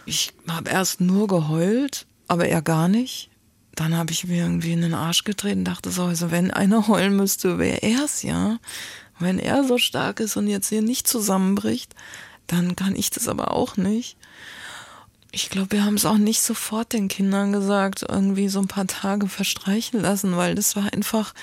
Ich 0.05 0.33
habe 0.49 0.71
erst 0.71 1.01
nur 1.01 1.27
geheult, 1.27 2.07
aber 2.29 2.47
er 2.47 2.63
gar 2.63 2.89
nicht. 2.89 3.29
Dann 3.75 3.97
habe 3.97 4.13
ich 4.13 4.25
mir 4.25 4.43
irgendwie 4.43 4.73
in 4.73 4.83
den 4.83 4.95
Arsch 4.95 5.25
getreten, 5.25 5.65
dachte 5.65 5.91
so, 5.91 6.05
also 6.05 6.31
wenn 6.31 6.51
einer 6.51 6.87
heulen 6.87 7.17
müsste, 7.17 7.59
wäre 7.59 7.83
er's, 7.83 8.23
ja. 8.23 8.59
Wenn 9.19 9.39
er 9.39 9.65
so 9.65 9.79
stark 9.79 10.21
ist 10.21 10.37
und 10.37 10.47
jetzt 10.47 10.69
hier 10.69 10.83
nicht 10.83 11.09
zusammenbricht, 11.09 11.95
dann 12.47 12.77
kann 12.77 12.95
ich 12.95 13.11
das 13.11 13.29
aber 13.29 13.53
auch 13.53 13.77
nicht. 13.77 14.17
Ich 15.37 15.51
glaube, 15.51 15.73
wir 15.73 15.85
haben 15.85 15.97
es 15.97 16.07
auch 16.07 16.17
nicht 16.17 16.41
sofort 16.41 16.95
den 16.95 17.09
Kindern 17.09 17.53
gesagt, 17.53 18.07
irgendwie 18.09 18.49
so 18.49 18.59
ein 18.59 18.69
paar 18.69 18.87
Tage 18.87 19.29
verstreichen 19.29 20.01
lassen, 20.01 20.35
weil 20.39 20.55
das 20.55 20.77
war 20.77 20.91
einfach 20.95 21.35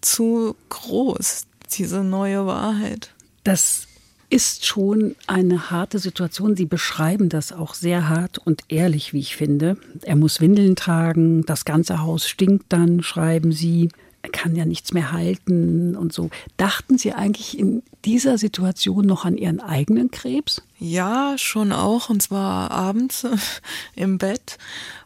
zu 0.00 0.54
groß, 0.68 1.46
diese 1.72 2.04
neue 2.04 2.46
Wahrheit. 2.46 3.12
Das 3.42 3.88
ist 4.28 4.64
schon 4.64 5.16
eine 5.26 5.72
harte 5.72 5.98
Situation. 5.98 6.54
Sie 6.54 6.66
beschreiben 6.66 7.28
das 7.28 7.50
auch 7.50 7.74
sehr 7.74 8.08
hart 8.08 8.38
und 8.38 8.62
ehrlich, 8.68 9.12
wie 9.12 9.18
ich 9.18 9.34
finde. 9.34 9.76
Er 10.02 10.14
muss 10.14 10.40
Windeln 10.40 10.76
tragen, 10.76 11.44
das 11.44 11.64
ganze 11.64 12.02
Haus 12.02 12.28
stinkt 12.28 12.66
dann, 12.68 13.02
schreiben 13.02 13.50
Sie 13.50 13.88
kann 14.32 14.54
ja 14.54 14.64
nichts 14.64 14.92
mehr 14.92 15.12
halten 15.12 15.96
und 15.96 16.12
so. 16.12 16.30
Dachten 16.56 16.98
Sie 16.98 17.12
eigentlich 17.12 17.58
in 17.58 17.82
dieser 18.04 18.38
Situation 18.38 19.06
noch 19.06 19.24
an 19.24 19.36
Ihren 19.36 19.60
eigenen 19.60 20.10
Krebs? 20.10 20.62
Ja, 20.78 21.36
schon 21.36 21.72
auch. 21.72 22.10
Und 22.10 22.22
zwar 22.22 22.70
abends 22.70 23.26
im 23.96 24.18
Bett 24.18 24.58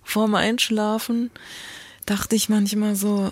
vorm 0.03 0.35
Einschlafen 0.35 1.31
dachte 2.07 2.37
ich 2.37 2.48
manchmal 2.48 2.96
so, 2.96 3.31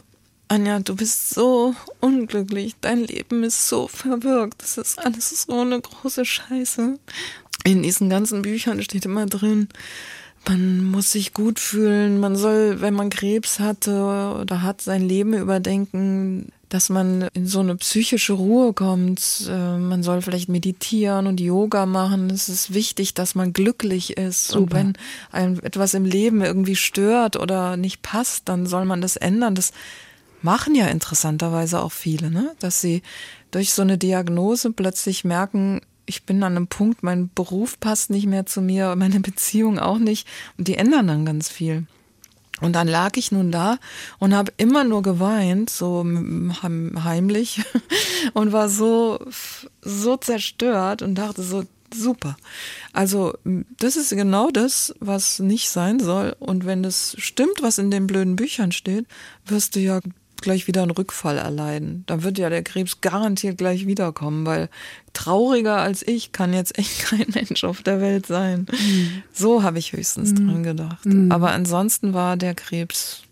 Anja, 0.48 0.80
du 0.80 0.96
bist 0.96 1.30
so 1.30 1.74
unglücklich, 2.00 2.74
dein 2.80 3.04
Leben 3.04 3.42
ist 3.42 3.68
so 3.68 3.88
verwirkt, 3.88 4.62
das 4.62 4.76
ist 4.76 4.98
alles 4.98 5.44
so 5.44 5.60
eine 5.60 5.80
große 5.80 6.24
Scheiße. 6.24 6.98
In 7.64 7.82
diesen 7.82 8.10
ganzen 8.10 8.42
Büchern 8.42 8.82
steht 8.82 9.06
immer 9.06 9.26
drin, 9.26 9.68
man 10.48 10.84
muss 10.84 11.12
sich 11.12 11.34
gut 11.34 11.60
fühlen, 11.60 12.18
man 12.20 12.36
soll, 12.36 12.80
wenn 12.80 12.94
man 12.94 13.10
Krebs 13.10 13.60
hatte 13.60 14.38
oder 14.40 14.62
hat, 14.62 14.80
sein 14.80 15.02
Leben 15.02 15.34
überdenken, 15.34 16.52
dass 16.68 16.88
man 16.88 17.28
in 17.34 17.46
so 17.46 17.60
eine 17.60 17.76
psychische 17.76 18.32
Ruhe 18.32 18.72
kommt. 18.72 19.46
Äh, 19.48 19.76
man 19.76 20.02
soll 20.02 20.22
vielleicht 20.22 20.48
meditieren 20.48 21.26
und 21.26 21.38
Yoga 21.38 21.84
machen. 21.84 22.30
Es 22.30 22.48
ist 22.48 22.72
wichtig, 22.72 23.12
dass 23.14 23.34
man 23.34 23.52
glücklich 23.52 24.16
ist. 24.16 24.48
Super. 24.48 24.62
Und 24.62 24.72
wenn 24.72 24.92
einem 25.32 25.60
etwas 25.60 25.92
im 25.92 26.06
Leben 26.06 26.40
irgendwie 26.40 26.76
stört 26.76 27.36
oder 27.36 27.76
nicht 27.76 28.00
passt, 28.00 28.48
dann 28.48 28.66
soll 28.66 28.86
man 28.86 29.02
das 29.02 29.16
ändern. 29.16 29.54
Das 29.54 29.72
machen 30.40 30.74
ja 30.74 30.86
interessanterweise 30.86 31.80
auch 31.80 31.92
viele, 31.92 32.30
ne? 32.30 32.54
dass 32.58 32.80
sie 32.80 33.02
durch 33.50 33.74
so 33.74 33.82
eine 33.82 33.98
Diagnose 33.98 34.72
plötzlich 34.72 35.24
merken, 35.24 35.82
ich 36.06 36.24
bin 36.24 36.42
an 36.42 36.56
einem 36.56 36.66
Punkt, 36.66 37.02
mein 37.02 37.30
Beruf 37.34 37.78
passt 37.80 38.10
nicht 38.10 38.26
mehr 38.26 38.46
zu 38.46 38.60
mir, 38.60 38.96
meine 38.96 39.20
Beziehung 39.20 39.78
auch 39.78 39.98
nicht. 39.98 40.26
Und 40.58 40.68
die 40.68 40.76
ändern 40.76 41.06
dann 41.06 41.24
ganz 41.24 41.48
viel. 41.48 41.86
Und 42.60 42.74
dann 42.74 42.86
lag 42.86 43.16
ich 43.16 43.32
nun 43.32 43.50
da 43.50 43.78
und 44.18 44.34
habe 44.34 44.52
immer 44.56 44.84
nur 44.84 45.02
geweint, 45.02 45.68
so 45.68 46.04
heimlich, 46.04 47.60
und 48.34 48.52
war 48.52 48.68
so, 48.68 49.18
so 49.80 50.16
zerstört 50.16 51.02
und 51.02 51.16
dachte 51.16 51.42
so, 51.42 51.64
super. 51.92 52.36
Also, 52.92 53.34
das 53.78 53.96
ist 53.96 54.10
genau 54.10 54.50
das, 54.50 54.94
was 55.00 55.40
nicht 55.40 55.70
sein 55.70 55.98
soll. 55.98 56.36
Und 56.38 56.64
wenn 56.64 56.82
das 56.82 57.16
stimmt, 57.18 57.62
was 57.62 57.78
in 57.78 57.90
den 57.90 58.06
blöden 58.06 58.36
Büchern 58.36 58.70
steht, 58.70 59.06
wirst 59.44 59.74
du 59.74 59.80
ja 59.80 60.00
gleich 60.42 60.66
wieder 60.66 60.82
einen 60.82 60.90
Rückfall 60.90 61.38
erleiden. 61.38 62.04
Dann 62.06 62.22
wird 62.22 62.38
ja 62.38 62.50
der 62.50 62.62
Krebs 62.62 63.00
garantiert 63.00 63.58
gleich 63.58 63.86
wiederkommen, 63.86 64.44
weil 64.44 64.68
trauriger 65.12 65.76
als 65.76 66.06
ich 66.06 66.32
kann 66.32 66.52
jetzt 66.52 66.78
echt 66.78 66.98
kein 67.04 67.26
Mensch 67.34 67.64
auf 67.64 67.82
der 67.82 68.00
Welt 68.00 68.26
sein. 68.26 68.66
Mhm. 68.70 69.22
So 69.32 69.62
habe 69.62 69.78
ich 69.78 69.92
höchstens 69.92 70.32
mhm. 70.32 70.48
dran 70.48 70.62
gedacht. 70.62 71.06
Mhm. 71.06 71.32
Aber 71.32 71.52
ansonsten 71.52 72.12
war 72.12 72.36
der 72.36 72.54
Krebs, 72.54 73.22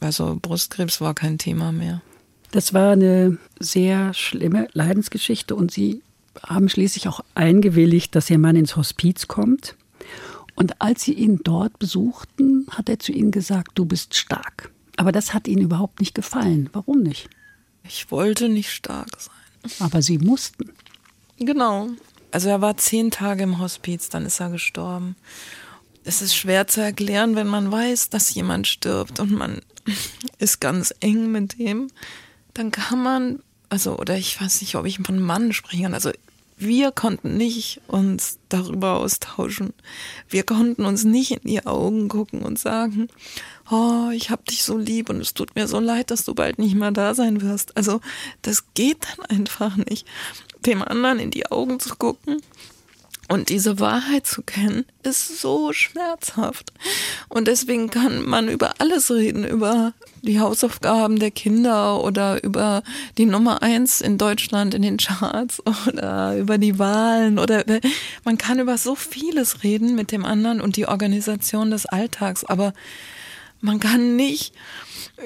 also 0.00 0.38
Brustkrebs 0.40 1.00
war 1.00 1.14
kein 1.14 1.38
Thema 1.38 1.72
mehr. 1.72 2.02
Das 2.50 2.72
war 2.72 2.92
eine 2.92 3.38
sehr 3.58 4.14
schlimme 4.14 4.68
Leidensgeschichte 4.72 5.54
und 5.54 5.70
Sie 5.70 6.02
haben 6.42 6.68
schließlich 6.68 7.08
auch 7.08 7.20
eingewilligt, 7.34 8.14
dass 8.14 8.30
Ihr 8.30 8.38
Mann 8.38 8.56
ins 8.56 8.76
Hospiz 8.76 9.26
kommt. 9.26 9.76
Und 10.54 10.80
als 10.80 11.02
Sie 11.02 11.12
ihn 11.12 11.40
dort 11.44 11.78
besuchten, 11.78 12.66
hat 12.70 12.88
er 12.88 12.98
zu 12.98 13.12
Ihnen 13.12 13.30
gesagt, 13.30 13.72
du 13.74 13.84
bist 13.84 14.14
stark. 14.14 14.70
Aber 14.96 15.12
das 15.12 15.34
hat 15.34 15.46
Ihnen 15.48 15.62
überhaupt 15.62 16.00
nicht 16.00 16.14
gefallen. 16.14 16.70
Warum 16.72 17.02
nicht? 17.02 17.28
Ich 17.84 18.10
wollte 18.10 18.48
nicht 18.48 18.70
stark 18.70 19.10
sein. 19.18 19.34
Aber 19.80 20.02
Sie 20.02 20.18
mussten. 20.18 20.72
Genau. 21.38 21.90
Also 22.30 22.48
er 22.48 22.60
war 22.60 22.76
zehn 22.76 23.10
Tage 23.10 23.44
im 23.44 23.58
Hospiz, 23.58 24.08
dann 24.08 24.26
ist 24.26 24.40
er 24.40 24.50
gestorben. 24.50 25.16
Es 26.04 26.22
ist 26.22 26.36
schwer 26.36 26.66
zu 26.66 26.80
erklären, 26.80 27.34
wenn 27.34 27.46
man 27.46 27.70
weiß, 27.70 28.10
dass 28.10 28.34
jemand 28.34 28.66
stirbt 28.66 29.20
und 29.20 29.32
man 29.32 29.60
ist 30.38 30.60
ganz 30.60 30.94
eng 31.00 31.30
mit 31.30 31.58
dem. 31.58 31.88
Dann 32.54 32.70
kann 32.70 33.02
man, 33.02 33.40
also, 33.68 33.98
oder 33.98 34.16
ich 34.16 34.40
weiß 34.40 34.60
nicht, 34.60 34.76
ob 34.76 34.86
ich 34.86 34.98
von 34.98 35.20
Mann 35.20 35.52
sprechen 35.52 35.84
kann. 35.84 35.94
Also 35.94 36.10
wir 36.58 36.90
konnten 36.90 37.36
nicht 37.36 37.80
uns 37.86 38.38
darüber 38.48 38.96
austauschen. 38.96 39.74
Wir 40.28 40.42
konnten 40.42 40.84
uns 40.84 41.04
nicht 41.04 41.32
in 41.32 41.48
die 41.48 41.66
Augen 41.66 42.08
gucken 42.08 42.42
und 42.42 42.58
sagen, 42.58 43.08
oh, 43.70 44.10
ich 44.12 44.30
hab 44.30 44.44
dich 44.46 44.62
so 44.62 44.76
lieb 44.76 45.10
und 45.10 45.20
es 45.20 45.34
tut 45.34 45.54
mir 45.54 45.68
so 45.68 45.80
leid, 45.80 46.10
dass 46.10 46.24
du 46.24 46.34
bald 46.34 46.58
nicht 46.58 46.74
mehr 46.74 46.92
da 46.92 47.14
sein 47.14 47.42
wirst. 47.42 47.76
Also 47.76 48.00
das 48.42 48.64
geht 48.74 49.06
dann 49.16 49.26
einfach 49.26 49.76
nicht, 49.76 50.06
dem 50.64 50.82
anderen 50.82 51.18
in 51.18 51.30
die 51.30 51.50
Augen 51.50 51.80
zu 51.80 51.96
gucken 51.96 52.40
und 53.28 53.48
diese 53.48 53.80
Wahrheit 53.80 54.24
zu 54.26 54.42
kennen, 54.42 54.84
ist 55.02 55.40
so 55.40 55.72
schmerzhaft. 55.72 56.72
Und 57.28 57.48
deswegen 57.48 57.90
kann 57.90 58.24
man 58.24 58.48
über 58.48 58.74
alles 58.78 59.10
reden, 59.10 59.44
über 59.44 59.94
die 60.22 60.38
Hausaufgaben 60.38 61.18
der 61.18 61.32
Kinder 61.32 62.02
oder 62.04 62.42
über 62.44 62.82
die 63.18 63.26
Nummer 63.26 63.62
eins 63.62 64.00
in 64.00 64.16
Deutschland 64.16 64.74
in 64.74 64.82
den 64.82 64.98
Charts 64.98 65.60
oder 65.66 66.36
über 66.36 66.58
die 66.58 66.78
Wahlen 66.78 67.38
oder 67.38 67.64
man 68.24 68.38
kann 68.38 68.60
über 68.60 68.78
so 68.78 68.94
vieles 68.94 69.64
reden 69.64 69.96
mit 69.96 70.12
dem 70.12 70.24
anderen 70.24 70.60
und 70.60 70.76
die 70.76 70.86
Organisation 70.86 71.70
des 71.70 71.86
Alltags, 71.86 72.44
aber 72.44 72.74
man 73.60 73.80
kann 73.80 74.16
nicht 74.16 74.54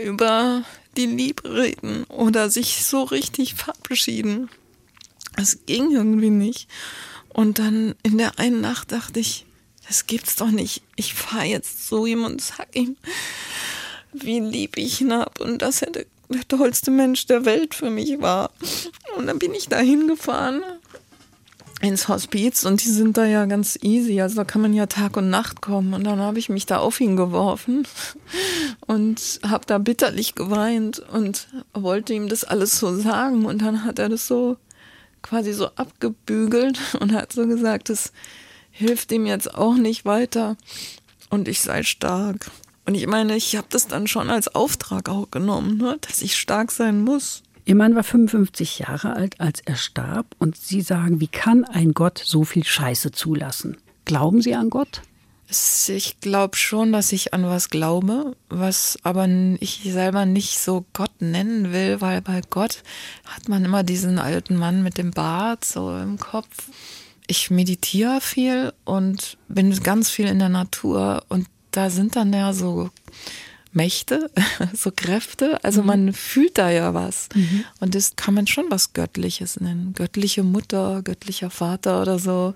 über 0.05 0.64
die 0.97 1.07
Liebe 1.07 1.55
reden 1.55 2.05
oder 2.05 2.51
sich 2.51 2.85
so 2.85 3.03
richtig 3.03 3.55
verabschieden. 3.55 4.49
Es 5.37 5.64
ging 5.66 5.90
irgendwie 5.93 6.31
nicht. 6.31 6.69
Und 7.29 7.59
dann 7.59 7.95
in 8.03 8.19
der 8.19 8.38
einen 8.38 8.61
Nacht 8.61 8.93
dachte 8.93 9.21
ich, 9.21 9.47
das 9.87 10.07
gibt's 10.07 10.37
doch 10.37 10.51
nicht. 10.51 10.83
Ich 10.97 11.14
fahre 11.14 11.47
jetzt 11.47 11.88
zu 11.88 12.07
ihm 12.07 12.25
und 12.25 12.40
sag 12.40 12.75
ihm, 12.75 12.97
wie 14.12 14.40
lieb 14.40 14.77
ich 14.77 15.01
ihn 15.01 15.12
hab 15.12 15.40
und 15.40 15.62
dass 15.62 15.83
er 15.83 15.90
der, 15.90 16.07
tollste 16.47 16.93
Mensch 16.93 17.27
der 17.27 17.45
Welt 17.45 17.75
für 17.75 17.90
mich 17.90 18.21
war. 18.21 18.53
Und 19.16 19.27
dann 19.27 19.40
bin 19.40 19.53
ich 19.53 19.69
da 19.69 19.81
hingefahren 19.81 20.62
ins 21.81 22.09
Hospiz 22.09 22.64
und 22.64 22.85
die 22.85 22.90
sind 22.90 23.16
da 23.16 23.25
ja 23.25 23.47
ganz 23.47 23.79
easy. 23.83 24.21
Also 24.21 24.37
da 24.37 24.45
kann 24.45 24.61
man 24.61 24.75
ja 24.75 24.87
Tag 24.87 25.16
und 25.16 25.31
Nacht 25.31 25.62
kommen. 25.62 25.95
Und 25.95 26.05
dann 26.05 26.21
habe 26.21 26.38
ich 26.38 26.49
mich 26.49 26.66
da 26.66 26.79
auf 26.79 27.01
ihn 27.01 27.16
geworfen 27.16 27.87
und 28.87 29.40
habe 29.47 29.64
da 29.66 29.79
bitterlich 29.79 30.35
geweint 30.35 30.99
und 30.99 31.49
wollte 31.73 32.12
ihm 32.12 32.29
das 32.29 32.45
alles 32.45 32.79
so 32.79 32.95
sagen. 32.97 33.47
Und 33.47 33.62
dann 33.62 33.85
hat 33.85 33.99
er 33.99 34.09
das 34.09 34.27
so 34.27 34.59
quasi 35.23 35.53
so 35.53 35.66
abgebügelt 35.77 36.79
und 37.01 37.12
hat 37.12 37.33
so 37.33 37.47
gesagt, 37.47 37.88
es 37.90 38.12
hilft 38.71 39.11
ihm 39.12 39.27
jetzt 39.27 39.55
auch 39.55 39.75
nicht 39.75 40.05
weiter 40.05 40.57
und 41.31 41.49
ich 41.49 41.61
sei 41.61 41.83
stark. 41.83 42.51
Und 42.87 42.95
ich 42.95 43.07
meine, 43.07 43.37
ich 43.37 43.57
habe 43.57 43.66
das 43.71 43.87
dann 43.87 44.07
schon 44.07 44.31
als 44.31 44.55
Auftrag 44.55 45.09
auch 45.09 45.31
genommen, 45.31 45.79
ne, 45.79 45.99
dass 46.01 46.23
ich 46.23 46.37
stark 46.37 46.73
sein 46.73 47.03
muss. 47.03 47.43
Ihr 47.70 47.76
Mann 47.76 47.94
war 47.94 48.02
55 48.02 48.80
Jahre 48.80 49.14
alt, 49.14 49.40
als 49.40 49.61
er 49.61 49.76
starb, 49.76 50.35
und 50.40 50.56
Sie 50.56 50.80
sagen, 50.80 51.20
wie 51.20 51.28
kann 51.28 51.64
ein 51.64 51.94
Gott 51.94 52.20
so 52.24 52.42
viel 52.42 52.64
Scheiße 52.64 53.12
zulassen? 53.12 53.76
Glauben 54.04 54.42
Sie 54.42 54.56
an 54.56 54.70
Gott? 54.70 55.02
Ich 55.48 56.18
glaube 56.18 56.56
schon, 56.56 56.90
dass 56.90 57.12
ich 57.12 57.33
an 57.33 57.44
was 57.44 57.70
glaube, 57.70 58.35
was 58.48 58.98
aber 59.04 59.28
ich 59.61 59.83
selber 59.85 60.26
nicht 60.26 60.59
so 60.59 60.85
Gott 60.92 61.12
nennen 61.20 61.72
will, 61.72 62.00
weil 62.00 62.20
bei 62.22 62.40
Gott 62.50 62.83
hat 63.24 63.48
man 63.48 63.64
immer 63.64 63.85
diesen 63.85 64.18
alten 64.18 64.56
Mann 64.56 64.83
mit 64.83 64.98
dem 64.98 65.12
Bart 65.12 65.64
so 65.64 65.96
im 65.96 66.18
Kopf. 66.18 66.70
Ich 67.28 67.52
meditiere 67.52 68.20
viel 68.20 68.72
und 68.85 69.38
bin 69.46 69.72
ganz 69.85 70.11
viel 70.11 70.26
in 70.26 70.40
der 70.40 70.48
Natur 70.48 71.22
und 71.28 71.46
da 71.70 71.88
sind 71.88 72.16
dann 72.16 72.33
ja 72.33 72.52
so 72.52 72.90
Mächte, 73.72 74.30
so 74.74 74.90
Kräfte. 74.94 75.62
Also 75.64 75.83
mhm. 75.83 75.87
man 75.87 76.12
fühlt 76.12 76.59
da 76.59 76.70
ja 76.70 76.94
was. 76.94 77.28
Mhm. 77.35 77.64
Und 77.80 77.94
das 77.94 78.16
kann 78.16 78.35
man 78.35 78.46
schon 78.46 78.66
was 78.68 78.92
Göttliches 78.92 79.61
nennen. 79.61 79.92
Göttliche 79.94 80.42
Mutter, 80.42 81.02
göttlicher 81.02 81.50
Vater 81.50 82.02
oder 82.02 82.18
so. 82.18 82.54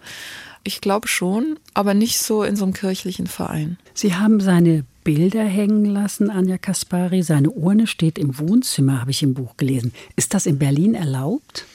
Ich 0.65 0.81
glaube 0.81 1.09
schon, 1.09 1.59
aber 1.75 1.95
nicht 1.95 2.19
so 2.19 2.43
in 2.43 2.57
so 2.57 2.65
einem 2.65 2.73
kirchlichen 2.73 3.27
Verein. 3.27 3.79
Sie 3.93 4.15
haben 4.15 4.41
seine 4.41 4.85
Bilder 5.05 5.45
hängen 5.45 5.85
lassen, 5.85 6.31
Anja 6.31 6.57
Kaspari. 6.57 7.23
Seine 7.23 7.51
Urne 7.51 7.87
steht 7.87 8.19
im 8.19 8.39
Wohnzimmer, 8.39 9.03
habe 9.03 9.11
ich 9.11 9.23
im 9.23 9.35
Buch 9.35 9.59
gelesen. 9.59 9.93
Ist 10.17 10.33
das 10.33 10.47
in 10.47 10.59
Berlin 10.59 10.95
erlaubt? 10.95 11.67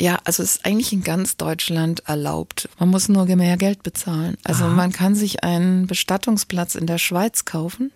Ja, 0.00 0.20
also 0.22 0.44
es 0.44 0.56
ist 0.56 0.64
eigentlich 0.64 0.92
in 0.92 1.02
ganz 1.02 1.36
Deutschland 1.36 2.04
erlaubt. 2.06 2.68
Man 2.78 2.88
muss 2.90 3.08
nur 3.08 3.26
mehr 3.26 3.56
Geld 3.56 3.82
bezahlen. 3.82 4.36
Also 4.44 4.64
Aha. 4.64 4.74
man 4.74 4.92
kann 4.92 5.16
sich 5.16 5.42
einen 5.42 5.88
Bestattungsplatz 5.88 6.76
in 6.76 6.86
der 6.86 6.98
Schweiz 6.98 7.44
kaufen. 7.44 7.90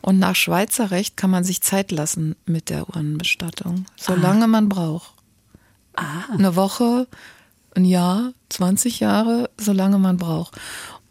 Und 0.00 0.18
nach 0.18 0.36
Schweizer 0.36 0.90
Recht 0.90 1.16
kann 1.16 1.30
man 1.30 1.44
sich 1.44 1.60
Zeit 1.62 1.90
lassen 1.90 2.36
mit 2.46 2.70
der 2.70 2.88
Urnenbestattung, 2.88 3.86
solange 3.96 4.44
ah. 4.44 4.48
man 4.48 4.68
braucht. 4.68 5.12
Ah. 5.94 6.24
Eine 6.32 6.56
Woche, 6.56 7.06
ein 7.74 7.84
Jahr, 7.84 8.32
20 8.48 9.00
Jahre, 9.00 9.50
solange 9.58 9.98
man 9.98 10.16
braucht. 10.16 10.58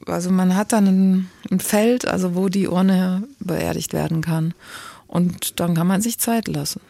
Also 0.06 0.30
man 0.30 0.56
hat 0.56 0.72
dann 0.72 0.88
ein, 0.88 1.30
ein 1.52 1.60
Feld, 1.60 2.08
also 2.08 2.36
wo 2.36 2.50
die 2.50 2.68
Urne 2.68 3.24
beerdigt 3.40 3.94
werden 3.94 4.22
kann. 4.22 4.54
Und 5.08 5.60
dann 5.60 5.74
kann 5.76 5.88
man 5.88 6.02
sich 6.02 6.20
Zeit 6.20 6.48
lassen. 6.48 6.82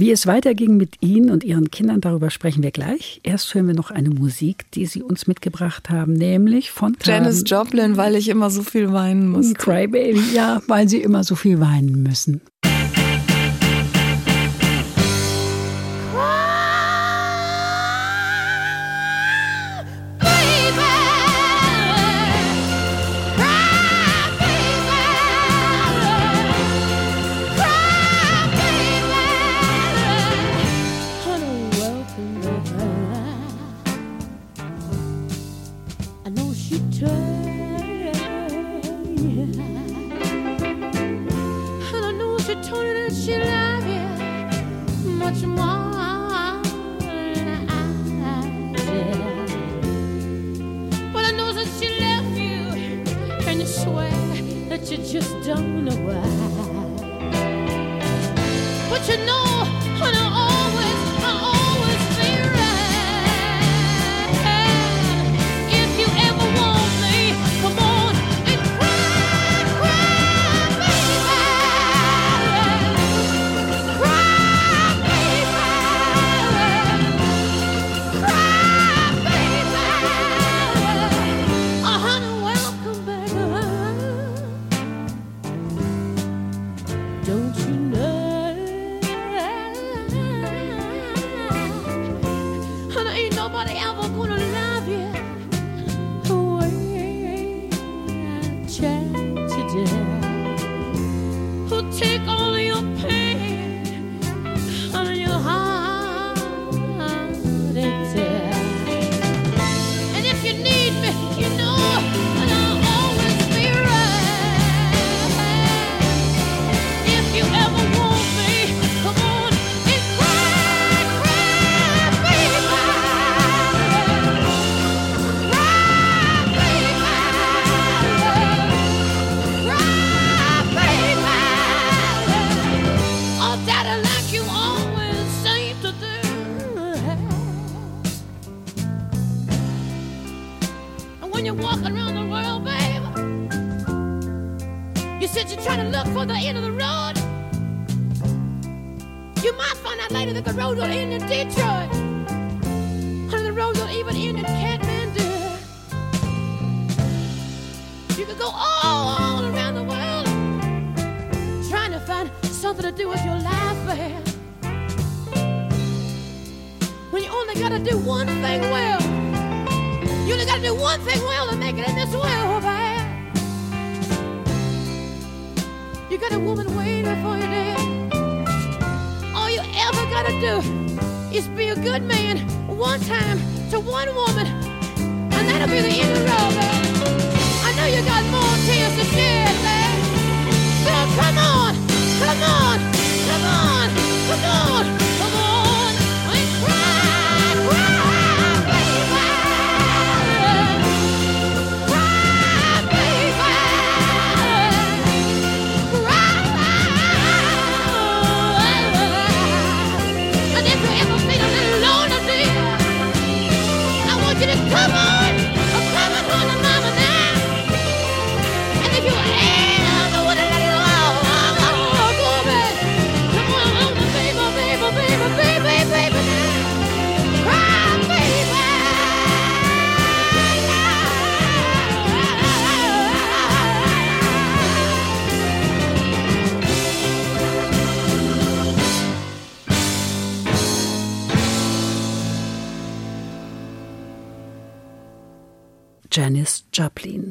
Wie 0.00 0.10
es 0.12 0.26
weiterging 0.26 0.78
mit 0.78 0.94
Ihnen 1.02 1.28
und 1.28 1.44
Ihren 1.44 1.70
Kindern, 1.70 2.00
darüber 2.00 2.30
sprechen 2.30 2.62
wir 2.62 2.70
gleich. 2.70 3.20
Erst 3.22 3.52
hören 3.52 3.66
wir 3.66 3.74
noch 3.74 3.90
eine 3.90 4.08
Musik, 4.08 4.64
die 4.72 4.86
Sie 4.86 5.02
uns 5.02 5.26
mitgebracht 5.26 5.90
haben, 5.90 6.14
nämlich 6.14 6.70
von 6.70 6.96
Janis 7.04 7.44
Joplin, 7.44 7.98
weil 7.98 8.16
ich 8.16 8.30
immer 8.30 8.48
so 8.48 8.62
viel 8.62 8.94
weinen 8.94 9.28
muss. 9.28 9.52
Crybaby, 9.52 10.18
ja, 10.34 10.62
weil 10.68 10.88
Sie 10.88 11.02
immer 11.02 11.22
so 11.22 11.36
viel 11.36 11.60
weinen 11.60 12.02
müssen. 12.02 12.40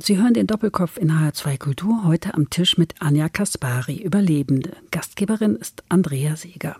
Sie 0.10 0.18
hören 0.18 0.34
den 0.34 0.48
Doppelkopf 0.48 0.98
in 0.98 1.12
HR2 1.12 1.60
Kultur 1.60 2.04
heute 2.04 2.34
am 2.34 2.50
Tisch 2.50 2.80
mit 2.80 2.96
Anja 3.00 3.30
Kaspari, 3.30 4.02
Überlebende. 4.02 4.72
Gastgeberin 4.90 5.56
ist 5.56 5.84
Andrea 5.88 6.36
Seeger. 6.36 6.78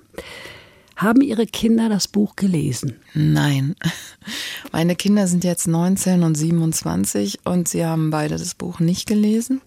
Haben 0.96 1.22
Ihre 1.22 1.46
Kinder 1.46 1.90
das 1.90 2.08
Buch 2.08 2.36
gelesen? 2.36 2.96
Nein. 3.14 3.76
Meine 4.72 4.96
Kinder 4.96 5.28
sind 5.28 5.44
jetzt 5.44 5.68
19 5.68 6.24
und 6.24 6.34
27 6.34 7.42
und 7.44 7.68
sie 7.68 7.86
haben 7.86 8.10
beide 8.10 8.36
das 8.40 8.56
Buch 8.56 8.80
nicht 8.80 9.08
gelesen. 9.08 9.62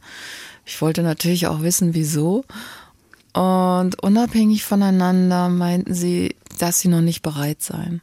Ich 0.64 0.82
wollte 0.82 1.04
natürlich 1.04 1.46
auch 1.46 1.62
wissen, 1.62 1.94
wieso. 1.94 2.44
Und 3.32 4.02
unabhängig 4.02 4.64
voneinander 4.64 5.48
meinten 5.48 5.94
sie, 5.94 6.34
dass 6.58 6.80
sie 6.80 6.88
noch 6.88 7.00
nicht 7.00 7.22
bereit 7.22 7.62
seien. 7.62 8.00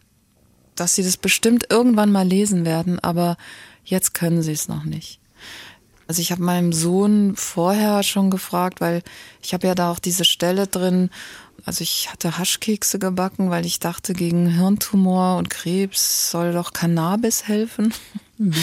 Dass 0.76 0.96
sie 0.96 1.04
das 1.04 1.18
bestimmt 1.18 1.66
irgendwann 1.70 2.14
mal 2.14 2.26
lesen 2.26 2.64
werden, 2.64 2.98
aber 3.00 3.36
jetzt 3.84 4.14
können 4.14 4.42
sie 4.42 4.54
es 4.54 4.70
noch 4.70 4.86
nicht. 4.86 5.19
Also 6.10 6.24
ich 6.24 6.32
habe 6.32 6.42
meinem 6.42 6.74
Sohn 6.74 7.36
vorher 7.36 8.02
schon 8.02 8.32
gefragt, 8.32 8.82
weil 8.82 9.04
ich 9.44 9.54
habe 9.54 9.68
ja 9.68 9.76
da 9.76 9.92
auch 9.92 10.00
diese 10.00 10.26
Stelle 10.26 10.66
drin, 10.66 11.12
also 11.66 11.84
ich 11.84 12.10
hatte 12.12 12.40
Haschkekse 12.40 12.98
gebacken, 12.98 13.52
weil 13.52 13.64
ich 13.64 13.78
dachte, 13.78 14.14
gegen 14.14 14.48
Hirntumor 14.48 15.38
und 15.38 15.52
Krebs 15.52 16.32
soll 16.32 16.52
doch 16.52 16.74
Cannabis 16.74 17.48
helfen. 17.48 17.94
Mhm. 18.40 18.56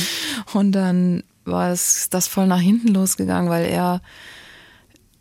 Und 0.55 0.73
dann 0.73 1.23
war 1.45 1.71
es 1.71 2.11
das 2.11 2.27
voll 2.27 2.49
nach 2.49 2.59
hinten 2.59 2.89
losgegangen, 2.89 3.49
weil 3.49 3.67
er 3.67 4.01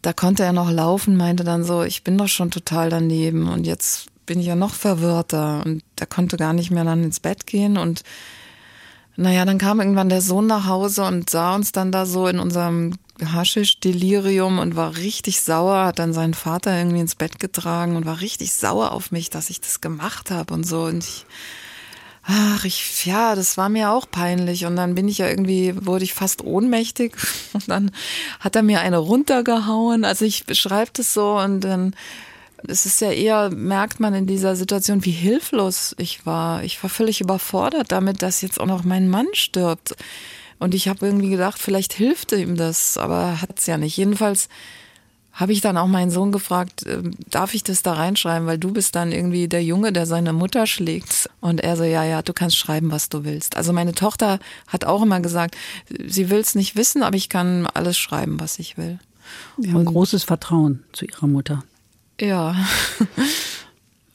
da 0.02 0.12
konnte 0.12 0.42
er 0.42 0.54
noch 0.54 0.72
laufen, 0.72 1.18
meinte 1.18 1.44
dann 1.44 1.64
so, 1.64 1.84
ich 1.84 2.04
bin 2.04 2.18
doch 2.18 2.28
schon 2.28 2.50
total 2.50 2.90
daneben 2.90 3.48
und 3.48 3.68
jetzt 3.68 4.08
bin 4.26 4.40
ich 4.40 4.48
ja 4.48 4.56
noch 4.56 4.74
verwirrter 4.74 5.62
und 5.64 5.84
er 6.00 6.08
konnte 6.08 6.38
gar 6.38 6.54
nicht 6.54 6.72
mehr 6.72 6.86
dann 6.86 7.04
ins 7.04 7.20
Bett 7.20 7.46
gehen 7.46 7.78
und 7.78 8.02
naja, 9.18 9.46
dann 9.46 9.58
kam 9.58 9.80
irgendwann 9.80 10.10
der 10.10 10.22
Sohn 10.22 10.48
nach 10.48 10.66
Hause 10.66 11.04
und 11.04 11.30
sah 11.30 11.56
uns 11.56 11.72
dann 11.72 11.92
da 11.92 12.06
so 12.06 12.28
in 12.28 12.40
unserem 12.40 12.94
Haschisch-Delirium 13.24 14.60
und 14.60 14.76
war 14.76 14.98
richtig 14.98 15.42
sauer, 15.42 15.86
hat 15.86 16.00
dann 16.00 16.14
seinen 16.14 16.34
Vater 16.34 16.78
irgendwie 16.78 17.00
ins 17.00 17.16
Bett 17.16 17.40
getragen 17.40 17.96
und 17.96 18.06
war 18.06 18.20
richtig 18.20 18.54
sauer 18.54 18.92
auf 18.92 19.12
mich, 19.12 19.30
dass 19.30 19.50
ich 19.50 19.62
das 19.62 19.80
gemacht 19.80 20.32
habe 20.32 20.54
und 20.54 20.66
so 20.66 20.84
und 20.84 21.04
ich 21.04 21.26
ach, 22.28 22.66
ich, 22.66 23.06
ja, 23.06 23.36
das 23.36 23.58
war 23.58 23.70
mir 23.70 23.92
auch 23.92 24.10
peinlich. 24.10 24.66
Und 24.66 24.76
dann 24.76 24.96
bin 24.96 25.08
ich 25.08 25.20
ja 25.20 25.30
irgendwie, 25.30 25.74
wurde 25.86 26.04
ich 26.04 26.14
fast 26.14 26.44
ohnmächtig. 26.44 27.16
Und 27.54 27.70
dann 27.70 27.92
hat 28.40 28.56
er 28.56 28.64
mir 28.64 28.82
eine 28.82 28.98
runtergehauen. 28.98 30.06
Also 30.06 30.26
ich 30.26 30.46
beschreibe 30.46 30.92
das 30.94 31.14
so 31.14 31.38
und 31.38 31.62
dann, 31.62 31.96
es 32.68 32.86
ist 32.86 33.02
ja 33.02 33.12
eher, 33.12 33.50
merkt 33.50 34.00
man 34.00 34.14
in 34.14 34.28
dieser 34.28 34.56
Situation, 34.56 35.06
wie 35.06 35.12
hilflos 35.12 35.96
ich 35.98 36.26
war. 36.26 36.64
Ich 36.64 36.82
war 36.84 36.90
völlig 36.90 37.22
überfordert 37.22 37.92
damit, 37.92 38.22
dass 38.22 38.42
jetzt 38.42 38.60
auch 38.60 38.66
noch 38.66 38.84
mein 38.84 39.10
Mann 39.10 39.28
stirbt. 39.34 39.96
Und 40.60 40.74
ich 40.74 40.88
habe 40.88 41.06
irgendwie 41.06 41.30
gedacht, 41.30 41.60
vielleicht 41.60 41.94
hilft 41.94 42.32
ihm 42.32 42.56
das, 42.56 42.98
aber 42.98 43.42
hat 43.42 43.60
es 43.60 43.66
ja 43.66 43.78
nicht. 43.78 43.98
Jedenfalls 43.98 44.48
habe 45.34 45.52
ich 45.52 45.60
dann 45.60 45.78
auch 45.78 45.88
meinen 45.88 46.12
Sohn 46.12 46.32
gefragt, 46.32 46.86
äh, 46.86 47.04
darf 47.30 47.54
ich 47.54 47.64
das 47.64 47.84
da 47.84 47.94
reinschreiben, 47.94 48.48
weil 48.48 48.58
du 48.58 48.72
bist 48.72 48.96
dann 48.96 49.12
irgendwie 49.12 49.50
der 49.50 49.64
Junge, 49.64 49.92
der 49.92 50.06
seine 50.06 50.32
Mutter 50.32 50.66
schlägt. 50.66 51.30
Und 51.42 51.60
er 51.60 51.76
so, 51.76 51.84
ja, 51.84 52.06
ja, 52.06 52.22
du 52.22 52.32
kannst 52.32 52.56
schreiben, 52.56 52.90
was 52.90 53.10
du 53.10 53.26
willst. 53.26 53.58
Also 53.58 53.74
meine 53.74 53.94
Tochter 53.94 54.40
hat 54.68 54.86
auch 54.86 55.02
immer 55.02 55.20
gesagt, 55.20 55.58
sie 56.08 56.30
will 56.30 56.40
es 56.40 56.56
nicht 56.56 56.78
wissen, 56.78 57.04
aber 57.04 57.18
ich 57.18 57.28
kann 57.28 57.68
alles 57.68 57.98
schreiben, 57.98 58.40
was 58.40 58.60
ich 58.60 58.78
will. 58.78 58.98
Wir 59.58 59.72
haben 59.72 59.82
Und, 59.82 59.86
großes 59.86 60.24
Vertrauen 60.24 60.84
zu 60.94 61.06
ihrer 61.06 61.28
Mutter. 61.28 61.64
Ja. 62.20 62.56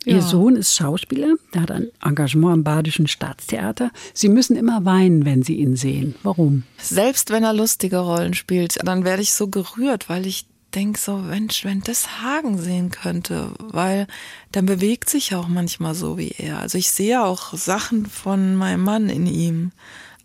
Ihr 0.07 0.17
ja. 0.17 0.23
Sohn 0.23 0.57
ist 0.57 0.75
Schauspieler, 0.75 1.35
der 1.53 1.63
hat 1.63 1.71
ein 1.71 1.89
Engagement 2.03 2.55
am 2.55 2.65
Badischen 2.65 3.07
Staatstheater. 3.07 3.91
Sie 4.15 4.31
müssen 4.31 4.57
immer 4.57 4.85
weinen, 4.87 5.27
wenn 5.27 5.43
Sie 5.43 5.57
ihn 5.57 5.77
sehen. 5.77 6.15
Warum? 6.23 6.63
Selbst 6.79 7.31
wenn 7.31 7.45
er 7.45 7.53
lustige 7.53 7.99
Rollen 7.99 8.33
spielt, 8.33 8.79
dann 8.83 9.05
werde 9.05 9.21
ich 9.21 9.35
so 9.35 9.49
gerührt, 9.49 10.09
weil 10.09 10.27
ich 10.27 10.47
denke 10.75 10.99
so, 10.99 11.19
Mensch, 11.19 11.65
wenn 11.65 11.81
das 11.83 12.23
Hagen 12.23 12.57
sehen 12.57 12.91
könnte, 12.91 13.53
weil 13.59 14.07
dann 14.53 14.67
bewegt 14.67 15.11
sich 15.11 15.35
auch 15.35 15.49
manchmal 15.49 15.95
so 15.95 16.17
wie 16.17 16.35
er. 16.39 16.61
Also 16.61 16.79
ich 16.79 16.91
sehe 16.91 17.23
auch 17.23 17.55
Sachen 17.55 18.07
von 18.07 18.55
meinem 18.55 18.83
Mann 18.83 19.11
in 19.11 19.27
ihm, 19.27 19.73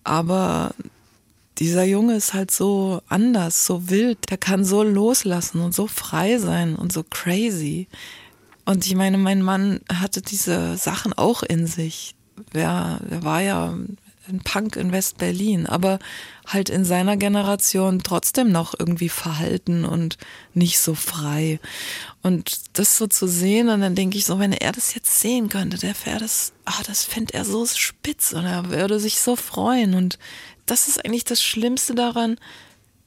aber 0.03 0.73
dieser 1.57 1.83
Junge 1.83 2.15
ist 2.15 2.33
halt 2.33 2.51
so 2.51 3.01
anders, 3.07 3.65
so 3.65 3.89
wild, 3.89 4.29
der 4.29 4.37
kann 4.37 4.65
so 4.65 4.83
loslassen 4.83 5.61
und 5.61 5.73
so 5.73 5.87
frei 5.87 6.37
sein 6.37 6.75
und 6.75 6.91
so 6.91 7.03
crazy. 7.03 7.87
Und 8.65 8.85
ich 8.85 8.95
meine, 8.95 9.17
mein 9.17 9.41
Mann 9.41 9.79
hatte 9.93 10.21
diese 10.21 10.75
Sachen 10.75 11.13
auch 11.13 11.43
in 11.43 11.67
sich. 11.67 12.15
Er, 12.53 12.99
er 13.09 13.23
war 13.23 13.41
ja 13.41 13.73
ein 14.27 14.39
Punk 14.39 14.75
in 14.75 14.91
West-Berlin, 14.91 15.67
aber 15.67 15.99
halt 16.47 16.69
in 16.69 16.83
seiner 16.83 17.17
Generation 17.17 18.01
trotzdem 18.03 18.51
noch 18.51 18.73
irgendwie 18.77 19.09
verhalten 19.09 19.85
und 19.85 20.17
nicht 20.53 20.79
so 20.79 20.95
frei. 20.95 21.59
Und 22.21 22.59
das 22.73 22.97
so 22.97 23.07
zu 23.07 23.27
sehen, 23.27 23.69
und 23.69 23.81
dann 23.81 23.95
denke 23.95 24.17
ich 24.17 24.25
so, 24.25 24.39
wenn 24.39 24.51
er 24.51 24.71
das 24.71 24.95
jetzt 24.95 25.19
sehen 25.19 25.49
könnte, 25.49 25.77
der 25.77 25.93
wäre 26.05 26.19
das, 26.19 26.53
ah, 26.65 26.81
das 26.87 27.03
fände 27.03 27.33
er 27.33 27.45
so 27.45 27.65
spitz 27.65 28.33
und 28.33 28.45
er 28.45 28.69
würde 28.69 28.99
sich 28.99 29.19
so 29.19 29.35
freuen. 29.35 29.93
Und 29.93 30.17
das 30.65 30.87
ist 30.87 31.03
eigentlich 31.05 31.25
das 31.25 31.43
Schlimmste 31.43 31.95
daran, 31.95 32.37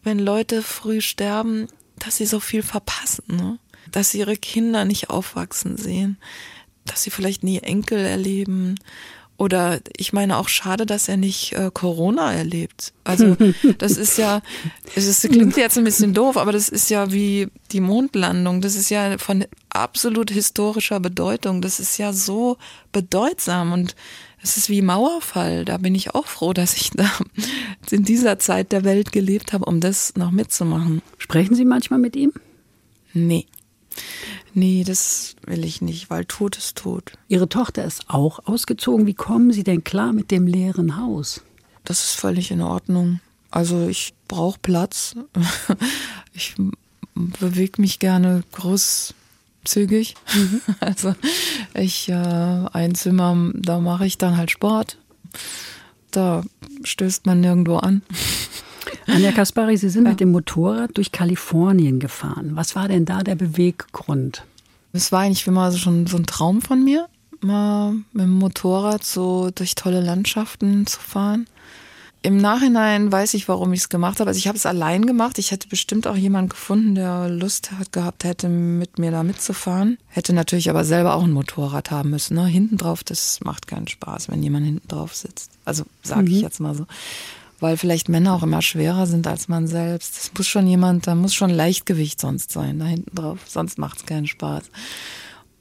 wenn 0.02 0.18
Leute 0.18 0.62
früh 0.62 1.00
sterben, 1.00 1.68
dass 1.98 2.16
sie 2.16 2.26
so 2.26 2.40
viel 2.40 2.62
verpassen, 2.62 3.24
ne? 3.28 3.58
dass 3.90 4.10
sie 4.10 4.18
ihre 4.18 4.36
Kinder 4.36 4.84
nicht 4.84 5.10
aufwachsen 5.10 5.76
sehen, 5.76 6.18
dass 6.84 7.02
sie 7.02 7.10
vielleicht 7.10 7.42
nie 7.42 7.58
Enkel 7.58 7.98
erleben 7.98 8.76
oder 9.38 9.78
ich 9.96 10.12
meine 10.12 10.36
auch 10.36 10.48
schade, 10.48 10.84
dass 10.84 11.08
er 11.08 11.16
nicht 11.16 11.52
äh, 11.52 11.70
Corona 11.72 12.32
erlebt. 12.32 12.92
Also 13.04 13.36
das 13.78 13.96
ist 13.96 14.18
ja, 14.18 14.42
es 14.96 15.06
ist, 15.06 15.30
klingt 15.30 15.56
jetzt 15.56 15.78
ein 15.78 15.84
bisschen 15.84 16.12
doof, 16.12 16.36
aber 16.36 16.50
das 16.50 16.68
ist 16.68 16.90
ja 16.90 17.12
wie 17.12 17.46
die 17.70 17.80
Mondlandung. 17.80 18.60
Das 18.60 18.74
ist 18.74 18.90
ja 18.90 19.16
von 19.16 19.46
absolut 19.70 20.32
historischer 20.32 20.98
Bedeutung. 20.98 21.62
Das 21.62 21.78
ist 21.78 21.98
ja 21.98 22.12
so 22.12 22.58
bedeutsam 22.90 23.72
und 23.72 23.94
es 24.42 24.56
ist 24.56 24.68
wie 24.68 24.82
Mauerfall. 24.82 25.64
Da 25.64 25.78
bin 25.78 25.94
ich 25.94 26.14
auch 26.14 26.26
froh, 26.26 26.52
dass 26.52 26.74
ich 26.74 26.90
da 26.90 27.10
in 27.90 28.04
dieser 28.04 28.38
Zeit 28.38 28.72
der 28.72 28.84
Welt 28.84 29.12
gelebt 29.12 29.52
habe, 29.52 29.64
um 29.64 29.80
das 29.80 30.14
noch 30.16 30.30
mitzumachen. 30.30 31.02
Sprechen 31.18 31.54
Sie 31.54 31.64
manchmal 31.64 31.98
mit 31.98 32.16
ihm? 32.16 32.32
Nee. 33.12 33.46
Nee, 34.54 34.84
das 34.84 35.36
will 35.46 35.64
ich 35.64 35.82
nicht, 35.82 36.10
weil 36.10 36.24
Tod 36.24 36.56
ist 36.56 36.78
tot. 36.78 37.12
Ihre 37.28 37.48
Tochter 37.48 37.84
ist 37.84 38.08
auch 38.08 38.46
ausgezogen. 38.46 39.06
Wie 39.06 39.14
kommen 39.14 39.52
Sie 39.52 39.64
denn 39.64 39.84
klar 39.84 40.12
mit 40.12 40.30
dem 40.30 40.46
leeren 40.46 40.96
Haus? 40.96 41.42
Das 41.84 42.04
ist 42.04 42.14
völlig 42.14 42.50
in 42.50 42.60
Ordnung. 42.60 43.20
Also 43.50 43.88
ich 43.88 44.14
brauche 44.26 44.58
Platz. 44.60 45.14
Ich 46.34 46.54
bewege 47.14 47.80
mich 47.80 47.98
gerne 47.98 48.44
großzügig. 49.68 50.14
Mhm. 50.34 50.60
Also 50.80 51.14
ich 51.74 52.08
äh, 52.08 52.14
ein 52.14 52.94
Zimmer, 52.94 53.50
da 53.54 53.80
mache 53.80 54.06
ich 54.06 54.18
dann 54.18 54.36
halt 54.36 54.50
Sport. 54.50 54.98
Da 56.10 56.42
stößt 56.82 57.26
man 57.26 57.40
nirgendwo 57.40 57.76
an. 57.76 58.02
Anja 59.06 59.32
Kaspari, 59.32 59.76
Sie 59.76 59.90
sind 59.90 60.04
ja. 60.04 60.10
mit 60.10 60.20
dem 60.20 60.32
Motorrad 60.32 60.96
durch 60.96 61.12
Kalifornien 61.12 61.98
gefahren. 61.98 62.52
Was 62.54 62.74
war 62.74 62.88
denn 62.88 63.04
da 63.04 63.22
der 63.22 63.34
Beweggrund? 63.34 64.44
Es 64.92 65.12
war 65.12 65.20
eigentlich 65.20 65.46
immer 65.46 65.70
schon 65.72 66.06
so 66.06 66.16
ein 66.16 66.26
Traum 66.26 66.62
von 66.62 66.82
mir, 66.82 67.08
mal 67.40 67.92
mit 68.12 68.24
dem 68.24 68.38
Motorrad 68.38 69.04
so 69.04 69.50
durch 69.54 69.74
tolle 69.74 70.00
Landschaften 70.00 70.86
zu 70.86 70.98
fahren. 70.98 71.46
Im 72.22 72.36
Nachhinein 72.36 73.12
weiß 73.12 73.34
ich, 73.34 73.48
warum 73.48 73.72
ich 73.72 73.80
es 73.80 73.88
gemacht 73.88 74.18
habe. 74.18 74.28
Also 74.28 74.38
ich 74.38 74.48
habe 74.48 74.58
es 74.58 74.66
allein 74.66 75.06
gemacht. 75.06 75.38
Ich 75.38 75.52
hätte 75.52 75.68
bestimmt 75.68 76.06
auch 76.06 76.16
jemanden 76.16 76.50
gefunden, 76.50 76.94
der 76.94 77.28
Lust 77.28 77.72
hat 77.72 77.92
gehabt 77.92 78.24
hätte, 78.24 78.48
mit 78.48 78.98
mir 78.98 79.10
da 79.10 79.22
mitzufahren. 79.22 79.98
Hätte 80.08 80.32
natürlich 80.32 80.68
aber 80.68 80.84
selber 80.84 81.14
auch 81.14 81.22
ein 81.22 81.30
Motorrad 81.30 81.90
haben 81.90 82.10
müssen. 82.10 82.34
Ne? 82.34 82.46
Hinten 82.46 82.76
drauf, 82.76 83.04
das 83.04 83.40
macht 83.44 83.68
keinen 83.68 83.88
Spaß, 83.88 84.28
wenn 84.30 84.42
jemand 84.42 84.66
hinten 84.66 84.88
drauf 84.88 85.14
sitzt. 85.14 85.52
Also 85.64 85.84
sage 86.02 86.22
mhm. 86.22 86.36
ich 86.36 86.40
jetzt 86.40 86.60
mal 86.60 86.74
so 86.74 86.86
weil 87.60 87.76
vielleicht 87.76 88.08
Männer 88.08 88.34
auch 88.34 88.44
immer 88.44 88.62
schwerer 88.62 89.08
sind 89.08 89.26
als 89.26 89.48
man 89.48 89.66
selbst. 89.66 90.16
Es 90.16 90.30
muss 90.36 90.46
schon 90.46 90.68
jemand, 90.68 91.08
da 91.08 91.16
muss 91.16 91.34
schon 91.34 91.50
Leichtgewicht 91.50 92.20
sonst 92.20 92.52
sein, 92.52 92.78
da 92.78 92.84
hinten 92.84 93.16
drauf, 93.16 93.40
sonst 93.48 93.78
macht 93.78 93.98
es 93.98 94.06
keinen 94.06 94.28
Spaß 94.28 94.62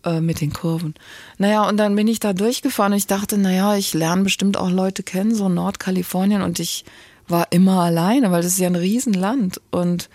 äh, 0.08 0.22
mit 0.22 0.41
den 0.41 0.53
Kurven. 0.53 0.95
Naja, 1.38 1.68
und 1.68 1.78
dann 1.78 1.95
bin 1.95 2.08
ich 2.08 2.20
da 2.20 2.34
durchgefahren 2.34 2.93
und 2.93 2.97
ich 2.97 3.08
dachte, 3.08 3.38
naja, 3.38 3.76
ich 3.76 3.93
lerne 3.93 4.24
bestimmt 4.24 4.58
auch 4.58 4.70
Leute 4.70 5.03
kennen, 5.03 5.36
so 5.36 5.49
Nordkalifornien 5.49 6.41
und 6.41 6.60
ich 6.60 6.86
war 7.28 7.47
immer 7.51 7.82
alleine, 7.82 8.32
weil 8.32 8.41
das 8.41 8.53
ist 8.53 8.60
ja 8.60 8.68
ein 8.68 8.76
Riesenland 8.76 9.60
und 9.70 10.10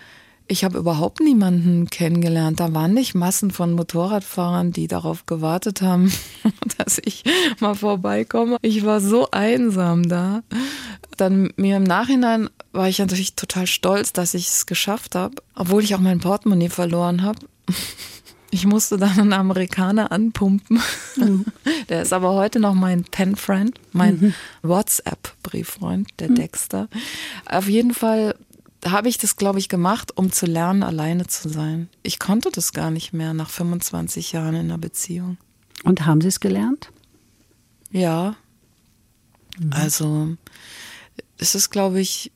ich 0.47 0.63
habe 0.63 0.77
überhaupt 0.77 1.19
niemanden 1.19 1.89
kennengelernt. 1.89 2.59
Da 2.59 2.73
waren 2.73 2.93
nicht 2.93 3.13
Massen 3.13 3.51
von 3.51 3.73
Motorradfahrern, 3.73 4.71
die 4.71 4.87
darauf 4.87 5.25
gewartet 5.25 5.81
haben, 5.81 6.11
dass 6.77 6.99
ich 7.03 7.23
mal 7.59 7.75
vorbeikomme. 7.75 8.57
Ich 8.61 8.85
war 8.85 8.99
so 8.99 9.29
einsam 9.31 10.09
da. 10.09 10.41
Dann 11.17 11.53
mir 11.55 11.77
im 11.77 11.83
Nachhinein 11.83 12.49
war 12.71 12.89
ich 12.89 12.99
natürlich 12.99 13.35
total 13.35 13.67
stolz, 13.67 14.11
dass 14.11 14.33
ich 14.33 14.47
es 14.47 14.65
geschafft 14.65 15.15
habe, 15.15 15.35
obwohl 15.55 15.83
ich 15.83 15.93
auch 15.93 15.99
mein 15.99 16.19
Portemonnaie 16.19 16.69
verloren 16.69 17.21
habe. 17.21 17.39
Ich 18.53 18.67
musste 18.67 18.97
dann 18.97 19.19
einen 19.19 19.33
Amerikaner 19.33 20.11
anpumpen. 20.11 20.79
Mhm. 21.15 21.45
Der 21.89 22.03
ist 22.03 22.13
aber 22.13 22.33
heute 22.33 22.59
noch 22.59 22.75
mein 22.75 23.03
Pen-Friend, 23.03 23.73
mein 23.93 24.19
mhm. 24.19 24.33
WhatsApp-Brieffreund, 24.61 26.07
der 26.19 26.29
mhm. 26.29 26.35
Dexter. 26.35 26.87
Auf 27.47 27.67
jeden 27.67 27.95
Fall 27.95 28.35
habe 28.85 29.09
ich 29.09 29.17
das, 29.17 29.37
glaube 29.37 29.57
ich, 29.57 29.69
gemacht, 29.69 30.15
um 30.15 30.31
zu 30.31 30.45
lernen, 30.45 30.83
alleine 30.83 31.25
zu 31.25 31.49
sein. 31.49 31.89
Ich 32.03 32.19
konnte 32.19 32.51
das 32.51 32.73
gar 32.73 32.91
nicht 32.91 33.11
mehr 33.11 33.33
nach 33.33 33.49
25 33.49 34.33
Jahren 34.33 34.53
in 34.53 34.65
einer 34.67 34.77
Beziehung. 34.77 35.37
Und 35.83 36.05
haben 36.05 36.21
Sie 36.21 36.27
es 36.27 36.39
gelernt? 36.39 36.91
Ja. 37.89 38.35
Mhm. 39.57 39.73
Also, 39.73 40.37
es 41.39 41.55
ist, 41.55 41.71
glaube 41.71 42.01
ich, 42.01 42.31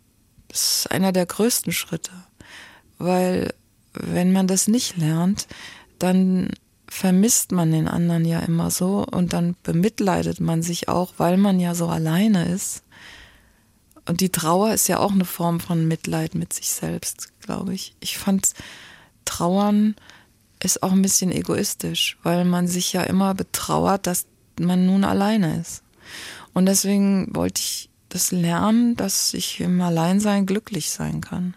ist 0.51 0.89
einer 0.89 1.11
der 1.11 1.27
größten 1.27 1.73
Schritte. 1.73 2.11
Weil, 2.97 3.53
wenn 3.93 4.31
man 4.31 4.47
das 4.47 4.67
nicht 4.67 4.97
lernt, 4.97 5.47
dann 5.99 6.51
vermisst 6.87 7.51
man 7.51 7.71
den 7.71 7.87
anderen 7.87 8.25
ja 8.25 8.39
immer 8.39 8.71
so 8.71 9.05
und 9.05 9.33
dann 9.33 9.55
bemitleidet 9.63 10.39
man 10.39 10.61
sich 10.61 10.87
auch, 10.87 11.13
weil 11.17 11.37
man 11.37 11.59
ja 11.59 11.75
so 11.75 11.87
alleine 11.87 12.45
ist. 12.45 12.83
Und 14.07 14.21
die 14.21 14.31
Trauer 14.31 14.73
ist 14.73 14.87
ja 14.87 14.99
auch 14.99 15.11
eine 15.11 15.25
Form 15.25 15.59
von 15.59 15.87
Mitleid 15.87 16.33
mit 16.33 16.53
sich 16.53 16.69
selbst, 16.69 17.29
glaube 17.41 17.73
ich. 17.73 17.95
Ich 17.99 18.17
fand 18.17 18.53
Trauern 19.25 19.95
ist 20.63 20.81
auch 20.81 20.91
ein 20.91 21.01
bisschen 21.01 21.31
egoistisch, 21.31 22.17
weil 22.23 22.45
man 22.45 22.67
sich 22.67 22.93
ja 22.93 23.03
immer 23.03 23.35
betrauert, 23.35 24.07
dass 24.07 24.25
man 24.59 24.85
nun 24.85 25.03
alleine 25.03 25.59
ist. 25.59 25.83
Und 26.53 26.65
deswegen 26.65 27.35
wollte 27.35 27.61
ich 27.61 27.89
das 28.09 28.31
lernen, 28.31 28.95
dass 28.95 29.33
ich 29.33 29.59
im 29.59 29.79
Alleinsein 29.81 30.45
glücklich 30.45 30.89
sein 30.89 31.21
kann. 31.21 31.55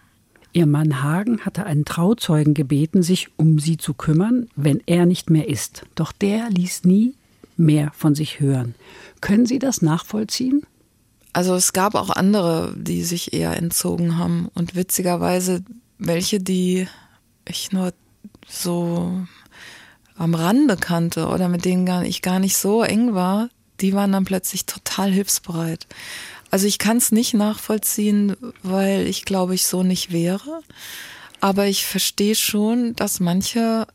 Ihr 0.53 0.67
Mann 0.67 1.03
Hagen 1.03 1.41
hatte 1.41 1.65
einen 1.65 1.85
Trauzeugen 1.85 2.55
gebeten, 2.55 3.03
sich 3.03 3.29
um 3.37 3.59
sie 3.59 3.77
zu 3.77 3.95
kümmern, 3.95 4.49
wenn 4.57 4.83
er 4.87 5.07
nicht 5.07 5.31
mehr 5.31 5.49
ist. 5.49 5.85
Doch 5.95 6.13
der 6.13 6.51
ließ 6.51 6.85
nie 6.85 7.15
mehr 7.57 7.93
von 7.95 8.15
sich 8.15 8.41
hören. 8.41 8.75
Können 9.21 9.47
Sie 9.47 9.59
das 9.59 9.83
nachvollziehen? 9.83 10.63
Also 11.33 11.55
es 11.55 11.73
gab 11.73 11.95
auch 11.95 12.11
andere, 12.11 12.75
die 12.77 13.05
sich 13.05 13.33
eher 13.33 13.57
entzogen 13.57 14.19
haben 14.19 14.49
und 14.55 14.75
witzigerweise 14.75 15.63
welche, 15.99 16.41
die 16.41 16.89
ich 17.47 17.71
nur 17.71 17.93
so 18.49 19.27
am 20.17 20.35
Rande 20.35 20.77
kannte 20.77 21.29
oder 21.29 21.49
mit 21.49 21.65
denen 21.65 22.05
ich 22.05 22.23
gar 22.23 22.41
nicht 22.41 22.57
so 22.57 22.83
eng 22.83 23.15
war, 23.15 23.49
die 23.81 23.95
waren 23.95 24.13
dann 24.13 24.25
plötzlich 24.25 24.67
total 24.67 25.11
hilfsbereit. 25.11 25.87
Also 26.51 26.67
ich 26.67 26.79
kann 26.79 26.97
es 26.97 27.13
nicht 27.13 27.35
nachvollziehen, 27.35 28.37
weil 28.63 29.07
ich 29.07 29.25
glaube 29.25 29.55
ich 29.55 29.67
so 29.67 29.83
nicht 29.83 30.13
wäre. 30.13 30.61
Aber 31.41 31.67
ich 31.67 31.87
verstehe 31.87 32.35
schon, 32.35 32.95
dass 32.97 33.21
manche 33.21 33.87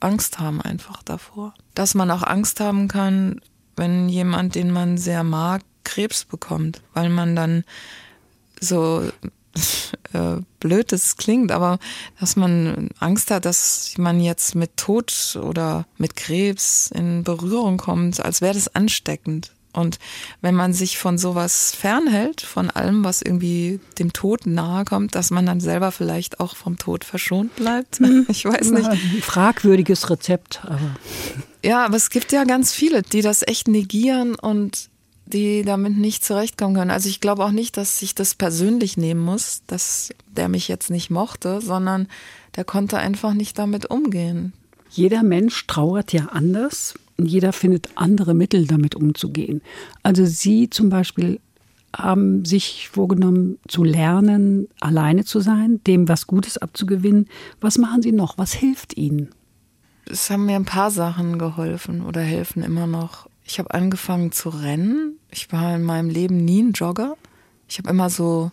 Angst 0.00 0.38
haben 0.38 0.60
einfach 0.60 1.02
davor. 1.02 1.54
Dass 1.74 1.94
man 1.94 2.10
auch 2.10 2.22
Angst 2.22 2.58
haben 2.60 2.88
kann, 2.88 3.40
wenn 3.76 4.08
jemand, 4.08 4.54
den 4.54 4.70
man 4.70 4.98
sehr 4.98 5.24
mag, 5.24 5.62
Krebs 5.84 6.24
bekommt, 6.24 6.82
weil 6.94 7.08
man 7.08 7.36
dann 7.36 7.64
so 8.60 9.02
äh, 10.12 10.36
blöd 10.60 10.92
es 10.92 11.16
klingt, 11.16 11.52
aber 11.52 11.78
dass 12.18 12.36
man 12.36 12.90
Angst 12.98 13.30
hat, 13.30 13.44
dass 13.44 13.94
man 13.98 14.20
jetzt 14.20 14.54
mit 14.54 14.76
Tod 14.76 15.38
oder 15.42 15.86
mit 15.98 16.16
Krebs 16.16 16.90
in 16.90 17.24
Berührung 17.24 17.76
kommt, 17.76 18.24
als 18.24 18.40
wäre 18.40 18.54
das 18.54 18.74
ansteckend. 18.74 19.52
Und 19.72 19.98
wenn 20.40 20.54
man 20.54 20.72
sich 20.72 20.98
von 20.98 21.16
sowas 21.16 21.74
fernhält, 21.74 22.42
von 22.42 22.70
allem, 22.70 23.04
was 23.04 23.22
irgendwie 23.22 23.80
dem 23.98 24.12
Tod 24.12 24.46
nahe 24.46 24.84
kommt, 24.84 25.14
dass 25.14 25.30
man 25.30 25.46
dann 25.46 25.60
selber 25.60 25.92
vielleicht 25.92 26.40
auch 26.40 26.56
vom 26.56 26.78
Tod 26.78 27.04
verschont 27.04 27.54
bleibt. 27.56 27.98
Hm. 27.98 28.26
Ich 28.32 28.44
weiß 28.44 28.70
nicht. 28.70 28.88
Ein 28.88 28.98
fragwürdiges 29.22 30.08
Rezept, 30.08 30.60
aber. 30.64 30.96
Ja, 31.64 31.84
aber 31.84 31.96
es 31.96 32.10
gibt 32.10 32.32
ja 32.32 32.44
ganz 32.44 32.72
viele, 32.72 33.02
die 33.02 33.22
das 33.22 33.42
echt 33.46 33.68
negieren 33.68 34.34
und 34.34 34.88
die 35.26 35.62
damit 35.62 35.96
nicht 35.96 36.24
zurechtkommen 36.24 36.74
können. 36.74 36.90
Also 36.90 37.08
ich 37.08 37.20
glaube 37.20 37.44
auch 37.44 37.50
nicht, 37.50 37.76
dass 37.76 38.02
ich 38.02 38.14
das 38.14 38.34
persönlich 38.34 38.96
nehmen 38.96 39.20
muss, 39.20 39.62
dass 39.66 40.10
der 40.26 40.48
mich 40.48 40.68
jetzt 40.68 40.90
nicht 40.90 41.10
mochte, 41.10 41.60
sondern 41.60 42.08
der 42.56 42.64
konnte 42.64 42.98
einfach 42.98 43.32
nicht 43.32 43.58
damit 43.58 43.86
umgehen. 43.86 44.52
Jeder 44.92 45.22
Mensch 45.22 45.66
trauert 45.66 46.12
ja 46.12 46.26
anders 46.26 46.94
und 47.16 47.26
jeder 47.26 47.52
findet 47.52 47.88
andere 47.94 48.34
Mittel, 48.34 48.66
damit 48.66 48.94
umzugehen. 48.94 49.62
Also 50.02 50.26
Sie 50.26 50.68
zum 50.68 50.90
Beispiel 50.90 51.40
haben 51.96 52.44
sich 52.44 52.88
vorgenommen 52.90 53.58
zu 53.68 53.84
lernen, 53.84 54.68
alleine 54.80 55.24
zu 55.24 55.40
sein, 55.40 55.80
dem 55.86 56.08
was 56.08 56.26
Gutes 56.26 56.58
abzugewinnen. 56.58 57.28
Was 57.60 57.78
machen 57.78 58.02
Sie 58.02 58.12
noch? 58.12 58.38
Was 58.38 58.52
hilft 58.52 58.96
Ihnen? 58.96 59.30
Es 60.06 60.28
haben 60.30 60.46
mir 60.46 60.56
ein 60.56 60.64
paar 60.64 60.90
Sachen 60.90 61.38
geholfen 61.38 62.02
oder 62.02 62.20
helfen 62.20 62.62
immer 62.62 62.86
noch. 62.86 63.28
Ich 63.44 63.58
habe 63.58 63.72
angefangen 63.72 64.32
zu 64.32 64.50
rennen. 64.50 65.18
Ich 65.30 65.52
war 65.52 65.74
in 65.74 65.82
meinem 65.82 66.10
Leben 66.10 66.44
nie 66.44 66.62
ein 66.62 66.72
Jogger. 66.72 67.16
Ich 67.68 67.78
habe 67.78 67.90
immer 67.90 68.10
so 68.10 68.50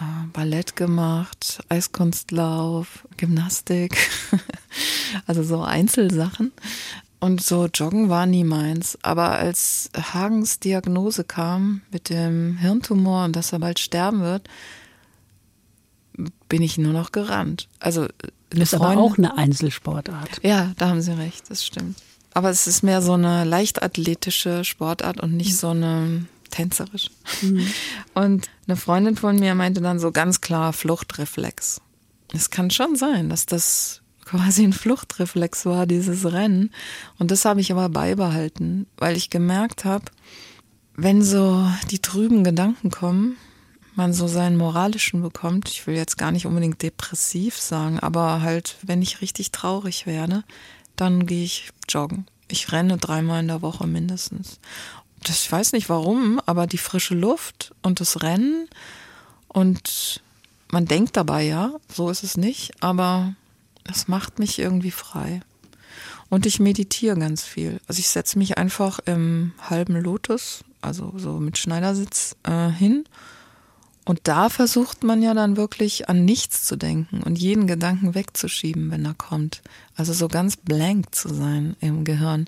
äh, 0.00 0.26
Ballett 0.32 0.76
gemacht, 0.76 1.62
Eiskunstlauf, 1.68 3.06
Gymnastik, 3.16 3.96
also 5.26 5.42
so 5.42 5.62
Einzelsachen. 5.62 6.52
Und 7.20 7.42
so 7.42 7.66
Joggen 7.72 8.10
war 8.10 8.26
nie 8.26 8.44
meins. 8.44 8.98
Aber 9.02 9.30
als 9.30 9.90
Hagens 9.96 10.60
Diagnose 10.60 11.24
kam 11.24 11.80
mit 11.90 12.10
dem 12.10 12.58
Hirntumor 12.58 13.24
und 13.24 13.34
dass 13.34 13.52
er 13.52 13.60
bald 13.60 13.78
sterben 13.78 14.20
wird, 14.20 14.48
bin 16.48 16.62
ich 16.62 16.78
nur 16.78 16.92
noch 16.92 17.12
gerannt. 17.12 17.68
Also 17.80 18.02
eine 18.02 18.10
das 18.50 18.72
ist 18.72 18.78
Freundin, 18.78 18.98
aber 18.98 19.06
auch 19.06 19.18
eine 19.18 19.36
Einzelsportart. 19.36 20.40
Ja, 20.42 20.72
da 20.76 20.88
haben 20.88 21.00
Sie 21.00 21.16
recht, 21.16 21.50
das 21.50 21.64
stimmt. 21.64 21.96
Aber 22.34 22.50
es 22.50 22.66
ist 22.66 22.82
mehr 22.82 23.00
so 23.00 23.14
eine 23.14 23.44
leichtathletische 23.44 24.64
Sportart 24.64 25.20
und 25.20 25.34
nicht 25.34 25.56
so 25.56 25.68
eine 25.68 26.26
tänzerische. 26.50 27.10
Mhm. 27.42 27.66
Und 28.14 28.48
eine 28.66 28.76
Freundin 28.76 29.16
von 29.16 29.38
mir 29.38 29.54
meinte 29.54 29.80
dann 29.80 29.98
so 29.98 30.12
ganz 30.12 30.40
klar 30.40 30.72
Fluchtreflex. 30.72 31.80
Es 32.32 32.50
kann 32.50 32.70
schon 32.70 32.96
sein, 32.96 33.28
dass 33.28 33.46
das 33.46 34.02
quasi 34.24 34.64
ein 34.64 34.72
Fluchtreflex 34.72 35.66
war, 35.66 35.86
dieses 35.86 36.24
Rennen. 36.24 36.70
Und 37.18 37.30
das 37.30 37.44
habe 37.44 37.60
ich 37.60 37.70
aber 37.72 37.88
beibehalten, 37.88 38.86
weil 38.96 39.16
ich 39.16 39.30
gemerkt 39.30 39.84
habe, 39.84 40.04
wenn 40.96 41.22
so 41.22 41.68
die 41.90 42.00
trüben 42.00 42.44
Gedanken 42.44 42.90
kommen, 42.90 43.36
man 43.96 44.12
so 44.12 44.26
seinen 44.26 44.56
moralischen 44.56 45.22
bekommt, 45.22 45.68
ich 45.68 45.86
will 45.86 45.94
jetzt 45.94 46.18
gar 46.18 46.32
nicht 46.32 46.46
unbedingt 46.46 46.82
depressiv 46.82 47.56
sagen, 47.56 48.00
aber 48.00 48.42
halt, 48.42 48.76
wenn 48.82 49.02
ich 49.02 49.20
richtig 49.20 49.52
traurig 49.52 50.06
werde, 50.06 50.44
dann 50.96 51.26
gehe 51.26 51.44
ich 51.44 51.70
joggen. 51.88 52.26
Ich 52.48 52.72
renne 52.72 52.98
dreimal 52.98 53.40
in 53.40 53.48
der 53.48 53.62
Woche 53.62 53.86
mindestens. 53.86 54.58
Das, 55.22 55.42
ich 55.42 55.50
weiß 55.50 55.72
nicht 55.72 55.88
warum, 55.88 56.40
aber 56.44 56.66
die 56.66 56.78
frische 56.78 57.14
Luft 57.14 57.74
und 57.82 58.00
das 58.00 58.22
Rennen 58.22 58.68
und 59.48 60.22
man 60.70 60.86
denkt 60.86 61.16
dabei 61.16 61.44
ja, 61.44 61.72
so 61.88 62.10
ist 62.10 62.24
es 62.24 62.36
nicht, 62.36 62.82
aber 62.82 63.34
es 63.90 64.08
macht 64.08 64.38
mich 64.38 64.58
irgendwie 64.58 64.90
frei. 64.90 65.40
Und 66.28 66.46
ich 66.46 66.58
meditiere 66.58 67.16
ganz 67.16 67.44
viel. 67.44 67.80
Also 67.86 68.00
ich 68.00 68.08
setze 68.08 68.38
mich 68.38 68.58
einfach 68.58 68.98
im 69.04 69.52
halben 69.60 69.94
Lotus, 69.96 70.64
also 70.80 71.12
so 71.16 71.38
mit 71.38 71.58
Schneidersitz 71.58 72.36
äh, 72.44 72.68
hin 72.68 73.04
und 74.04 74.20
da 74.24 74.50
versucht 74.50 75.02
man 75.02 75.22
ja 75.22 75.32
dann 75.32 75.56
wirklich 75.56 76.08
an 76.08 76.24
nichts 76.24 76.64
zu 76.64 76.76
denken 76.76 77.22
und 77.22 77.38
jeden 77.38 77.66
Gedanken 77.66 78.14
wegzuschieben, 78.14 78.90
wenn 78.90 79.04
er 79.04 79.14
kommt. 79.14 79.62
Also 79.96 80.12
so 80.12 80.28
ganz 80.28 80.56
blank 80.58 81.14
zu 81.14 81.32
sein 81.32 81.74
im 81.80 82.04
Gehirn. 82.04 82.46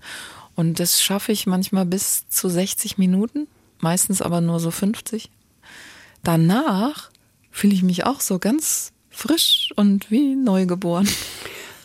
Und 0.54 0.80
das 0.80 1.02
schaffe 1.02 1.32
ich 1.32 1.46
manchmal 1.46 1.86
bis 1.86 2.28
zu 2.28 2.48
60 2.48 2.98
Minuten, 2.98 3.46
meistens 3.80 4.20
aber 4.20 4.42
nur 4.42 4.60
so 4.60 4.70
50. 4.70 5.30
Danach 6.22 7.10
fühle 7.50 7.74
ich 7.74 7.82
mich 7.82 8.04
auch 8.04 8.20
so 8.20 8.38
ganz 8.38 8.92
frisch 9.16 9.70
und 9.76 10.10
wie 10.10 10.36
neugeboren. 10.36 11.08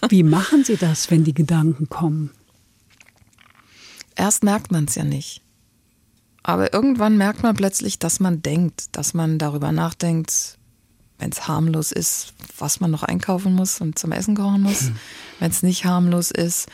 Wie 0.10 0.24
machen 0.24 0.64
Sie 0.64 0.78
das, 0.78 1.10
wenn 1.10 1.24
die 1.24 1.34
Gedanken 1.34 1.88
kommen? 1.88 2.32
Erst 4.16 4.44
merkt 4.44 4.72
man 4.72 4.86
es 4.86 4.96
ja 4.96 5.04
nicht. 5.04 5.42
Aber 6.44 6.74
irgendwann 6.74 7.18
merkt 7.18 7.44
man 7.44 7.56
plötzlich, 7.56 8.00
dass 8.00 8.20
man 8.20 8.42
denkt, 8.42 8.96
dass 8.96 9.14
man 9.14 9.38
darüber 9.38 9.72
nachdenkt, 9.72 10.58
wenn 11.20 11.32
es 11.32 11.48
harmlos 11.48 11.92
ist, 11.92 12.34
was 12.58 12.80
man 12.80 12.92
noch 12.92 13.04
einkaufen 13.04 13.54
muss 13.54 13.80
und 13.80 13.98
zum 13.98 14.12
Essen 14.12 14.36
kochen 14.36 14.62
muss. 14.62 14.82
Hm. 14.82 14.96
Wenn 15.40 15.52
es 15.52 15.64
nicht 15.64 15.86
harmlos 15.86 16.32
ist, 16.32 16.68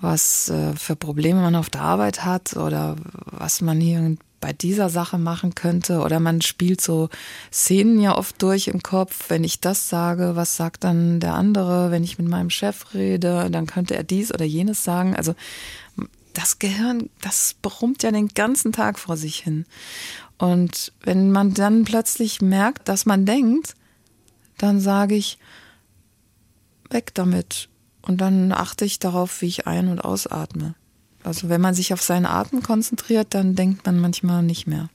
was 0.00 0.48
äh, 0.48 0.74
für 0.74 0.96
Probleme 0.96 1.42
man 1.42 1.54
auf 1.54 1.70
der 1.70 1.82
Arbeit 1.82 2.24
hat 2.24 2.56
oder 2.56 2.96
was 3.26 3.60
man 3.60 3.80
hier 3.80 4.16
bei 4.42 4.52
dieser 4.52 4.90
Sache 4.90 5.16
machen 5.16 5.54
könnte. 5.54 6.00
Oder 6.00 6.20
man 6.20 6.42
spielt 6.42 6.82
so 6.82 7.08
Szenen 7.50 7.98
ja 7.98 8.14
oft 8.14 8.42
durch 8.42 8.68
im 8.68 8.82
Kopf. 8.82 9.30
Wenn 9.30 9.44
ich 9.44 9.60
das 9.60 9.88
sage, 9.88 10.36
was 10.36 10.56
sagt 10.56 10.84
dann 10.84 11.20
der 11.20 11.32
andere? 11.32 11.90
Wenn 11.90 12.04
ich 12.04 12.18
mit 12.18 12.28
meinem 12.28 12.50
Chef 12.50 12.92
rede, 12.92 13.48
dann 13.50 13.66
könnte 13.66 13.96
er 13.96 14.02
dies 14.02 14.34
oder 14.34 14.44
jenes 14.44 14.84
sagen. 14.84 15.16
Also 15.16 15.34
das 16.34 16.58
Gehirn, 16.58 17.08
das 17.22 17.54
brummt 17.62 18.02
ja 18.02 18.10
den 18.10 18.28
ganzen 18.28 18.72
Tag 18.72 18.98
vor 18.98 19.16
sich 19.16 19.36
hin. 19.36 19.64
Und 20.38 20.92
wenn 21.02 21.30
man 21.30 21.54
dann 21.54 21.84
plötzlich 21.84 22.42
merkt, 22.42 22.88
dass 22.88 23.06
man 23.06 23.24
denkt, 23.24 23.74
dann 24.58 24.80
sage 24.80 25.14
ich, 25.14 25.38
weg 26.90 27.14
damit. 27.14 27.68
Und 28.02 28.20
dann 28.20 28.50
achte 28.50 28.84
ich 28.84 28.98
darauf, 28.98 29.40
wie 29.40 29.46
ich 29.46 29.66
ein- 29.66 29.88
und 29.88 30.00
ausatme. 30.04 30.74
Also 31.24 31.48
wenn 31.48 31.60
man 31.60 31.74
sich 31.74 31.92
auf 31.92 32.02
seinen 32.02 32.26
Atem 32.26 32.62
konzentriert, 32.62 33.28
dann 33.30 33.54
denkt 33.54 33.86
man 33.86 34.00
manchmal 34.00 34.42
nicht 34.42 34.66
mehr. 34.66 34.88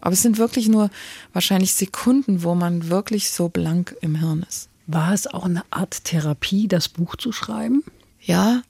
Aber 0.00 0.12
es 0.12 0.22
sind 0.22 0.38
wirklich 0.38 0.68
nur 0.68 0.90
wahrscheinlich 1.32 1.74
Sekunden, 1.74 2.42
wo 2.42 2.54
man 2.54 2.88
wirklich 2.88 3.30
so 3.30 3.48
blank 3.48 3.96
im 4.00 4.16
Hirn 4.16 4.44
ist. 4.48 4.68
War 4.86 5.12
es 5.12 5.26
auch 5.26 5.44
eine 5.44 5.62
Art 5.70 6.04
Therapie, 6.04 6.66
das 6.66 6.88
Buch 6.88 7.16
zu 7.16 7.32
schreiben? 7.32 7.84
Ja, 8.20 8.62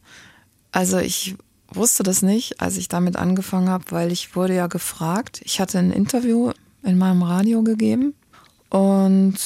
also 0.70 0.98
ich 0.98 1.36
wusste 1.68 2.02
das 2.02 2.22
nicht, 2.22 2.60
als 2.60 2.76
ich 2.76 2.88
damit 2.88 3.16
angefangen 3.16 3.70
habe, 3.70 3.84
weil 3.90 4.12
ich 4.12 4.36
wurde 4.36 4.54
ja 4.54 4.66
gefragt. 4.66 5.40
Ich 5.44 5.60
hatte 5.60 5.78
ein 5.78 5.90
Interview 5.90 6.52
in 6.82 6.98
meinem 6.98 7.22
Radio 7.22 7.62
gegeben 7.62 8.14
und 8.68 9.36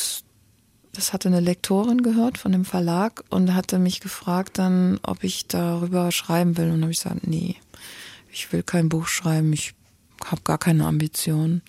das 0.96 1.12
hatte 1.12 1.28
eine 1.28 1.40
Lektorin 1.40 2.02
gehört 2.02 2.38
von 2.38 2.52
dem 2.52 2.64
Verlag 2.64 3.22
und 3.28 3.54
hatte 3.54 3.78
mich 3.78 4.00
gefragt 4.00 4.58
dann, 4.58 4.98
ob 5.02 5.24
ich 5.24 5.46
darüber 5.46 6.10
schreiben 6.10 6.56
will. 6.56 6.70
Und 6.70 6.82
habe 6.82 6.92
ich 6.92 7.02
gesagt, 7.02 7.26
nee, 7.26 7.56
ich 8.32 8.50
will 8.52 8.62
kein 8.62 8.88
Buch 8.88 9.06
schreiben, 9.06 9.52
ich 9.52 9.74
habe 10.24 10.40
gar 10.42 10.58
keine 10.58 10.86
Ambitionen. 10.86 11.62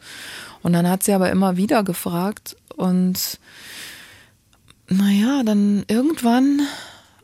Und 0.63 0.73
dann 0.73 0.89
hat 0.89 1.03
sie 1.03 1.13
aber 1.13 1.29
immer 1.29 1.57
wieder 1.57 1.83
gefragt 1.83 2.55
und 2.75 3.39
naja, 4.87 5.43
dann 5.43 5.83
irgendwann 5.89 6.61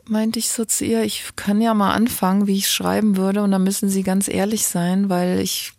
meinte 0.06 0.38
ich 0.38 0.50
so 0.50 0.66
zu 0.66 0.84
ihr, 0.84 1.02
ich 1.04 1.24
kann 1.36 1.62
ja 1.62 1.72
mal 1.72 1.94
anfangen, 1.94 2.46
wie 2.46 2.58
ich 2.58 2.70
schreiben 2.70 3.16
würde 3.16 3.42
und 3.42 3.50
dann 3.50 3.64
müssen 3.64 3.88
Sie 3.88 4.02
ganz 4.02 4.28
ehrlich 4.28 4.66
sein, 4.66 5.08
weil 5.08 5.40
ich 5.40 5.72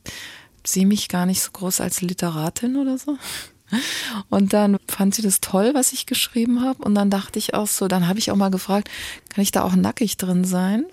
sehe 0.65 0.87
mich 0.87 1.09
gar 1.09 1.27
nicht 1.27 1.41
so 1.41 1.51
groß 1.51 1.81
als 1.81 2.01
Literatin 2.01 2.77
oder 2.77 2.97
so. 2.97 3.17
Und 4.29 4.53
dann 4.53 4.77
fand 4.87 5.15
sie 5.15 5.21
das 5.21 5.41
toll, 5.41 5.71
was 5.73 5.93
ich 5.93 6.05
geschrieben 6.05 6.61
habe. 6.61 6.83
Und 6.83 6.95
dann 6.95 7.09
dachte 7.09 7.39
ich 7.39 7.53
auch 7.53 7.67
so, 7.67 7.87
dann 7.87 8.07
habe 8.07 8.19
ich 8.19 8.31
auch 8.31 8.35
mal 8.35 8.51
gefragt, 8.51 8.89
kann 9.29 9.41
ich 9.41 9.51
da 9.51 9.63
auch 9.63 9.75
nackig 9.75 10.17
drin 10.17 10.45
sein? 10.45 10.85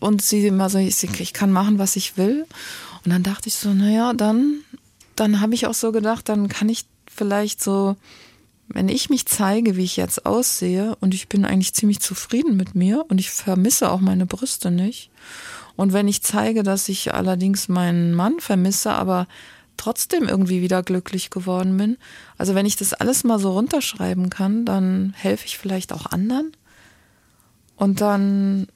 Und 0.00 0.22
sie 0.22 0.46
immer 0.46 0.68
so, 0.68 0.78
ich, 0.78 1.32
kann 1.32 1.50
machen, 1.50 1.78
was 1.78 1.96
ich 1.96 2.16
will. 2.16 2.46
Und 3.04 3.12
dann 3.12 3.22
dachte 3.22 3.48
ich 3.48 3.54
so, 3.54 3.72
naja, 3.72 4.12
dann, 4.12 4.60
dann 5.16 5.40
habe 5.40 5.54
ich 5.54 5.66
auch 5.66 5.74
so 5.74 5.92
gedacht, 5.92 6.28
dann 6.28 6.48
kann 6.48 6.68
ich 6.68 6.84
vielleicht 7.10 7.62
so, 7.62 7.96
wenn 8.68 8.88
ich 8.88 9.10
mich 9.10 9.26
zeige, 9.26 9.76
wie 9.76 9.84
ich 9.84 9.96
jetzt 9.96 10.26
aussehe, 10.26 10.96
und 11.00 11.14
ich 11.14 11.28
bin 11.28 11.44
eigentlich 11.44 11.74
ziemlich 11.74 12.00
zufrieden 12.00 12.56
mit 12.56 12.74
mir 12.74 13.04
und 13.08 13.18
ich 13.18 13.30
vermisse 13.30 13.90
auch 13.90 14.00
meine 14.00 14.26
Brüste 14.26 14.70
nicht. 14.70 15.10
Und 15.76 15.92
wenn 15.92 16.08
ich 16.08 16.22
zeige, 16.22 16.62
dass 16.62 16.88
ich 16.88 17.14
allerdings 17.14 17.68
meinen 17.68 18.14
Mann 18.14 18.40
vermisse, 18.40 18.92
aber 18.92 19.26
trotzdem 19.76 20.28
irgendwie 20.28 20.62
wieder 20.62 20.82
glücklich 20.82 21.30
geworden 21.30 21.76
bin. 21.76 21.96
Also 22.38 22.54
wenn 22.54 22.66
ich 22.66 22.76
das 22.76 22.94
alles 22.94 23.24
mal 23.24 23.38
so 23.38 23.52
runterschreiben 23.52 24.30
kann, 24.30 24.64
dann 24.64 25.14
helfe 25.16 25.46
ich 25.46 25.58
vielleicht 25.58 25.92
auch 25.92 26.06
anderen. 26.06 26.52
Und 27.76 28.00
dann 28.00 28.68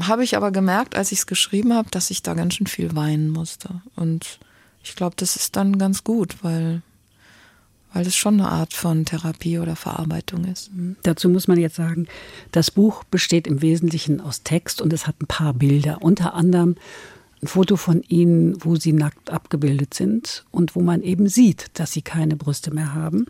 habe 0.00 0.24
ich 0.24 0.36
aber 0.36 0.50
gemerkt, 0.50 0.96
als 0.96 1.12
ich 1.12 1.20
es 1.20 1.26
geschrieben 1.26 1.74
habe, 1.74 1.90
dass 1.90 2.10
ich 2.10 2.22
da 2.22 2.34
ganz 2.34 2.54
schön 2.54 2.66
viel 2.66 2.94
weinen 2.96 3.28
musste. 3.28 3.82
Und 3.94 4.38
ich 4.82 4.96
glaube, 4.96 5.16
das 5.16 5.36
ist 5.36 5.56
dann 5.56 5.78
ganz 5.78 6.02
gut, 6.04 6.42
weil 6.42 6.82
weil 7.92 8.06
es 8.06 8.16
schon 8.16 8.40
eine 8.40 8.50
Art 8.50 8.72
von 8.72 9.04
Therapie 9.04 9.58
oder 9.58 9.76
Verarbeitung 9.76 10.44
ist. 10.44 10.70
Dazu 11.02 11.28
muss 11.28 11.48
man 11.48 11.58
jetzt 11.58 11.76
sagen, 11.76 12.06
das 12.50 12.70
Buch 12.70 13.04
besteht 13.04 13.46
im 13.46 13.60
Wesentlichen 13.60 14.20
aus 14.20 14.42
Text 14.42 14.80
und 14.80 14.92
es 14.92 15.06
hat 15.06 15.20
ein 15.20 15.26
paar 15.26 15.52
Bilder, 15.52 15.98
unter 16.00 16.34
anderem 16.34 16.76
ein 17.42 17.48
Foto 17.48 17.76
von 17.76 18.02
ihnen, 18.02 18.56
wo 18.64 18.76
sie 18.76 18.92
nackt 18.92 19.30
abgebildet 19.30 19.94
sind 19.94 20.44
und 20.50 20.76
wo 20.76 20.80
man 20.80 21.02
eben 21.02 21.28
sieht, 21.28 21.70
dass 21.74 21.92
sie 21.92 22.02
keine 22.02 22.36
Brüste 22.36 22.72
mehr 22.72 22.94
haben. 22.94 23.26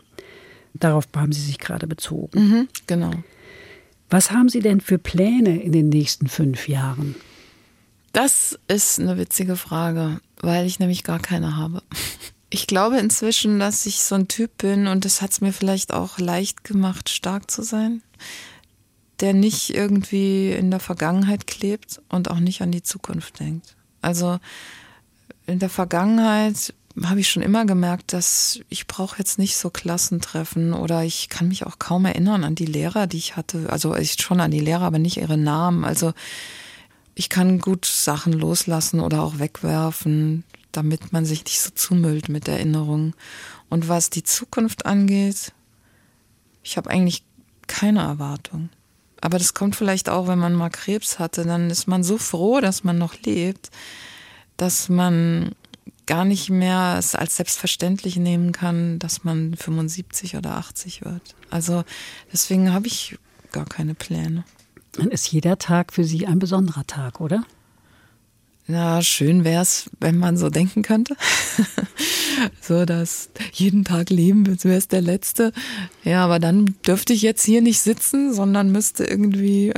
Darauf 0.75 1.07
haben 1.15 1.33
Sie 1.33 1.41
sich 1.41 1.59
gerade 1.59 1.87
bezogen. 1.87 2.31
Mhm, 2.39 2.69
genau. 2.87 3.13
Was 4.11 4.31
haben 4.31 4.49
Sie 4.49 4.61
denn 4.61 4.81
für 4.81 4.99
Pläne 4.99 5.63
in 5.63 5.73
den 5.73 5.89
nächsten 5.89 6.29
fünf 6.29 6.69
Jahren? 6.69 7.15
Das 8.13 8.59
ist 8.69 9.01
eine 9.01 9.17
witzige 9.17 9.57
Frage, 9.57 10.21
weil 10.41 10.67
ich 10.67 10.79
nämlich 10.79 11.03
gar 11.03 11.19
keine 11.19 11.57
habe. 11.57 11.83
Ich 12.55 12.67
glaube 12.67 12.99
inzwischen, 12.99 13.59
dass 13.59 13.87
ich 13.87 14.03
so 14.03 14.15
ein 14.15 14.29
Typ 14.29 14.59
bin 14.59 14.87
und 14.87 15.07
das 15.07 15.23
hat 15.23 15.31
es 15.31 15.41
mir 15.41 15.55
vielleicht 15.55 15.95
auch 15.95 16.19
leicht 16.19 16.65
gemacht, 16.65 17.09
stark 17.09 17.51
zu 17.51 17.63
sein, 17.63 18.03
der 19.21 19.33
nicht 19.33 19.71
irgendwie 19.71 20.53
in 20.53 20.71
der 20.71 20.79
Vergangenheit 20.79 21.47
klebt 21.47 22.03
und 22.11 22.31
auch 22.31 22.41
nicht 22.41 22.61
an 22.61 22.71
die 22.71 22.83
Zukunft 22.83 23.41
denkt. 23.41 23.75
Also 24.03 24.39
in 25.47 25.59
der 25.59 25.71
Vergangenheit 25.71 26.75
habe 27.05 27.21
ich 27.21 27.31
schon 27.31 27.43
immer 27.43 27.65
gemerkt, 27.65 28.13
dass 28.13 28.61
ich 28.69 28.87
brauche 28.87 29.19
jetzt 29.19 29.39
nicht 29.39 29.57
so 29.57 29.71
Klassentreffen 29.71 30.75
oder 30.75 31.03
ich 31.05 31.29
kann 31.29 31.49
mich 31.49 31.65
auch 31.65 31.79
kaum 31.79 32.05
erinnern 32.05 32.45
an 32.45 32.55
die 32.55 32.67
Lehrer, 32.67 33.07
die 33.07 33.17
ich 33.17 33.37
hatte. 33.37 33.71
Also 33.71 33.97
ich 33.97 34.21
schon 34.21 34.41
an 34.41 34.51
die 34.51 34.61
Lehrer, 34.61 34.83
aber 34.83 34.99
nicht 34.99 35.17
ihre 35.17 35.39
Namen. 35.39 35.85
Also 35.85 36.13
ich 37.15 37.29
kann 37.29 37.59
gut 37.59 37.87
Sachen 37.87 38.33
loslassen 38.33 39.01
oder 39.01 39.23
auch 39.23 39.39
wegwerfen, 39.39 40.45
damit 40.71 41.13
man 41.13 41.25
sich 41.25 41.45
nicht 41.45 41.61
so 41.61 41.71
zumüllt 41.71 42.29
mit 42.29 42.49
Erinnerungen. 42.49 43.15
Und 43.69 43.89
was 43.89 44.11
die 44.11 44.23
Zukunft 44.23 44.85
angeht, 44.85 45.53
ich 46.63 46.77
habe 46.77 46.91
eigentlich 46.91 47.25
keine 47.67 48.01
Erwartung. 48.01 48.69
Aber 49.23 49.39
das 49.39 49.55
kommt 49.55 49.77
vielleicht 49.77 50.09
auch, 50.09 50.27
wenn 50.27 50.39
man 50.39 50.53
mal 50.53 50.69
Krebs 50.69 51.19
hatte, 51.21 51.45
dann 51.45 51.71
ist 51.71 51.87
man 51.87 52.03
so 52.03 52.19
froh, 52.19 52.61
dass 52.61 52.83
man 52.83 52.99
noch 52.99 53.15
lebt, 53.25 53.71
dass 54.57 54.89
man 54.89 55.53
gar 56.07 56.25
nicht 56.25 56.51
mehr 56.51 56.97
es 56.99 57.15
als 57.15 57.37
selbstverständlich 57.37 58.17
nehmen 58.17 58.51
kann, 58.51 58.99
dass 58.99 59.23
man 59.23 59.55
75 59.55 60.37
oder 60.37 60.57
80 60.57 61.05
wird. 61.05 61.37
Also 61.51 61.85
deswegen 62.33 62.73
habe 62.73 62.89
ich 62.89 63.17
gar 63.53 63.65
keine 63.65 63.95
Pläne. 63.95 64.45
Dann 64.91 65.09
ist 65.09 65.31
jeder 65.31 65.57
Tag 65.57 65.93
für 65.93 66.05
Sie 66.05 66.27
ein 66.27 66.41
besonderer 66.41 66.87
Tag, 66.87 67.21
oder? 67.21 67.45
Na, 68.73 69.03
schön 69.03 69.45
wäre 69.45 69.61
es, 69.61 69.91
wenn 70.01 70.17
man 70.17 70.39
so 70.39 70.49
denken 70.49 70.81
könnte. 70.81 71.15
so, 72.63 72.87
dass 72.87 73.29
jeden 73.53 73.85
Tag 73.85 74.09
leben, 74.09 74.49
als 74.49 74.65
wäre 74.65 74.79
es 74.79 74.89
der 74.89 75.03
letzte. 75.03 75.53
Ja, 76.05 76.25
aber 76.25 76.39
dann 76.39 76.75
dürfte 76.87 77.13
ich 77.13 77.21
jetzt 77.21 77.45
hier 77.45 77.61
nicht 77.61 77.81
sitzen, 77.81 78.33
sondern 78.33 78.73
müsste 78.73 79.05
irgendwie 79.05 79.75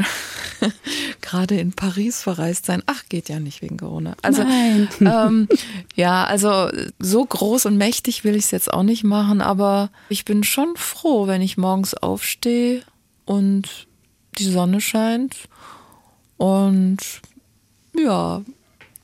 gerade 1.20 1.56
in 1.56 1.72
Paris 1.72 2.22
verreist 2.22 2.66
sein. 2.66 2.84
Ach, 2.86 3.02
geht 3.08 3.28
ja 3.28 3.40
nicht 3.40 3.62
wegen 3.62 3.78
Corona. 3.78 4.14
Also, 4.22 4.42
ähm, 5.00 5.48
ja, 5.96 6.22
also 6.22 6.68
so 7.00 7.24
groß 7.24 7.66
und 7.66 7.76
mächtig 7.76 8.22
will 8.22 8.36
ich 8.36 8.44
es 8.44 8.50
jetzt 8.52 8.72
auch 8.72 8.84
nicht 8.84 9.02
machen, 9.02 9.40
aber 9.40 9.90
ich 10.08 10.24
bin 10.24 10.44
schon 10.44 10.76
froh, 10.76 11.26
wenn 11.26 11.42
ich 11.42 11.56
morgens 11.56 11.94
aufstehe 11.94 12.82
und 13.24 13.88
die 14.38 14.48
Sonne 14.48 14.80
scheint 14.80 15.34
und 16.36 16.98
ja, 17.96 18.42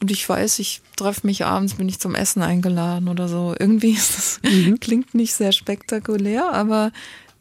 und 0.01 0.11
ich 0.11 0.27
weiß, 0.27 0.59
ich 0.59 0.81
treffe 0.97 1.27
mich 1.27 1.45
abends, 1.45 1.75
bin 1.75 1.89
ich 1.89 1.99
zum 1.99 2.15
Essen 2.15 2.43
eingeladen 2.43 3.09
oder 3.09 3.29
so. 3.29 3.55
Irgendwie 3.59 3.93
ist 3.93 4.17
das, 4.17 4.41
mhm. 4.43 4.81
klingt 4.81 5.15
nicht 5.15 5.35
sehr 5.35 5.53
spektakulär, 5.53 6.53
aber 6.53 6.91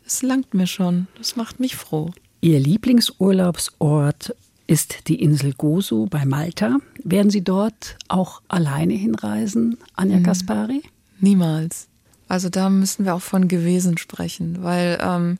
es 0.05 0.21
langt 0.21 0.53
mir 0.53 0.67
schon. 0.67 1.07
Das 1.17 1.35
macht 1.35 1.59
mich 1.59 1.75
froh. 1.75 2.11
Ihr 2.41 2.59
Lieblingsurlaubsort 2.59 4.35
ist 4.67 5.07
die 5.07 5.21
Insel 5.21 5.53
Gozo 5.53 6.07
bei 6.09 6.25
Malta. 6.25 6.77
Werden 7.03 7.31
Sie 7.31 7.43
dort 7.43 7.97
auch 8.07 8.41
alleine 8.47 8.93
hinreisen, 8.93 9.77
Anja 9.95 10.19
mhm. 10.19 10.23
Kaspari? 10.23 10.83
Niemals. 11.19 11.87
Also 12.27 12.49
da 12.49 12.69
müssen 12.69 13.05
wir 13.05 13.15
auch 13.15 13.21
von 13.21 13.47
gewesen 13.47 13.97
sprechen, 13.97 14.59
weil 14.61 14.99
ähm, 15.01 15.39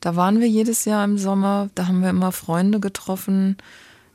da 0.00 0.16
waren 0.16 0.40
wir 0.40 0.48
jedes 0.48 0.84
Jahr 0.84 1.04
im 1.04 1.16
Sommer, 1.16 1.70
da 1.74 1.86
haben 1.86 2.02
wir 2.02 2.10
immer 2.10 2.32
Freunde 2.32 2.80
getroffen, 2.80 3.56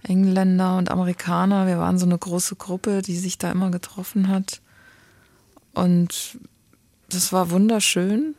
Engländer 0.04 0.78
und 0.78 0.92
Amerikaner. 0.92 1.68
Wir 1.68 1.78
waren 1.78 1.98
so 1.98 2.06
eine 2.06 2.18
große 2.18 2.56
Gruppe, 2.56 3.02
die 3.02 3.18
sich 3.18 3.38
da 3.38 3.52
immer 3.52 3.72
getroffen 3.72 4.28
hat. 4.28 4.62
Und 5.74 6.40
das 7.10 7.34
war 7.34 7.52
wunderschön, 7.52 8.36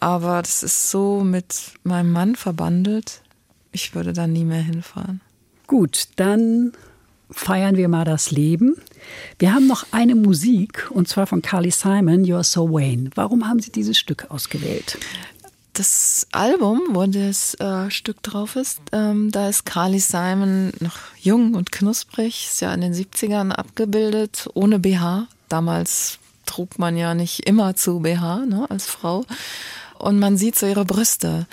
aber 0.00 0.42
das 0.42 0.62
ist 0.62 0.90
so 0.90 1.20
mit 1.20 1.72
meinem 1.84 2.12
Mann 2.12 2.36
verbandelt. 2.36 3.22
Ich 3.72 3.94
würde 3.94 4.12
da 4.12 4.26
nie 4.26 4.44
mehr 4.44 4.62
hinfahren. 4.62 5.20
Gut, 5.66 6.08
dann 6.16 6.72
feiern 7.30 7.76
wir 7.76 7.88
mal 7.88 8.04
das 8.04 8.30
Leben. 8.30 8.76
Wir 9.38 9.54
haben 9.54 9.66
noch 9.66 9.86
eine 9.92 10.14
Musik 10.14 10.90
und 10.90 11.08
zwar 11.08 11.26
von 11.26 11.42
Carly 11.42 11.70
Simon, 11.70 12.24
You're 12.24 12.42
So 12.42 12.72
Wayne. 12.72 13.10
Warum 13.14 13.48
haben 13.48 13.60
Sie 13.60 13.70
dieses 13.70 13.98
Stück 13.98 14.30
ausgewählt? 14.30 14.98
Das 15.80 16.26
Album, 16.32 16.82
wo 16.90 17.06
das 17.06 17.54
äh, 17.54 17.90
Stück 17.90 18.22
drauf 18.22 18.54
ist, 18.54 18.82
ähm, 18.92 19.30
da 19.30 19.48
ist 19.48 19.64
Carly 19.64 19.98
Simon 19.98 20.74
noch 20.78 20.98
jung 21.18 21.54
und 21.54 21.72
knusprig, 21.72 22.48
ist 22.50 22.60
ja 22.60 22.74
in 22.74 22.82
den 22.82 22.92
70ern 22.92 23.50
abgebildet, 23.50 24.46
ohne 24.52 24.78
BH. 24.78 25.26
Damals 25.48 26.18
trug 26.44 26.78
man 26.78 26.98
ja 26.98 27.14
nicht 27.14 27.46
immer 27.48 27.76
zu 27.76 28.00
BH 28.00 28.44
ne, 28.44 28.66
als 28.68 28.84
Frau. 28.84 29.24
Und 29.98 30.18
man 30.18 30.36
sieht 30.36 30.58
so 30.58 30.66
ihre 30.66 30.84
Brüste, 30.84 31.46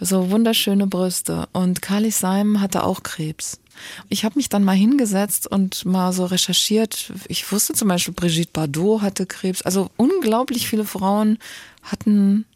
so 0.00 0.30
wunderschöne 0.30 0.86
Brüste. 0.86 1.46
Und 1.52 1.82
Carly 1.82 2.10
Simon 2.10 2.62
hatte 2.62 2.84
auch 2.84 3.02
Krebs. 3.02 3.60
Ich 4.08 4.24
habe 4.24 4.36
mich 4.36 4.48
dann 4.48 4.64
mal 4.64 4.76
hingesetzt 4.76 5.46
und 5.46 5.84
mal 5.84 6.14
so 6.14 6.24
recherchiert. 6.24 7.12
Ich 7.28 7.52
wusste 7.52 7.74
zum 7.74 7.88
Beispiel, 7.88 8.14
Brigitte 8.14 8.50
Bardot 8.50 9.02
hatte 9.02 9.26
Krebs. 9.26 9.60
Also 9.60 9.90
unglaublich 9.98 10.68
viele 10.68 10.86
Frauen 10.86 11.38
hatten 11.82 12.46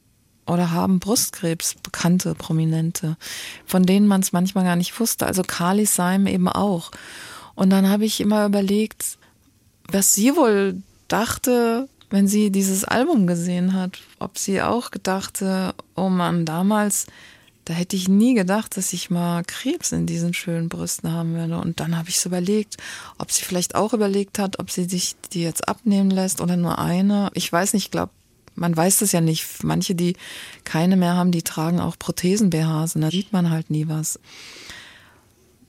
oder 0.48 0.70
haben 0.70 0.98
Brustkrebs, 0.98 1.74
bekannte, 1.82 2.34
prominente, 2.34 3.16
von 3.66 3.84
denen 3.84 4.06
man 4.06 4.22
es 4.22 4.32
manchmal 4.32 4.64
gar 4.64 4.76
nicht 4.76 4.98
wusste. 4.98 5.26
Also 5.26 5.42
Carly 5.42 5.86
Syme 5.86 6.32
eben 6.32 6.48
auch. 6.48 6.90
Und 7.54 7.70
dann 7.70 7.88
habe 7.88 8.04
ich 8.04 8.20
immer 8.20 8.46
überlegt, 8.46 9.18
was 9.90 10.14
sie 10.14 10.36
wohl 10.36 10.82
dachte, 11.08 11.88
wenn 12.10 12.28
sie 12.28 12.50
dieses 12.50 12.84
Album 12.84 13.26
gesehen 13.26 13.74
hat. 13.74 13.98
Ob 14.18 14.38
sie 14.38 14.62
auch 14.62 14.90
gedachte, 14.90 15.74
oh 15.94 16.08
Mann, 16.08 16.44
damals, 16.44 17.06
da 17.64 17.74
hätte 17.74 17.96
ich 17.96 18.08
nie 18.08 18.34
gedacht, 18.34 18.76
dass 18.76 18.92
ich 18.92 19.10
mal 19.10 19.42
Krebs 19.44 19.92
in 19.92 20.06
diesen 20.06 20.32
schönen 20.32 20.68
Brüsten 20.68 21.12
haben 21.12 21.34
werde. 21.34 21.58
Und 21.58 21.80
dann 21.80 21.98
habe 21.98 22.08
ich 22.08 22.18
so 22.18 22.30
überlegt, 22.30 22.76
ob 23.18 23.30
sie 23.30 23.44
vielleicht 23.44 23.74
auch 23.74 23.92
überlegt 23.92 24.38
hat, 24.38 24.58
ob 24.58 24.70
sie 24.70 24.84
sich 24.84 25.16
die 25.32 25.42
jetzt 25.42 25.68
abnehmen 25.68 26.10
lässt 26.10 26.40
oder 26.40 26.56
nur 26.56 26.78
eine. 26.78 27.30
Ich 27.34 27.52
weiß 27.52 27.74
nicht, 27.74 27.86
ich 27.86 27.90
glaube, 27.90 28.12
man 28.58 28.76
weiß 28.76 28.98
das 28.98 29.12
ja 29.12 29.20
nicht. 29.20 29.64
Manche, 29.64 29.94
die 29.94 30.16
keine 30.64 30.96
mehr 30.96 31.14
haben, 31.14 31.32
die 31.32 31.42
tragen 31.42 31.80
auch 31.80 31.98
Prothesen-BHs 31.98 32.96
und 32.96 33.02
da 33.02 33.10
sieht 33.10 33.32
man 33.32 33.50
halt 33.50 33.70
nie 33.70 33.88
was. 33.88 34.18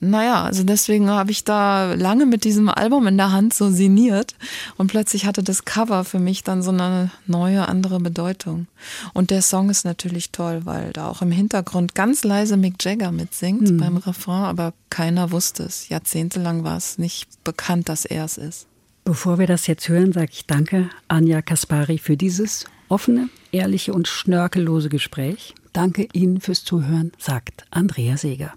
Naja, 0.02 0.46
also 0.46 0.64
deswegen 0.64 1.10
habe 1.10 1.32
ich 1.32 1.44
da 1.44 1.94
lange 1.94 2.26
mit 2.26 2.46
diesem 2.46 2.70
Album 2.70 3.06
in 3.08 3.18
der 3.18 3.34
Hand 3.34 3.54
so 3.54 3.70
sinniert 3.70 4.36
und 4.78 4.88
plötzlich 4.88 5.26
hatte 5.26 5.44
das 5.44 5.66
Cover 5.66 6.06
für 6.06 6.20
mich 6.20 6.44
dann 6.44 6.62
so 6.62 6.72
eine 6.72 7.12
neue, 7.28 7.68
andere 7.68 8.00
Bedeutung. 8.00 8.68
Und 9.14 9.30
der 9.30 9.42
Song 9.42 9.70
ist 9.70 9.84
natürlich 9.84 10.32
toll, 10.32 10.62
weil 10.64 10.94
da 10.94 11.10
auch 11.10 11.22
im 11.22 11.32
Hintergrund 11.32 11.96
ganz 11.96 12.24
leise 12.24 12.56
Mick 12.56 12.76
Jagger 12.82 13.12
mitsingt 13.12 13.72
mhm. 13.72 13.78
beim 13.78 13.98
Refrain, 13.98 14.46
aber 14.46 14.74
keiner 14.90 15.32
wusste 15.32 15.64
es. 15.64 15.90
Jahrzehntelang 15.90 16.64
war 16.64 16.78
es 16.78 16.98
nicht 16.98 17.44
bekannt, 17.44 17.90
dass 17.90 18.06
er 18.06 18.24
es 18.24 18.38
ist. 18.38 18.68
Bevor 19.04 19.38
wir 19.38 19.48
das 19.48 19.68
jetzt 19.68 19.90
hören, 19.90 20.14
sage 20.14 20.30
ich 20.32 20.46
danke 20.46 20.90
Anja 21.10 21.42
Kaspari 21.42 21.98
für 21.98 22.16
dieses 22.16 22.66
offene, 22.90 23.30
ehrliche 23.52 23.94
und 23.94 24.08
schnörkellose 24.08 24.90
Gespräch. 24.90 25.56
Danke 25.74 26.08
Ihnen 26.14 26.42
fürs 26.42 26.64
Zuhören, 26.64 27.12
sagt 27.18 27.66
Andrea 27.72 28.18
Seeger. 28.18 28.54